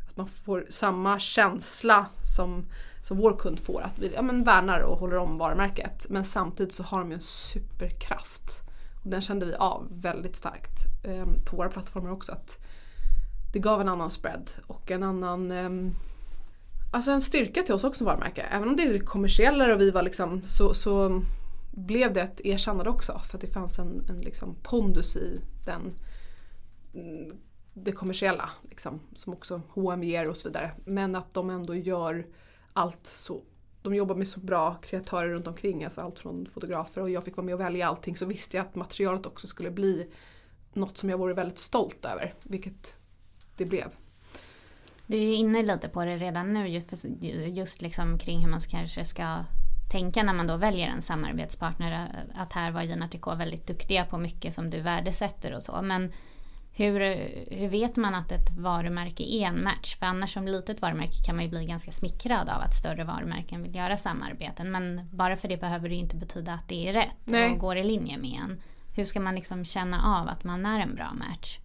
att 0.08 0.18
man 0.18 0.28
får 0.28 0.66
samma 0.70 1.20
känsla 1.20 2.06
som, 2.36 2.66
som 3.02 3.18
vår 3.18 3.38
kund 3.38 3.60
får. 3.60 3.82
Att 3.82 4.00
vi 4.00 4.12
ja, 4.14 4.22
men 4.22 4.44
värnar 4.44 4.80
och 4.80 4.98
håller 4.98 5.18
om 5.18 5.38
varumärket. 5.38 6.06
Men 6.10 6.24
samtidigt 6.24 6.74
så 6.74 6.84
har 6.84 7.00
de 7.00 7.10
ju 7.10 7.16
en 7.16 7.22
superkraft. 7.22 8.71
Och 9.04 9.10
den 9.10 9.22
kände 9.22 9.46
vi 9.46 9.56
av 9.56 9.88
väldigt 9.92 10.36
starkt 10.36 10.86
eh, 11.04 11.26
på 11.46 11.56
våra 11.56 11.70
plattformar 11.70 12.12
också. 12.12 12.32
Att 12.32 12.60
det 13.54 13.60
gav 13.60 13.82
en 13.82 13.90
annan 13.90 14.12
spread 14.12 14.52
och 14.68 14.92
en 14.92 15.04
annan 15.04 15.52
eh, 15.52 15.94
Alltså 16.94 17.12
en 17.12 17.22
styrka 17.22 17.64
till 17.64 17.74
oss 17.74 17.84
också 17.84 17.98
som 17.98 18.08
varumärke. 18.08 18.42
Även 18.42 18.70
om 18.70 18.76
det 18.76 18.84
är 18.84 19.00
kommersiellare 19.00 19.74
och 19.74 19.82
vi 19.82 19.92
var 19.92 20.02
liksom 20.02 20.44
så, 20.44 20.74
så 20.74 21.22
blev 21.72 22.14
det 22.14 22.22
ett 22.22 22.42
erkännande 22.42 22.90
också 22.90 23.20
för 23.20 23.38
att 23.38 23.42
det 23.42 23.48
fanns 23.48 23.80
en, 23.80 24.06
en 24.10 24.18
liksom 24.18 24.56
pondus 24.64 25.16
i 25.16 25.42
den 25.66 25.82
mm, 26.94 27.38
det 27.74 27.92
kommersiella 27.92 28.50
liksom, 28.70 29.00
som 29.16 29.34
också 29.34 29.62
H&M 29.70 30.04
ger 30.04 30.30
och 30.30 30.38
så 30.38 30.48
vidare. 30.48 30.72
Men 30.86 31.16
att 31.16 31.34
de 31.34 31.50
ändå 31.50 31.76
gör 31.76 32.28
allt 32.74 33.08
så 33.08 33.42
de 33.82 33.96
jobbar 33.96 34.16
med 34.16 34.28
så 34.28 34.40
bra 34.40 34.76
kreatörer 34.76 35.30
runt 35.30 35.48
omkring, 35.48 35.84
alltså 35.84 36.02
allt 36.02 36.20
från 36.20 36.46
fotografer 36.46 37.02
och 37.02 37.10
jag 37.10 37.24
fick 37.24 37.38
vara 37.38 37.46
med 37.46 37.54
och 37.54 37.62
välja 37.62 37.88
allting 37.88 38.18
så 38.18 38.26
visste 38.26 38.58
jag 38.58 38.66
att 38.66 38.76
materialet 38.76 39.26
också 39.26 39.48
skulle 39.48 39.72
bli 39.72 40.08
något 40.74 40.98
som 40.98 41.10
jag 41.10 41.18
vore 41.18 41.34
väldigt 41.34 41.60
stolt 41.60 42.06
över, 42.06 42.34
vilket 42.44 42.96
det 43.58 43.66
blev. 43.66 43.92
Du 45.06 45.18
är 45.18 45.22
ju 45.22 45.34
inne 45.34 45.64
lite 45.64 45.90
på 45.90 46.06
det 46.06 46.18
redan 46.18 46.54
nu 46.54 46.68
just, 47.48 47.82
liksom 47.82 48.20
kring 48.20 48.40
hur 48.40 48.52
man 48.52 48.62
kanske 48.62 49.06
ska 49.06 49.46
tänka 49.92 50.24
när 50.24 50.34
man 50.34 50.48
då 50.48 50.58
väljer 50.58 50.88
en 50.88 51.02
samarbetspartner. 51.02 52.08
Att 52.36 52.54
här 52.54 52.72
var 52.72 52.82
Gina 52.82 53.08
Tricot 53.08 53.40
väldigt 53.40 53.68
duktiga 53.68 54.06
på 54.06 54.18
mycket 54.18 54.54
som 54.54 54.70
du 54.70 54.82
värdesätter 54.82 55.56
och 55.56 55.64
så. 55.64 55.82
Men 55.82 56.12
hur, 56.74 57.00
hur 57.56 57.70
vet 57.70 57.96
man 57.96 58.16
att 58.16 58.32
ett 58.32 58.58
varumärke 58.58 59.24
är 59.24 59.46
en 59.46 59.64
match? 59.64 59.96
För 60.00 60.06
annars 60.06 60.34
som 60.34 60.46
litet 60.46 60.82
varumärke 60.82 61.24
kan 61.26 61.36
man 61.36 61.46
ju 61.46 61.52
bli 61.52 61.66
ganska 61.66 61.92
smickrad 61.92 62.50
av 62.50 62.62
att 62.62 62.76
större 62.76 63.04
varumärken 63.04 63.64
vill 63.64 63.76
göra 63.76 63.98
samarbeten. 63.98 64.72
Men 64.72 65.10
bara 65.12 65.36
för 65.36 65.48
det 65.48 65.58
behöver 65.58 65.90
det 65.90 65.96
ju 65.96 66.02
inte 66.02 66.16
betyda 66.16 66.54
att 66.54 66.68
det 66.68 66.90
är 66.90 66.94
rätt 66.94 67.18
Nej. 67.26 67.52
och 67.52 67.58
går 67.58 67.78
i 67.78 67.84
linje 67.84 68.18
med 68.18 68.40
en. 68.44 68.62
Hur 68.96 69.06
ska 69.06 69.20
man 69.20 69.36
liksom 69.36 69.66
känna 69.66 70.20
av 70.20 70.28
att 70.28 70.44
man 70.44 70.66
är 70.66 70.80
en 70.80 70.96
bra 70.96 71.14
match? 71.14 71.60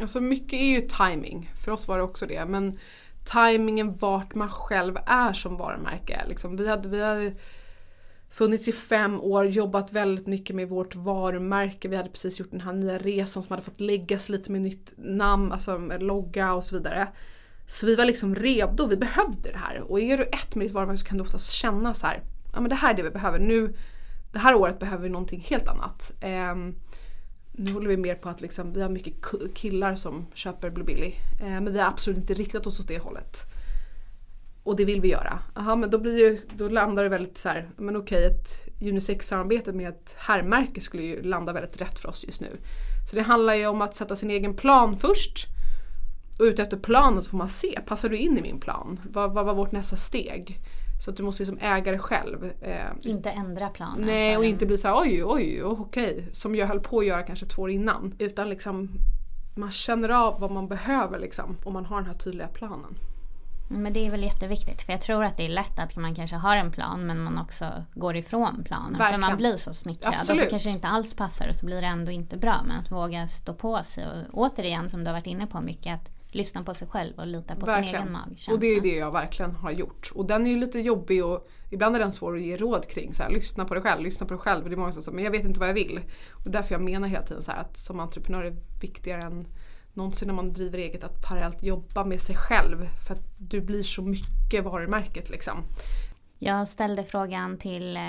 Alltså 0.00 0.20
mycket 0.20 0.52
är 0.52 0.66
ju 0.66 0.80
timing. 0.80 1.50
För 1.54 1.72
oss 1.72 1.88
var 1.88 1.98
det 1.98 2.04
också 2.04 2.26
det. 2.26 2.44
Men 2.44 2.78
timingen 3.24 3.94
vart 3.94 4.34
man 4.34 4.48
själv 4.48 4.96
är 5.06 5.32
som 5.32 5.56
varumärke. 5.56 6.24
Liksom, 6.28 6.56
vi 6.56 6.68
hade, 6.68 6.88
vi 6.88 7.04
hade 7.04 7.34
funnits 8.30 8.68
i 8.68 8.72
fem 8.72 9.20
år, 9.20 9.46
jobbat 9.46 9.92
väldigt 9.92 10.26
mycket 10.26 10.56
med 10.56 10.68
vårt 10.68 10.94
varumärke. 10.94 11.88
Vi 11.88 11.96
hade 11.96 12.08
precis 12.08 12.40
gjort 12.40 12.50
den 12.50 12.60
här 12.60 12.72
nya 12.72 12.98
resan 12.98 13.42
som 13.42 13.52
hade 13.52 13.62
fått 13.62 13.80
läggas 13.80 14.28
lite 14.28 14.52
med 14.52 14.60
nytt 14.60 14.92
namn, 14.96 15.52
alltså 15.52 15.78
med 15.78 16.02
logga 16.02 16.52
och 16.52 16.64
så 16.64 16.74
vidare. 16.76 17.08
Så 17.66 17.86
vi 17.86 17.94
var 17.94 18.04
liksom 18.04 18.34
redo, 18.34 18.86
vi 18.86 18.96
behövde 18.96 19.50
det 19.52 19.58
här. 19.58 19.80
Och 19.80 20.00
är 20.00 20.18
du 20.18 20.24
ett 20.24 20.54
med 20.54 20.66
ditt 20.66 20.74
varumärke 20.74 20.98
så 20.98 21.06
kan 21.06 21.16
du 21.16 21.22
oftast 21.22 21.52
känna 21.52 21.94
så 21.94 22.06
här, 22.06 22.22
ja 22.52 22.60
men 22.60 22.70
det 22.70 22.76
här 22.76 22.92
är 22.92 22.96
det 22.96 23.02
vi 23.02 23.10
behöver. 23.10 23.38
Nu, 23.38 23.74
det 24.32 24.38
här 24.38 24.54
året 24.54 24.78
behöver 24.78 25.02
vi 25.02 25.08
någonting 25.08 25.40
helt 25.40 25.68
annat. 25.68 26.12
Um, 26.52 26.74
nu 27.52 27.72
håller 27.72 27.88
vi 27.88 27.96
mer 27.96 28.14
på 28.14 28.28
att 28.28 28.40
liksom, 28.40 28.72
vi 28.72 28.82
har 28.82 28.88
mycket 28.88 29.14
killar 29.54 29.94
som 29.94 30.26
köper 30.34 30.70
Blue 30.70 30.84
Billy. 30.84 31.14
Eh, 31.40 31.46
men 31.46 31.72
vi 31.72 31.78
har 31.78 31.88
absolut 31.88 32.18
inte 32.18 32.34
riktat 32.34 32.66
oss 32.66 32.80
åt 32.80 32.88
det 32.88 32.98
hållet. 32.98 33.36
Och 34.62 34.76
det 34.76 34.84
vill 34.84 35.00
vi 35.00 35.08
göra. 35.08 35.38
Aha, 35.54 35.76
men 35.76 35.90
då, 35.90 35.98
blir 35.98 36.18
ju, 36.18 36.40
då 36.54 36.68
landar 36.68 37.02
det 37.02 37.08
väldigt 37.08 37.38
så 37.38 37.48
här, 37.48 37.70
men 37.76 37.96
okej 37.96 38.24
ett 38.24 38.48
unisex-samarbete 38.80 39.72
med 39.72 39.88
ett 39.88 40.16
herrmärke 40.18 40.80
skulle 40.80 41.02
ju 41.02 41.22
landa 41.22 41.52
väldigt 41.52 41.80
rätt 41.80 41.98
för 41.98 42.08
oss 42.08 42.24
just 42.26 42.40
nu. 42.40 42.56
Så 43.10 43.16
det 43.16 43.22
handlar 43.22 43.54
ju 43.54 43.66
om 43.66 43.82
att 43.82 43.94
sätta 43.94 44.16
sin 44.16 44.30
egen 44.30 44.56
plan 44.56 44.96
först. 44.96 45.46
Och 46.38 46.44
utefter 46.44 46.76
planen 46.76 47.22
så 47.22 47.30
får 47.30 47.38
man 47.38 47.48
se, 47.48 47.80
passar 47.86 48.08
du 48.08 48.16
in 48.16 48.38
i 48.38 48.42
min 48.42 48.60
plan? 48.60 49.00
Vad, 49.12 49.34
vad 49.34 49.46
var 49.46 49.54
vårt 49.54 49.72
nästa 49.72 49.96
steg? 49.96 50.58
Så 51.04 51.10
att 51.10 51.16
du 51.16 51.22
måste 51.22 51.42
liksom 51.42 51.58
äga 51.58 51.92
det 51.92 51.98
själv. 51.98 52.44
Eh, 52.60 52.86
inte 53.04 53.30
ändra 53.30 53.68
planen. 53.68 54.06
Nej 54.06 54.36
och 54.36 54.44
inte 54.44 54.66
bli 54.66 54.78
så 54.78 54.88
här, 54.88 55.00
oj 55.00 55.24
oj 55.24 55.62
okej. 55.62 56.28
Som 56.32 56.54
jag 56.54 56.66
höll 56.66 56.80
på 56.80 56.98
att 56.98 57.06
göra 57.06 57.22
kanske 57.22 57.46
två 57.46 57.62
år 57.62 57.70
innan. 57.70 58.14
Utan 58.18 58.48
liksom 58.48 58.88
man 59.56 59.70
känner 59.70 60.08
av 60.08 60.40
vad 60.40 60.50
man 60.50 60.68
behöver 60.68 61.18
liksom. 61.18 61.56
Om 61.64 61.72
man 61.72 61.84
har 61.84 61.96
den 61.96 62.06
här 62.06 62.14
tydliga 62.14 62.48
planen. 62.48 62.98
Men 63.72 63.92
det 63.92 64.06
är 64.06 64.10
väl 64.10 64.22
jätteviktigt 64.22 64.82
för 64.82 64.92
jag 64.92 65.00
tror 65.00 65.24
att 65.24 65.36
det 65.36 65.44
är 65.44 65.48
lätt 65.48 65.78
att 65.78 65.96
man 65.96 66.14
kanske 66.14 66.36
har 66.36 66.56
en 66.56 66.70
plan 66.70 67.06
men 67.06 67.20
man 67.20 67.38
också 67.38 67.84
går 67.94 68.16
ifrån 68.16 68.64
planen. 68.64 68.98
Verkligen. 68.98 69.20
För 69.20 69.28
man 69.28 69.36
blir 69.36 69.56
så 69.56 69.74
smickrad 69.74 70.14
Absolut. 70.14 70.40
och 70.40 70.46
så 70.46 70.50
kanske 70.50 70.68
det 70.68 70.72
inte 70.72 70.88
alls 70.88 71.14
passar 71.14 71.48
och 71.48 71.54
så 71.54 71.66
blir 71.66 71.80
det 71.80 71.86
ändå 71.86 72.12
inte 72.12 72.36
bra. 72.36 72.62
Men 72.66 72.76
att 72.76 72.90
våga 72.90 73.28
stå 73.28 73.54
på 73.54 73.82
sig 73.82 74.06
och 74.06 74.14
återigen 74.32 74.90
som 74.90 75.00
du 75.00 75.06
har 75.06 75.12
varit 75.12 75.26
inne 75.26 75.46
på 75.46 75.60
mycket 75.60 75.94
att 75.94 76.10
lyssna 76.32 76.62
på 76.62 76.74
sig 76.74 76.88
själv 76.88 77.18
och 77.18 77.26
lita 77.26 77.56
på 77.56 77.66
verkligen. 77.66 77.88
sin 77.88 78.00
egen 78.00 78.12
magkänsla. 78.12 78.54
Och 78.54 78.60
det 78.60 78.66
är 78.66 78.80
det 78.80 78.96
jag 78.96 79.10
verkligen 79.10 79.54
har 79.54 79.70
gjort. 79.70 80.10
Och 80.14 80.26
den 80.26 80.46
är 80.46 80.50
ju 80.50 80.56
lite 80.56 80.80
jobbig 80.80 81.24
och 81.24 81.48
ibland 81.70 81.96
är 81.96 82.00
den 82.00 82.12
svår 82.12 82.36
att 82.36 82.42
ge 82.42 82.56
råd 82.56 82.88
kring. 82.88 83.14
Så 83.14 83.22
här, 83.22 83.30
lyssna 83.30 83.64
på 83.64 83.74
dig 83.74 83.82
själv, 83.82 84.02
lyssna 84.02 84.26
på 84.26 84.34
dig 84.34 84.40
själv. 84.40 84.62
Och 84.62 84.70
det 84.70 84.74
är 84.74 84.78
många 84.78 84.92
som 84.92 85.02
säger 85.02 85.14
men 85.14 85.24
jag 85.24 85.30
vet 85.30 85.44
inte 85.44 85.60
vad 85.60 85.68
jag 85.68 85.74
vill. 85.74 86.00
Och 86.32 86.50
därför 86.50 86.74
jag 86.74 86.82
menar 86.82 87.08
hela 87.08 87.22
tiden 87.22 87.42
så 87.42 87.52
här, 87.52 87.60
att 87.60 87.76
som 87.76 88.00
entreprenör 88.00 88.42
är 88.44 88.56
viktigare 88.80 89.22
än 89.22 89.46
någonsin 89.94 90.28
när 90.28 90.34
man 90.34 90.52
driver 90.52 90.78
eget 90.78 91.04
att 91.04 91.22
parallellt 91.22 91.62
jobba 91.62 92.04
med 92.04 92.20
sig 92.20 92.36
själv. 92.36 92.88
För 93.06 93.14
att 93.14 93.24
du 93.38 93.60
blir 93.60 93.82
så 93.82 94.02
mycket 94.02 94.64
varumärket 94.64 95.30
liksom. 95.30 95.64
Jag 96.42 96.68
ställde 96.68 97.04
frågan 97.04 97.58
till 97.58 97.96
eh, 97.96 98.02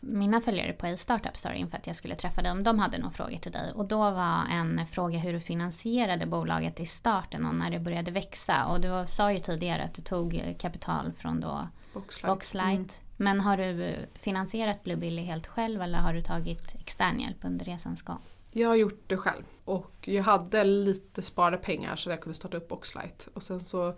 mina 0.00 0.40
följare 0.40 0.72
på 0.72 0.96
Startup 0.96 1.36
Story 1.36 1.56
inför 1.56 1.76
att 1.76 1.86
jag 1.86 1.96
skulle 1.96 2.14
träffa 2.14 2.52
om 2.52 2.62
de 2.62 2.78
hade 2.78 2.98
några 2.98 3.10
frågor 3.10 3.38
till 3.38 3.52
dig. 3.52 3.72
Och 3.74 3.84
då 3.84 3.98
var 3.98 4.44
en 4.50 4.86
fråga 4.86 5.18
hur 5.18 5.32
du 5.32 5.40
finansierade 5.40 6.26
bolaget 6.26 6.80
i 6.80 6.86
starten 6.86 7.46
och 7.46 7.54
när 7.54 7.70
det 7.70 7.78
började 7.78 8.10
växa. 8.10 8.66
Och 8.66 8.80
du 8.80 9.04
sa 9.06 9.32
ju 9.32 9.38
tidigare 9.38 9.82
att 9.82 9.94
du 9.94 10.02
tog 10.02 10.54
kapital 10.58 11.12
från 11.12 11.40
då 11.40 11.68
Boxlight. 11.94 12.34
Boxlight. 12.34 12.78
Mm. 12.78 12.88
Men 13.16 13.40
har 13.40 13.56
du 13.56 13.96
finansierat 14.14 14.84
Bluebilly 14.84 15.22
helt 15.22 15.46
själv 15.46 15.82
eller 15.82 15.98
har 15.98 16.14
du 16.14 16.22
tagit 16.22 16.74
extern 16.74 17.20
hjälp 17.20 17.38
under 17.40 17.64
resans 17.64 18.02
gång? 18.02 18.20
Jag 18.54 18.68
har 18.68 18.76
gjort 18.76 19.02
det 19.06 19.16
själv 19.16 19.42
och 19.64 19.92
jag 20.08 20.22
hade 20.22 20.64
lite 20.64 21.22
sparade 21.22 21.56
pengar 21.56 21.96
så 21.96 22.10
jag 22.10 22.20
kunde 22.20 22.38
starta 22.38 22.56
upp 22.56 22.68
Boxlight. 22.68 23.28
Och 23.34 23.42
sen 23.42 23.60
så 23.60 23.94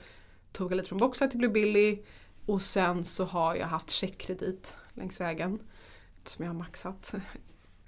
tog 0.52 0.72
jag 0.72 0.76
lite 0.76 0.88
från 0.88 0.98
Boxlight 0.98 1.30
till 1.30 1.38
Bluebilly 1.38 2.02
och 2.46 2.62
sen 2.62 3.04
så 3.04 3.24
har 3.24 3.54
jag 3.54 3.66
haft 3.66 3.90
checkkredit 3.90 4.76
längs 4.92 5.20
vägen 5.20 5.58
som 6.24 6.44
jag 6.44 6.52
har 6.52 6.58
maxat. 6.58 7.14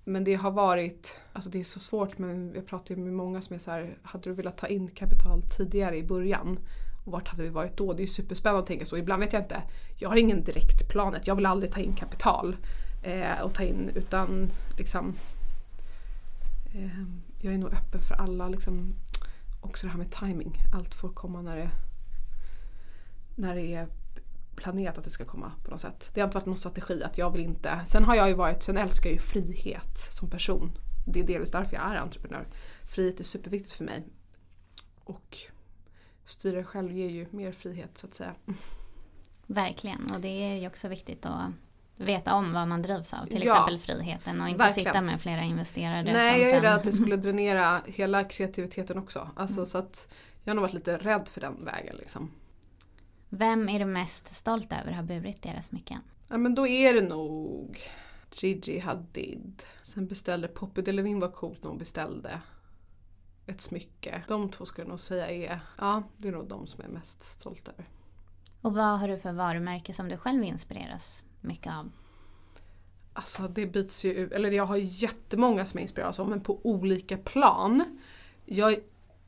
Men 0.04 0.24
det 0.24 0.34
har 0.34 0.50
varit, 0.50 1.18
alltså 1.32 1.50
det 1.50 1.60
är 1.60 1.64
så 1.64 1.80
svårt 1.80 2.18
men 2.18 2.52
jag 2.54 2.66
pratar 2.66 2.94
ju 2.94 3.00
med 3.00 3.12
många 3.12 3.42
som 3.42 3.54
är 3.54 3.58
så 3.58 3.70
här, 3.70 3.98
hade 4.02 4.30
du 4.30 4.34
velat 4.34 4.58
ta 4.58 4.66
in 4.66 4.88
kapital 4.88 5.42
tidigare 5.56 5.96
i 5.96 6.02
början? 6.02 6.58
Och 7.04 7.12
vart 7.12 7.28
hade 7.28 7.42
vi 7.42 7.48
varit 7.48 7.76
då? 7.76 7.92
Det 7.92 8.00
är 8.00 8.02
ju 8.02 8.08
superspännande 8.08 8.60
att 8.60 8.66
tänka 8.66 8.86
så. 8.86 8.96
Ibland 8.96 9.22
vet 9.22 9.32
jag 9.32 9.42
inte, 9.42 9.62
jag 9.98 10.08
har 10.08 10.16
ingen 10.16 10.44
direkt 10.44 10.88
planet, 10.88 11.26
jag 11.26 11.34
vill 11.34 11.46
aldrig 11.46 11.72
ta 11.72 11.80
in 11.80 11.94
kapital 11.94 12.56
eh, 13.02 13.40
och 13.42 13.54
ta 13.54 13.62
in 13.62 13.90
utan 13.94 14.50
liksom 14.78 15.14
Ehm, 16.76 17.22
jag 17.38 17.54
är 17.54 17.58
nog 17.58 17.72
öppen 17.72 18.00
för 18.00 18.14
alla 18.14 18.48
liksom, 18.48 18.94
också 19.60 19.86
det 19.86 19.90
här 19.90 19.98
med 19.98 20.10
timing. 20.10 20.62
Allt 20.72 20.94
får 20.94 21.08
komma 21.08 21.42
när 21.42 21.56
det, 21.56 21.70
när 23.34 23.54
det 23.54 23.74
är 23.74 23.88
planerat 24.56 24.98
att 24.98 25.04
det 25.04 25.10
ska 25.10 25.24
komma 25.24 25.52
på 25.64 25.70
något 25.70 25.80
sätt. 25.80 26.10
Det 26.14 26.20
har 26.20 26.28
inte 26.28 26.34
varit 26.34 26.46
någon 26.46 26.58
strategi 26.58 27.02
att 27.02 27.18
jag 27.18 27.30
vill 27.30 27.40
inte. 27.40 27.80
Sen 27.86 28.04
har 28.04 28.14
jag 28.14 28.28
ju 28.28 28.34
varit, 28.34 28.62
sen 28.62 28.76
älskar 28.76 29.10
jag 29.10 29.14
ju 29.14 29.20
frihet 29.20 29.98
som 30.10 30.30
person. 30.30 30.78
Det 31.06 31.20
är 31.20 31.24
delvis 31.24 31.50
därför 31.50 31.76
jag 31.76 31.84
är 31.84 31.96
entreprenör. 31.96 32.46
Frihet 32.84 33.20
är 33.20 33.24
superviktigt 33.24 33.72
för 33.72 33.84
mig. 33.84 34.04
Och 35.04 35.38
styra 36.24 36.64
själv 36.64 36.92
ger 36.92 37.08
ju 37.08 37.26
mer 37.30 37.52
frihet 37.52 37.98
så 37.98 38.06
att 38.06 38.14
säga. 38.14 38.34
Verkligen 39.46 40.10
och 40.14 40.20
det 40.20 40.28
är 40.28 40.54
ju 40.54 40.66
också 40.66 40.88
viktigt 40.88 41.26
att 41.26 41.50
veta 41.96 42.34
om 42.34 42.52
vad 42.52 42.68
man 42.68 42.82
drivs 42.82 43.14
av. 43.14 43.26
Till 43.26 43.44
ja, 43.44 43.52
exempel 43.52 43.78
friheten 43.78 44.40
och 44.40 44.48
inte 44.48 44.58
verkligen. 44.58 44.86
sitta 44.86 45.00
med 45.00 45.20
flera 45.20 45.42
investerare. 45.42 46.02
Nej 46.02 46.40
jag 46.40 46.50
är 46.50 46.60
rädd 46.60 46.74
att 46.74 46.82
det 46.82 46.92
skulle 46.92 47.16
dränera 47.26 47.82
hela 47.86 48.24
kreativiteten 48.24 48.98
också. 48.98 49.30
Alltså, 49.36 49.56
mm. 49.56 49.66
så 49.66 49.78
att 49.78 50.08
jag 50.44 50.50
har 50.50 50.54
nog 50.54 50.62
varit 50.62 50.74
lite 50.74 50.96
rädd 50.96 51.28
för 51.28 51.40
den 51.40 51.64
vägen. 51.64 51.96
Liksom. 51.96 52.30
Vem 53.28 53.68
är 53.68 53.78
du 53.78 53.84
mest 53.84 54.34
stolt 54.34 54.72
över 54.72 54.92
har 54.92 55.02
burit 55.02 55.42
deras 55.42 55.66
smycken? 55.66 56.00
Ja 56.28 56.38
men 56.38 56.54
då 56.54 56.66
är 56.66 56.94
det 56.94 57.08
nog 57.08 57.80
Gigi 58.32 58.78
Hadid. 58.78 59.62
Sen 59.82 60.06
beställde 60.06 60.48
Poppy 60.48 60.82
Delevingne 60.82 61.20
var 61.20 61.32
coolt 61.32 61.62
när 61.62 61.70
hon 61.70 61.78
beställde 61.78 62.40
ett 63.46 63.60
smycke. 63.60 64.22
De 64.28 64.50
två 64.50 64.64
skulle 64.64 64.84
jag 64.84 64.88
nog 64.88 65.00
säga 65.00 65.30
är, 65.30 65.60
ja 65.78 66.02
det 66.16 66.28
är 66.28 66.32
nog 66.32 66.48
de 66.48 66.66
som 66.66 66.80
jag 66.82 66.90
är 66.90 66.94
mest 66.94 67.24
stolt 67.24 67.68
över. 67.68 67.88
Och 68.60 68.74
vad 68.74 68.98
har 68.98 69.08
du 69.08 69.18
för 69.18 69.32
varumärke 69.32 69.92
som 69.92 70.08
du 70.08 70.16
själv 70.16 70.44
inspireras 70.44 71.22
mycket 71.46 71.72
av? 71.72 71.92
Alltså 73.12 73.42
det 73.42 73.66
byts 73.66 74.04
ju 74.04 74.12
ut, 74.12 74.32
eller 74.32 74.50
jag 74.50 74.64
har 74.66 74.76
jättemånga 74.76 75.66
som 75.66 75.78
jag 75.78 75.82
inspireras 75.82 76.20
av 76.20 76.28
men 76.28 76.40
på 76.40 76.60
olika 76.66 77.16
plan. 77.16 77.98
Jag 78.44 78.76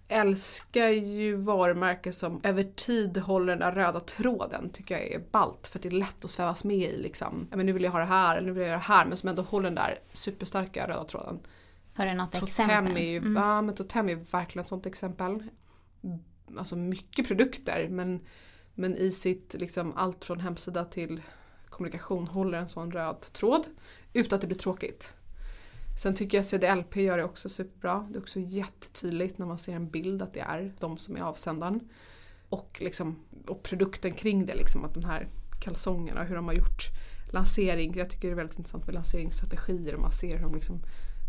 älskar 0.08 0.88
ju 0.88 1.36
varumärken 1.36 2.12
som 2.12 2.40
över 2.44 2.64
tid 2.64 3.16
håller 3.18 3.46
den 3.46 3.58
där 3.58 3.72
röda 3.72 4.00
tråden. 4.00 4.70
Tycker 4.70 4.94
jag 4.98 5.06
är 5.12 5.22
ballt 5.30 5.66
för 5.68 5.78
det 5.78 5.88
är 5.88 5.92
lätt 5.92 6.24
att 6.24 6.30
svävas 6.30 6.64
med 6.64 6.76
i 6.92 6.96
liksom. 6.96 7.48
Men 7.50 7.66
nu 7.66 7.72
vill 7.72 7.82
jag 7.82 7.90
ha 7.90 7.98
det 7.98 8.04
här, 8.04 8.36
eller 8.36 8.46
nu 8.46 8.52
vill 8.52 8.60
jag 8.60 8.68
göra 8.68 8.78
det 8.78 8.84
här. 8.84 9.04
Men 9.04 9.16
som 9.16 9.28
ändå 9.28 9.42
håller 9.42 9.64
den 9.64 9.74
där 9.74 9.98
superstarka 10.12 10.88
röda 10.88 11.04
tråden. 11.04 11.38
Har 11.94 12.06
du 12.06 12.14
något 12.14 12.32
Totem 12.32 12.46
exempel? 12.46 12.96
är 12.96 13.00
ju, 13.10 13.16
Mm. 13.16 13.36
ja, 13.36 13.62
men 13.62 13.74
Totem 13.74 14.08
är 14.08 14.14
verkligen 14.14 14.62
ett 14.62 14.68
sånt 14.68 14.86
exempel. 14.86 15.42
Alltså 16.58 16.76
mycket 16.76 17.28
produkter 17.28 17.88
men, 17.90 18.20
men 18.74 18.96
i 18.96 19.10
sitt 19.10 19.54
liksom 19.58 19.92
allt 19.96 20.24
från 20.24 20.40
hemsida 20.40 20.84
till 20.84 21.22
kommunikation 21.78 22.26
håller 22.26 22.58
en 22.58 22.68
sån 22.68 22.92
röd 22.92 23.20
tråd 23.32 23.66
utan 24.12 24.36
att 24.36 24.40
det 24.40 24.46
blir 24.46 24.58
tråkigt. 24.58 25.14
Sen 26.02 26.14
tycker 26.14 26.38
jag 26.38 26.46
CDLP 26.46 26.96
gör 26.96 27.18
det 27.18 27.24
också 27.24 27.48
superbra. 27.48 28.08
Det 28.10 28.18
är 28.18 28.20
också 28.20 28.40
jättetydligt 28.40 29.38
när 29.38 29.46
man 29.46 29.58
ser 29.58 29.72
en 29.72 29.90
bild 29.90 30.22
att 30.22 30.34
det 30.34 30.40
är 30.40 30.74
de 30.80 30.98
som 30.98 31.16
är 31.16 31.20
avsändaren. 31.20 31.80
Och, 32.48 32.78
liksom, 32.80 33.16
och 33.46 33.62
produkten 33.62 34.12
kring 34.12 34.46
det, 34.46 34.54
liksom, 34.54 34.84
att 34.84 34.94
de 34.94 35.04
här 35.04 35.28
kalsongerna, 35.60 36.24
hur 36.24 36.36
de 36.36 36.46
har 36.46 36.54
gjort 36.54 36.82
lansering. 37.32 37.96
Jag 37.96 38.10
tycker 38.10 38.28
det 38.28 38.34
är 38.34 38.36
väldigt 38.36 38.58
intressant 38.58 38.86
med 38.86 38.94
lanseringsstrategier 38.94 39.94
och 39.94 40.00
man 40.00 40.12
ser 40.12 40.36
hur 40.36 40.42
de 40.42 40.54
liksom 40.54 40.82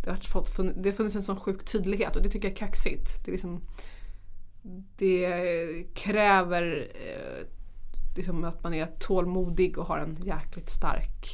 det 0.03 0.09
har, 0.09 0.17
fått, 0.17 0.57
det 0.57 0.89
har 0.89 0.95
funnits 0.95 1.15
en 1.15 1.23
sån 1.23 1.39
sjuk 1.39 1.65
tydlighet 1.65 2.15
och 2.15 2.21
det 2.21 2.29
tycker 2.29 2.47
jag 2.47 2.53
är 2.53 2.67
kaxigt. 2.67 3.25
Det, 3.25 3.31
liksom, 3.31 3.61
det 4.97 5.93
kräver 5.93 6.87
eh, 6.95 7.58
liksom 8.15 8.43
att 8.43 8.63
man 8.63 8.73
är 8.73 8.85
tålmodig 8.99 9.77
och 9.77 9.85
har 9.85 9.97
en 9.97 10.17
jäkligt 10.21 10.69
stark 10.69 11.27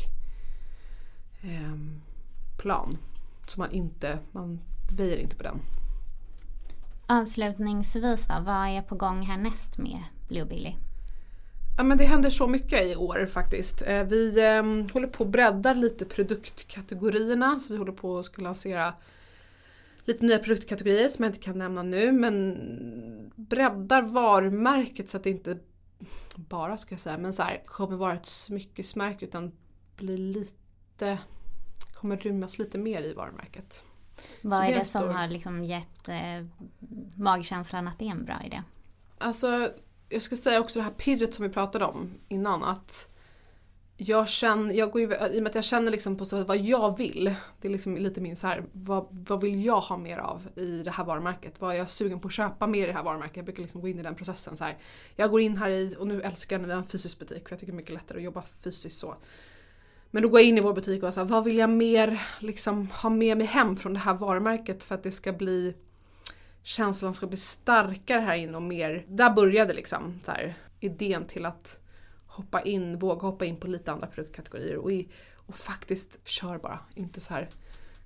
ehm, 1.41 2.01
plan. 2.57 2.97
Så 3.47 3.59
man 3.59 3.71
inte, 3.71 4.19
man 4.31 4.59
väjer 4.97 5.17
inte 5.17 5.35
på 5.35 5.43
den. 5.43 5.59
Avslutningsvis 7.07 8.27
då, 8.27 8.33
vad 8.45 8.67
är 8.67 8.81
på 8.81 8.95
gång 8.95 9.21
härnäst 9.21 9.77
med 9.77 10.03
Blue 10.27 10.45
Billy? 10.45 10.75
Ja 11.77 11.83
men 11.83 11.97
det 11.97 12.05
händer 12.05 12.29
så 12.29 12.47
mycket 12.47 12.87
i 12.87 12.95
år 12.95 13.25
faktiskt. 13.25 13.81
Eh, 13.87 14.03
Vi 14.03 14.39
eh, 14.39 14.93
håller 14.93 15.07
på 15.07 15.23
att 15.23 15.29
bredda 15.29 15.73
lite 15.73 16.05
produktkategorierna 16.05 17.59
så 17.59 17.73
vi 17.73 17.79
håller 17.79 17.91
på 17.91 18.19
att 18.19 18.25
ska 18.25 18.41
lansera 18.41 18.93
lite 20.05 20.25
nya 20.25 20.39
produktkategorier 20.39 21.09
som 21.09 21.23
jag 21.23 21.29
inte 21.29 21.41
kan 21.41 21.57
nämna 21.57 21.83
nu 21.83 22.11
men 22.11 23.31
breddar 23.35 24.01
varumärket 24.01 25.09
så 25.09 25.17
att 25.17 25.23
det 25.23 25.29
inte 25.29 25.57
bara 26.35 26.77
ska 26.77 26.93
jag 26.93 26.99
säga 26.99 27.17
men 27.17 27.33
så 27.33 27.43
här, 27.43 27.63
kommer 27.65 27.97
vara 27.97 28.13
ett 28.13 28.25
smyckesmärke 28.25 29.25
utan 29.25 29.51
blir 29.95 30.17
lite 30.17 31.17
kommer 31.93 32.17
rymmas 32.17 32.57
lite 32.59 32.77
mer 32.77 33.01
i 33.01 33.13
varumärket. 33.13 33.83
Vad 34.41 34.61
det 34.61 34.65
är 34.65 34.69
är 34.69 34.73
det 34.73 34.79
en 34.79 34.85
som 34.85 35.01
stor- 35.01 35.11
har 35.11 35.27
liksom 35.27 35.63
gett 35.63 36.09
eh, 36.09 36.45
magkänslan 37.15 37.87
att 37.87 37.99
det 37.99 38.05
är 38.05 38.11
en 38.11 38.25
bra 38.25 38.43
idé? 38.45 38.63
Alltså, 39.17 39.71
jag 40.09 40.21
ska 40.21 40.35
säga 40.35 40.59
också 40.59 40.79
det 40.79 40.83
här 40.83 40.91
pirret 40.91 41.33
som 41.33 41.43
vi 41.43 41.53
pratade 41.53 41.85
om 41.85 42.13
innan 42.27 42.63
att 42.63 43.14
jag 43.97 44.29
känner, 44.29 44.73
jag 44.73 44.91
går 44.91 45.01
ju, 45.01 45.07
i 45.07 45.39
och 45.39 45.43
med 45.43 45.47
att 45.47 45.55
jag 45.55 45.63
känner 45.63 45.91
liksom 45.91 46.17
på 46.17 46.25
så 46.25 46.43
vad 46.43 46.57
jag 46.57 46.97
vill, 46.97 47.35
det 47.61 47.67
är 47.67 47.71
liksom 47.71 47.97
lite 47.97 48.21
min 48.21 48.35
så 48.35 48.47
här, 48.47 48.63
vad, 48.71 49.07
vad 49.11 49.41
vill 49.41 49.65
jag 49.65 49.79
ha 49.79 49.97
mer 49.97 50.17
av 50.17 50.47
i 50.55 50.83
det 50.83 50.91
här 50.91 51.03
varumärket? 51.03 51.61
Vad 51.61 51.73
är 51.73 51.77
jag 51.77 51.89
sugen 51.89 52.19
på 52.19 52.27
att 52.27 52.33
köpa 52.33 52.67
mer 52.67 52.83
i 52.83 52.87
det 52.87 52.93
här 52.93 53.03
varumärket? 53.03 53.35
Jag 53.35 53.45
brukar 53.45 53.61
liksom 53.61 53.81
gå 53.81 53.87
in 53.87 53.99
i 53.99 54.03
den 54.03 54.15
processen 54.15 54.57
så 54.57 54.63
här. 54.63 54.77
Jag 55.15 55.31
går 55.31 55.41
in 55.41 55.57
här 55.57 55.69
i, 55.69 55.95
och 55.99 56.07
nu 56.07 56.21
älskar 56.21 56.55
jag 56.55 56.61
när 56.61 56.67
vi 56.67 56.73
har 56.73 56.81
en 56.81 56.87
fysisk 56.87 57.19
butik 57.19 57.47
för 57.47 57.53
jag 57.53 57.59
tycker 57.59 57.71
det 57.71 57.75
är 57.75 57.77
mycket 57.77 57.93
lättare 57.93 58.17
att 58.17 58.23
jobba 58.23 58.41
fysiskt 58.41 58.99
så. 58.99 59.15
Men 60.11 60.23
då 60.23 60.29
går 60.29 60.39
jag 60.39 60.49
in 60.49 60.57
i 60.57 60.61
vår 60.61 60.73
butik 60.73 61.03
och 61.03 61.13
så 61.13 61.19
här, 61.19 61.27
vad 61.27 61.43
vill 61.43 61.57
jag 61.57 61.69
mer 61.69 62.21
liksom 62.39 62.87
ha 62.87 63.09
med 63.09 63.37
mig 63.37 63.47
hem 63.47 63.77
från 63.77 63.93
det 63.93 63.99
här 63.99 64.13
varumärket 64.13 64.83
för 64.83 64.95
att 64.95 65.03
det 65.03 65.11
ska 65.11 65.33
bli 65.33 65.73
känslan 66.63 67.13
ska 67.13 67.27
bli 67.27 67.37
starkare 67.37 68.19
här 68.19 68.35
inne 68.35 68.57
och 68.57 68.63
mer, 68.63 69.05
där 69.07 69.29
började 69.29 69.73
liksom 69.73 70.19
så 70.23 70.31
här, 70.31 70.55
idén 70.79 71.27
till 71.27 71.45
att 71.45 71.79
hoppa 72.35 72.61
in, 72.61 72.99
våga 72.99 73.21
hoppa 73.21 73.45
in 73.45 73.57
på 73.59 73.67
lite 73.67 73.91
andra 73.91 74.07
produktkategorier 74.07 74.77
och, 74.77 74.91
i, 74.91 75.09
och 75.35 75.55
faktiskt 75.55 76.27
kör 76.27 76.57
bara, 76.57 76.79
inte 76.95 77.21
så 77.21 77.33
här 77.33 77.49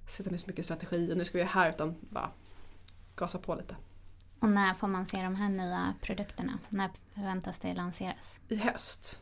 sätta 0.07 0.29
med 0.29 0.39
så 0.39 0.47
mycket 0.47 0.65
strategi 0.65 1.13
och 1.13 1.17
nu 1.17 1.25
ska 1.25 1.33
vi 1.37 1.39
göra 1.39 1.49
här 1.51 1.69
utan 1.69 1.95
bara 1.99 2.31
gasa 3.15 3.39
på 3.39 3.55
lite. 3.55 3.75
Och 4.39 4.49
när 4.49 4.73
får 4.73 4.87
man 4.87 5.05
se 5.05 5.21
de 5.23 5.35
här 5.35 5.49
nya 5.49 5.93
produkterna? 6.01 6.59
När 6.69 6.89
förväntas 7.13 7.59
det 7.59 7.73
lanseras? 7.73 8.39
I 8.47 8.55
höst. 8.55 9.21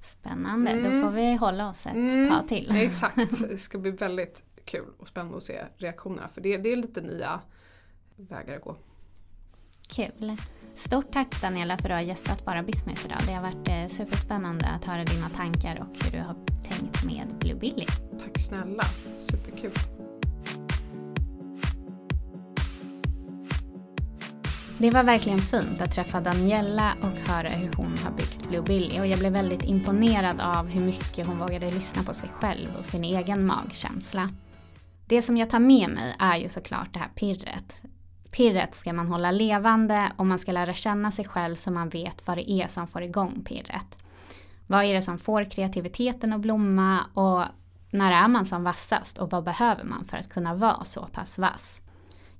Spännande, 0.00 0.70
Mm. 0.70 0.84
då 1.00 1.06
får 1.08 1.14
vi 1.14 1.34
hålla 1.36 1.68
oss 1.70 1.86
ett 1.86 1.92
Mm, 1.94 2.30
tag 2.30 2.48
till. 2.48 2.70
Exakt, 2.76 3.16
det 3.48 3.58
ska 3.58 3.78
bli 3.78 3.90
väldigt 3.90 4.44
kul 4.64 4.88
och 4.98 5.08
spännande 5.08 5.36
att 5.36 5.42
se 5.42 5.64
reaktionerna 5.76 6.28
för 6.28 6.40
det, 6.40 6.56
det 6.56 6.72
är 6.72 6.76
lite 6.76 7.00
nya 7.00 7.40
vägar 8.16 8.56
att 8.56 8.62
gå. 8.62 8.76
Kul. 9.88 10.36
Stort 10.76 11.12
tack 11.12 11.42
Daniela 11.42 11.76
för 11.76 11.84
att 11.84 11.88
du 11.88 11.94
har 11.94 12.00
gästat 12.00 12.44
Bara 12.44 12.62
Business 12.62 13.04
idag. 13.04 13.18
Det 13.26 13.32
har 13.32 13.42
varit 13.42 13.68
eh, 13.68 13.86
superspännande 13.88 14.66
att 14.66 14.84
höra 14.84 15.04
dina 15.04 15.28
tankar 15.28 15.80
och 15.80 16.04
hur 16.04 16.10
du 16.10 16.18
har 16.18 16.36
tänkt 16.62 17.04
med 17.04 17.38
Blue 17.40 17.54
Billy. 17.54 17.86
Tack 18.22 18.40
snälla, 18.40 18.82
superkul. 19.18 19.72
Det 24.78 24.90
var 24.90 25.02
verkligen 25.02 25.38
fint 25.38 25.80
att 25.80 25.94
träffa 25.94 26.20
Daniela 26.20 26.96
och 27.02 27.32
höra 27.32 27.48
hur 27.48 27.72
hon 27.76 27.98
har 28.04 28.10
byggt 28.10 28.48
Blue 28.48 28.62
Billy 28.62 29.00
och 29.00 29.06
jag 29.06 29.18
blev 29.18 29.32
väldigt 29.32 29.64
imponerad 29.64 30.40
av 30.40 30.68
hur 30.68 30.84
mycket 30.84 31.26
hon 31.26 31.38
vågade 31.38 31.70
lyssna 31.70 32.02
på 32.02 32.14
sig 32.14 32.28
själv 32.28 32.76
och 32.78 32.86
sin 32.86 33.04
egen 33.04 33.46
magkänsla. 33.46 34.30
Det 35.06 35.22
som 35.22 35.36
jag 35.36 35.50
tar 35.50 35.58
med 35.58 35.90
mig 35.90 36.16
är 36.18 36.36
ju 36.36 36.48
såklart 36.48 36.92
det 36.92 36.98
här 36.98 37.10
pirret. 37.14 37.82
Pirret 38.36 38.74
ska 38.74 38.92
man 38.92 39.08
hålla 39.08 39.30
levande 39.30 40.12
och 40.16 40.26
man 40.26 40.38
ska 40.38 40.52
lära 40.52 40.74
känna 40.74 41.10
sig 41.10 41.24
själv 41.24 41.54
så 41.54 41.70
man 41.70 41.88
vet 41.88 42.26
vad 42.26 42.36
det 42.36 42.50
är 42.50 42.68
som 42.68 42.86
får 42.86 43.02
igång 43.02 43.44
pirret. 43.44 44.04
Vad 44.66 44.84
är 44.84 44.94
det 44.94 45.02
som 45.02 45.18
får 45.18 45.44
kreativiteten 45.44 46.32
att 46.32 46.40
blomma 46.40 47.00
och 47.14 47.44
när 47.90 48.24
är 48.24 48.28
man 48.28 48.46
som 48.46 48.64
vassast 48.64 49.18
och 49.18 49.30
vad 49.30 49.44
behöver 49.44 49.84
man 49.84 50.04
för 50.04 50.16
att 50.16 50.28
kunna 50.28 50.54
vara 50.54 50.84
så 50.84 51.06
pass 51.06 51.38
vass? 51.38 51.80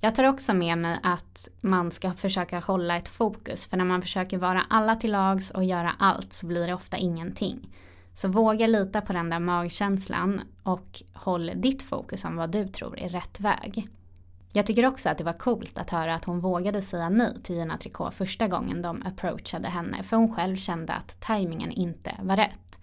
Jag 0.01 0.15
tar 0.15 0.25
också 0.25 0.55
med 0.55 0.79
mig 0.79 0.99
att 1.03 1.49
man 1.61 1.91
ska 1.91 2.13
försöka 2.13 2.61
hålla 2.61 2.97
ett 2.97 3.09
fokus 3.09 3.67
för 3.67 3.77
när 3.77 3.85
man 3.85 4.03
försöker 4.03 4.39
vara 4.39 4.63
alla 4.71 4.97
till 4.97 5.13
lags 5.13 5.51
och 5.51 5.65
göra 5.65 5.95
allt 5.99 6.33
så 6.33 6.47
blir 6.47 6.67
det 6.67 6.75
ofta 6.75 6.97
ingenting. 6.97 7.69
Så 8.15 8.29
våga 8.29 8.67
lita 8.67 9.01
på 9.01 9.13
den 9.13 9.31
där 9.31 9.39
magkänslan 9.39 10.41
och 10.63 11.03
håll 11.13 11.53
ditt 11.55 11.83
fokus 11.83 12.25
om 12.25 12.37
vad 12.37 12.51
du 12.51 12.69
tror 12.69 12.99
är 12.99 13.09
rätt 13.09 13.41
väg. 13.41 13.89
Jag 14.57 14.67
tycker 14.67 14.87
också 14.87 15.09
att 15.09 15.19
det 15.19 15.25
var 15.25 15.33
coolt 15.33 15.79
att 15.79 15.91
höra 15.91 16.15
att 16.15 16.25
hon 16.25 16.41
vågade 16.41 16.83
säga 16.83 17.09
nej 17.09 17.43
till 17.43 17.57
Gina 17.57 17.79
Tricot 17.79 18.15
första 18.15 18.49
gången 18.49 18.83
de 18.83 19.03
approachade 19.03 19.69
henne 19.69 20.03
för 20.03 20.17
hon 20.17 20.35
själv 20.35 20.57
kände 20.57 20.93
att 20.93 21.21
tajmingen 21.21 21.71
inte 21.71 22.13
var 22.23 22.37
rätt. 22.37 22.79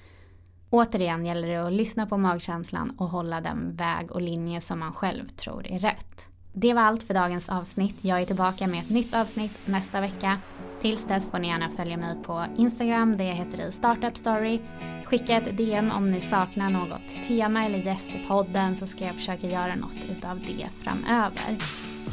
Återigen 0.70 1.26
gäller 1.26 1.48
det 1.48 1.68
att 1.68 1.74
lyssna 1.74 2.06
på 2.06 2.18
magkänslan 2.18 2.96
och 2.98 3.10
hålla 3.10 3.42
den 3.42 3.76
väg 3.76 4.12
och 4.12 4.22
linje 4.22 4.62
som 4.62 4.80
man 4.80 4.94
själv 4.94 5.28
tror 5.28 5.68
är 5.68 5.80
rätt. 5.80 6.31
Det 6.54 6.74
var 6.74 6.82
allt 6.82 7.04
för 7.04 7.14
dagens 7.14 7.50
avsnitt. 7.50 7.96
Jag 8.02 8.22
är 8.22 8.26
tillbaka 8.26 8.68
med 8.68 8.80
ett 8.80 8.90
nytt 8.90 9.14
avsnitt 9.14 9.52
nästa 9.66 10.02
vecka. 10.02 10.38
Tills 10.82 11.06
dess 11.06 11.28
får 11.28 11.40
ni 11.40 11.48
gärna 11.48 11.70
följa 11.70 11.98
mig 11.98 12.16
på 12.24 12.46
Instagram, 12.58 13.18
där 13.18 13.26
jag 13.26 13.34
heter 13.34 13.68
i 13.68 13.72
Startup 13.72 14.18
Story. 14.18 14.60
Skicka 15.06 15.38
ett 15.38 15.58
DM 15.58 15.92
om 15.92 16.12
ni 16.12 16.22
saknar 16.22 16.70
något 16.70 17.28
tema 17.28 17.66
eller 17.66 17.78
gäst 17.78 18.10
i 18.10 18.26
podden 18.28 18.76
så 18.76 18.88
ska 18.88 19.06
jag 19.06 19.16
försöka 19.16 19.48
göra 19.48 19.76
något 19.76 19.98
utav 20.18 20.40
det 20.40 20.68
framöver. 20.84 21.58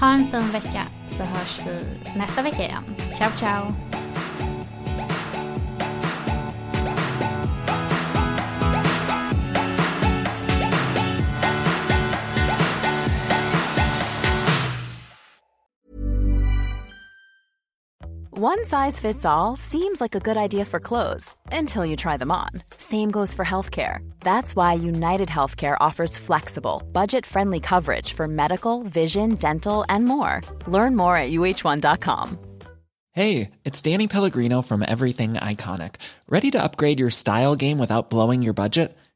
Ha 0.00 0.14
en 0.14 0.26
fin 0.26 0.52
vecka 0.52 0.82
så 1.08 1.22
hörs 1.22 1.60
vi 1.66 1.84
nästa 2.18 2.42
vecka 2.42 2.64
igen. 2.64 2.84
Ciao 3.16 3.30
ciao! 3.36 4.07
One 18.40 18.64
size 18.66 19.00
fits 19.00 19.24
all 19.24 19.56
seems 19.56 20.00
like 20.00 20.14
a 20.14 20.20
good 20.20 20.36
idea 20.36 20.64
for 20.64 20.78
clothes 20.78 21.34
until 21.50 21.84
you 21.84 21.96
try 21.96 22.16
them 22.16 22.30
on. 22.30 22.50
Same 22.76 23.10
goes 23.10 23.34
for 23.34 23.44
healthcare. 23.44 24.08
That's 24.20 24.54
why 24.54 24.74
United 24.74 25.28
Healthcare 25.28 25.76
offers 25.80 26.16
flexible, 26.16 26.80
budget 26.92 27.26
friendly 27.26 27.58
coverage 27.58 28.12
for 28.12 28.28
medical, 28.28 28.84
vision, 28.84 29.34
dental, 29.34 29.84
and 29.88 30.04
more. 30.04 30.40
Learn 30.68 30.94
more 30.94 31.16
at 31.16 31.32
uh1.com. 31.32 32.38
Hey, 33.10 33.50
it's 33.64 33.82
Danny 33.82 34.06
Pellegrino 34.06 34.62
from 34.62 34.84
Everything 34.86 35.34
Iconic. 35.34 35.96
Ready 36.28 36.52
to 36.52 36.62
upgrade 36.62 37.00
your 37.00 37.10
style 37.10 37.56
game 37.56 37.78
without 37.78 38.08
blowing 38.08 38.42
your 38.42 38.54
budget? 38.54 38.96